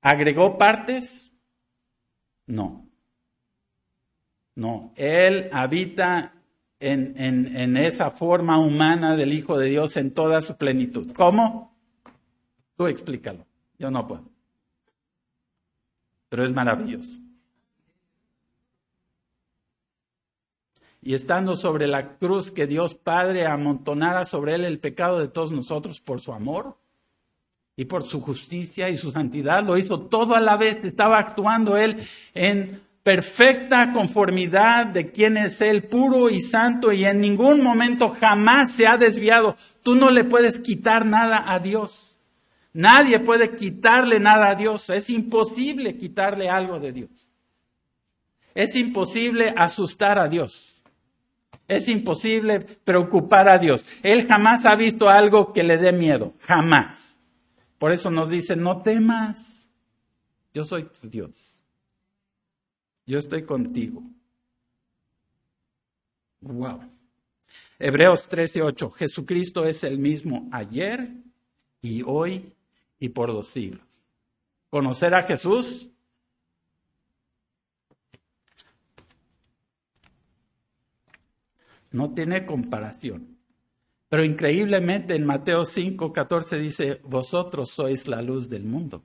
¿Agregó 0.01 0.57
partes? 0.57 1.34
No. 2.47 2.88
No. 4.55 4.94
Él 4.97 5.51
habita 5.53 6.36
en, 6.80 7.14
en, 7.16 7.76
esa 7.76 8.10
forma 8.10 8.58
humana 8.58 9.16
del 9.16 9.32
Hijo 9.32 9.58
de 9.58 9.68
Dios 9.68 9.96
en 9.96 10.12
toda 10.12 10.40
su 10.42 10.56
plenitud. 10.56 11.12
¿Cómo? 11.12 11.74
Tú 12.76 12.86
explícalo. 12.86 13.46
Yo 13.78 13.90
no 13.90 14.06
puedo 14.06 14.36
pero 16.28 16.44
es 16.44 16.52
maravilloso. 16.52 17.20
Y 21.02 21.14
estando 21.14 21.54
sobre 21.54 21.86
la 21.86 22.16
cruz 22.18 22.50
que 22.50 22.66
Dios 22.66 22.94
Padre 22.94 23.46
amontonara 23.46 24.24
sobre 24.24 24.54
él 24.54 24.64
el 24.64 24.80
pecado 24.80 25.20
de 25.20 25.28
todos 25.28 25.52
nosotros 25.52 26.00
por 26.00 26.20
su 26.20 26.32
amor 26.32 26.76
y 27.76 27.84
por 27.84 28.02
su 28.04 28.20
justicia 28.20 28.88
y 28.88 28.96
su 28.96 29.12
santidad, 29.12 29.62
lo 29.64 29.78
hizo 29.78 30.00
todo 30.00 30.34
a 30.34 30.40
la 30.40 30.56
vez, 30.56 30.78
estaba 30.82 31.18
actuando 31.18 31.76
él 31.76 31.96
en 32.34 32.82
perfecta 33.07 33.92
conformidad 33.92 34.86
de 34.86 35.12
quién 35.12 35.36
es 35.36 35.61
Él, 35.61 35.84
puro 35.84 36.28
y 36.28 36.40
santo, 36.40 36.90
y 36.90 37.04
en 37.04 37.20
ningún 37.20 37.62
momento 37.62 38.09
jamás 38.09 38.72
se 38.72 38.88
ha 38.88 38.96
desviado. 38.96 39.54
Tú 39.84 39.94
no 39.94 40.11
le 40.11 40.24
puedes 40.24 40.59
quitar 40.59 41.07
nada 41.07 41.44
a 41.46 41.61
Dios. 41.61 42.18
Nadie 42.72 43.20
puede 43.20 43.54
quitarle 43.54 44.18
nada 44.18 44.50
a 44.50 44.54
Dios. 44.57 44.90
Es 44.90 45.09
imposible 45.09 45.96
quitarle 45.96 46.50
algo 46.50 46.80
de 46.80 46.90
Dios. 46.90 47.28
Es 48.57 48.74
imposible 48.74 49.54
asustar 49.57 50.18
a 50.18 50.26
Dios. 50.26 50.82
Es 51.68 51.88
imposible 51.88 52.59
preocupar 52.59 53.48
a 53.48 53.59
Dios. 53.59 53.84
Él 54.02 54.26
jamás 54.26 54.66
ha 54.66 54.74
visto 54.74 55.09
algo 55.09 55.52
que 55.52 55.62
le 55.62 55.76
dé 55.76 55.92
miedo. 55.92 56.34
Jamás. 56.40 57.16
Por 57.78 57.92
eso 57.92 58.11
nos 58.11 58.30
dice, 58.30 58.57
no 58.57 58.82
temas. 58.82 59.68
Yo 60.52 60.64
soy 60.64 60.88
Dios. 61.04 61.55
Yo 63.07 63.18
estoy 63.18 63.44
contigo. 63.44 64.02
Wow. 66.40 66.80
Hebreos 67.78 68.28
13:8. 68.28 68.90
Jesucristo 68.90 69.64
es 69.64 69.84
el 69.84 69.98
mismo 69.98 70.48
ayer 70.52 71.09
y 71.80 72.02
hoy 72.02 72.52
y 72.98 73.09
por 73.11 73.28
los 73.28 73.48
siglos. 73.48 73.86
Conocer 74.70 75.14
a 75.14 75.22
Jesús 75.22 75.88
no 81.92 82.12
tiene 82.12 82.44
comparación. 82.44 83.38
Pero 84.09 84.24
increíblemente 84.24 85.14
en 85.14 85.24
Mateo 85.24 85.64
5, 85.64 86.12
14 86.12 86.59
dice, 86.59 87.00
vosotros 87.04 87.70
sois 87.70 88.07
la 88.07 88.22
luz 88.22 88.48
del 88.48 88.64
mundo. 88.64 89.04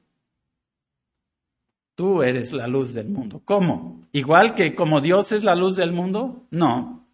Tú 2.02 2.24
eres 2.24 2.52
la 2.52 2.66
luz 2.66 2.96
del 2.96 3.10
mundo. 3.10 3.44
¿Cómo? 3.46 4.02
¿Igual 4.12 4.56
que 4.56 4.74
como 4.74 5.02
Dios 5.02 5.32
es 5.32 5.44
la 5.44 5.54
luz 5.54 5.76
del 5.76 5.92
mundo? 5.92 6.48
No. 6.50 7.06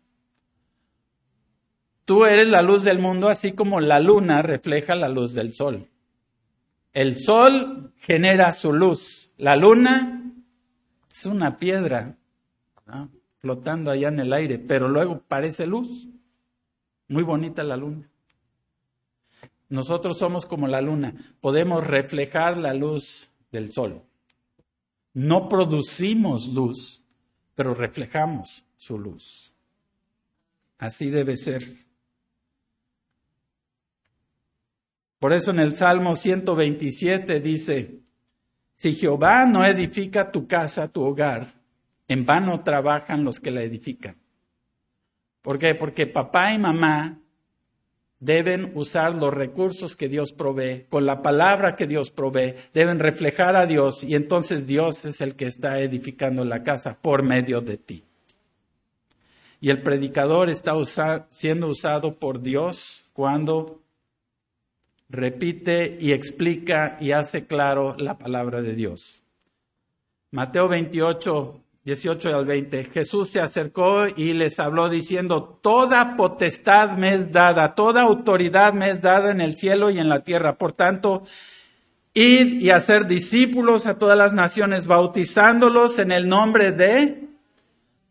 Tú 2.05 2.23
eres 2.23 2.47
la 2.47 2.61
luz 2.61 2.83
del 2.85 2.97
mundo 2.97 3.27
así 3.27 3.51
como 3.51 3.81
la 3.81 3.99
luna 3.99 4.41
refleja 4.41 4.95
la 4.95 5.09
luz 5.09 5.33
del 5.33 5.53
sol. 5.53 5.89
El 6.93 7.19
sol 7.19 7.91
genera 7.97 8.53
su 8.53 8.71
luz. 8.71 9.33
La 9.35 9.57
luna 9.57 10.33
es 11.11 11.25
una 11.25 11.57
piedra 11.57 12.15
flotando 13.39 13.91
allá 13.91 14.07
en 14.07 14.21
el 14.21 14.31
aire, 14.31 14.57
pero 14.57 14.87
luego 14.87 15.21
parece 15.27 15.67
luz. 15.67 16.07
Muy 17.09 17.23
bonita 17.23 17.61
la 17.65 17.75
luna. 17.75 18.09
Nosotros 19.67 20.17
somos 20.17 20.45
como 20.45 20.65
la 20.65 20.79
luna. 20.79 21.13
Podemos 21.41 21.85
reflejar 21.85 22.55
la 22.55 22.73
luz 22.73 23.29
del 23.51 23.73
sol. 23.73 24.06
No 25.17 25.49
producimos 25.49 26.47
luz, 26.47 27.03
pero 27.55 27.73
reflejamos 27.73 28.67
su 28.75 28.99
luz. 28.99 29.51
Así 30.77 31.09
debe 31.09 31.35
ser. 31.37 31.87
Por 35.17 35.33
eso 35.33 35.49
en 35.49 35.57
el 35.57 35.75
Salmo 35.75 36.13
127 36.13 37.39
dice, 37.39 38.03
si 38.75 38.93
Jehová 38.93 39.47
no 39.47 39.65
edifica 39.65 40.31
tu 40.31 40.45
casa, 40.45 40.87
tu 40.89 41.01
hogar, 41.01 41.51
en 42.07 42.23
vano 42.23 42.63
trabajan 42.63 43.23
los 43.23 43.39
que 43.39 43.49
la 43.49 43.63
edifican. 43.63 44.17
¿Por 45.41 45.57
qué? 45.57 45.73
Porque 45.73 46.05
papá 46.05 46.53
y 46.53 46.59
mamá 46.59 47.19
deben 48.19 48.71
usar 48.75 49.15
los 49.15 49.33
recursos 49.33 49.95
que 49.95 50.07
Dios 50.07 50.33
provee, 50.33 50.85
con 50.89 51.05
la 51.05 51.21
palabra 51.21 51.75
que 51.75 51.87
Dios 51.87 52.09
provee, 52.09 52.55
deben 52.73 52.99
reflejar 52.99 53.55
a 53.55 53.65
Dios 53.65 54.03
y 54.03 54.15
entonces 54.15 54.65
Dios 54.65 55.05
es 55.05 55.21
el 55.21 55.35
que 55.35 55.45
está 55.45 55.79
edificando 55.79 56.43
la 56.43 56.63
casa 56.63 56.97
por 57.01 57.23
medio 57.23 57.61
de 57.61 57.77
ti. 57.77 58.03
Y 59.59 59.69
el 59.69 59.81
predicador 59.81 60.49
está 60.49 60.73
siendo 61.29 61.67
usado 61.67 62.15
por 62.15 62.41
Dios 62.41 63.05
cuando 63.13 63.81
repite 65.09 65.97
y 65.99 66.11
explica 66.11 66.97
y 66.99 67.11
hace 67.11 67.45
claro 67.45 67.95
la 67.97 68.17
palabra 68.17 68.61
de 68.61 68.73
Dios. 68.73 69.23
Mateo 70.31 70.67
28, 70.67 71.63
18 71.87 72.35
al 72.35 72.45
20. 72.45 72.83
Jesús 72.83 73.29
se 73.29 73.39
acercó 73.39 74.07
y 74.13 74.33
les 74.33 74.59
habló 74.59 74.89
diciendo, 74.89 75.57
Toda 75.61 76.17
potestad 76.17 76.97
me 76.97 77.13
es 77.13 77.31
dada, 77.31 77.75
toda 77.75 78.01
autoridad 78.01 78.73
me 78.73 78.89
es 78.89 79.01
dada 79.01 79.31
en 79.31 79.39
el 79.39 79.55
cielo 79.55 79.89
y 79.89 79.97
en 79.97 80.09
la 80.09 80.25
tierra. 80.25 80.57
Por 80.57 80.73
tanto, 80.73 81.23
id 82.13 82.59
y 82.59 82.71
hacer 82.71 83.07
discípulos 83.07 83.85
a 83.85 83.97
todas 83.97 84.17
las 84.17 84.33
naciones, 84.33 84.85
bautizándolos 84.85 85.97
en 85.99 86.11
el 86.11 86.27
nombre 86.27 86.73
de 86.73 87.29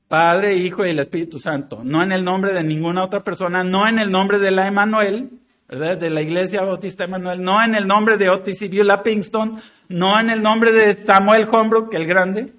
Padre, 0.09 0.57
Hijo 0.57 0.87
y 0.87 0.91
el 0.91 0.99
Espíritu 0.99 1.39
Santo. 1.39 1.83
No 1.85 2.03
en 2.03 2.13
el 2.13 2.25
nombre 2.25 2.55
de 2.55 2.65
ninguna 2.65 3.05
otra 3.05 3.25
persona, 3.25 3.63
no 3.63 3.87
en 3.87 3.99
el 3.99 4.11
nombre 4.11 4.39
de 4.39 4.53
la 4.53 4.67
Emanuel, 4.67 5.33
de 5.69 6.09
la 6.09 6.23
Iglesia 6.23 6.63
Bautista 6.63 7.05
Emanuel, 7.05 7.43
no 7.43 7.63
en 7.63 7.75
el 7.75 7.87
nombre 7.87 8.17
de 8.17 8.31
Otis 8.31 8.63
y 8.63 8.69
Beulah 8.69 9.03
Pinkston, 9.03 9.61
no 9.91 10.19
en 10.19 10.31
el 10.31 10.43
nombre 10.43 10.73
de 10.73 10.95
Samuel 10.95 11.47
Holbrook, 11.51 11.93
el 11.93 12.07
grande, 12.07 12.55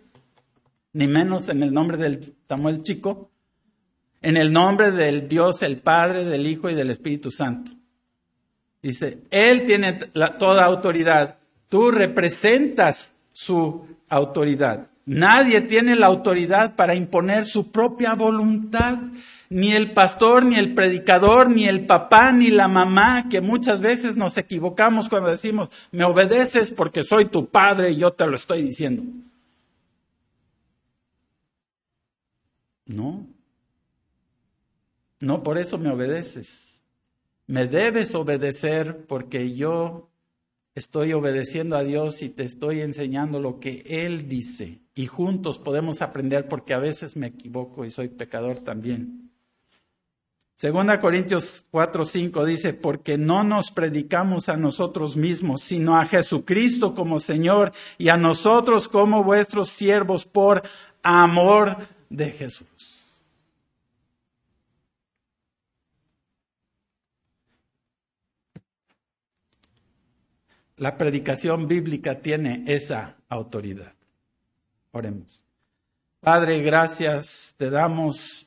ni 0.97 1.07
menos 1.07 1.47
en 1.49 1.61
el 1.61 1.71
nombre 1.71 1.95
del 1.95 2.33
Samuel 2.47 2.81
Chico, 2.81 3.29
en 4.19 4.35
el 4.35 4.51
nombre 4.51 4.89
del 4.89 5.27
Dios, 5.27 5.61
el 5.61 5.77
Padre, 5.77 6.25
del 6.25 6.47
Hijo 6.47 6.71
y 6.71 6.73
del 6.73 6.89
Espíritu 6.89 7.29
Santo. 7.29 7.71
Dice, 8.81 9.19
Él 9.29 9.63
tiene 9.67 9.93
toda 10.39 10.65
autoridad, 10.65 11.37
tú 11.69 11.91
representas 11.91 13.13
su 13.31 13.85
autoridad. 14.09 14.89
Nadie 15.05 15.61
tiene 15.61 15.95
la 15.95 16.07
autoridad 16.07 16.75
para 16.75 16.95
imponer 16.95 17.45
su 17.45 17.71
propia 17.71 18.15
voluntad 18.15 18.97
ni 19.51 19.73
el 19.73 19.93
pastor, 19.93 20.45
ni 20.45 20.55
el 20.55 20.73
predicador, 20.73 21.51
ni 21.51 21.67
el 21.67 21.85
papá, 21.85 22.31
ni 22.31 22.49
la 22.49 22.67
mamá, 22.67 23.29
que 23.29 23.39
muchas 23.39 23.81
veces 23.81 24.17
nos 24.17 24.35
equivocamos 24.39 25.09
cuando 25.09 25.29
decimos, 25.29 25.69
me 25.91 26.05
obedeces 26.05 26.71
porque 26.71 27.03
soy 27.03 27.25
tu 27.25 27.49
padre 27.49 27.91
y 27.91 27.97
yo 27.97 28.13
te 28.13 28.25
lo 28.25 28.35
estoy 28.35 28.63
diciendo. 28.63 29.03
No, 32.87 33.27
no 35.19 35.43
por 35.43 35.57
eso 35.57 35.77
me 35.77 35.89
obedeces. 35.89 36.81
Me 37.45 37.67
debes 37.67 38.13
obedecer 38.15 39.05
porque 39.07 39.53
yo 39.53 40.09
estoy 40.75 41.13
obedeciendo 41.13 41.75
a 41.75 41.83
Dios 41.83 42.21
y 42.21 42.29
te 42.29 42.43
estoy 42.43 42.81
enseñando 42.81 43.39
lo 43.39 43.59
que 43.59 43.83
Él 43.85 44.27
dice. 44.27 44.79
Y 44.95 45.05
juntos 45.07 45.57
podemos 45.57 46.01
aprender 46.01 46.47
porque 46.47 46.73
a 46.73 46.79
veces 46.79 47.15
me 47.15 47.27
equivoco 47.27 47.85
y 47.85 47.91
soy 47.91 48.09
pecador 48.09 48.57
también. 48.57 49.31
Segunda 50.53 50.99
Corintios 50.99 51.65
4, 51.69 52.03
5 52.03 52.45
dice, 52.45 52.73
porque 52.73 53.15
no 53.15 53.43
nos 53.43 53.71
predicamos 53.71 54.49
a 54.49 54.57
nosotros 54.57 55.15
mismos, 55.15 55.61
sino 55.61 55.99
a 55.99 56.05
Jesucristo 56.05 56.95
como 56.95 57.19
Señor 57.19 57.71
y 57.99 58.09
a 58.09 58.17
nosotros 58.17 58.89
como 58.89 59.23
vuestros 59.23 59.69
siervos 59.69 60.25
por 60.25 60.63
amor 61.03 61.77
de 62.09 62.31
Jesús. 62.31 63.03
La 70.77 70.95
predicación 70.95 71.67
bíblica 71.67 72.21
tiene 72.21 72.63
esa 72.67 73.17
autoridad. 73.29 73.93
Oremos. 74.91 75.43
Padre, 76.19 76.61
gracias 76.61 77.55
te 77.57 77.69
damos 77.69 78.46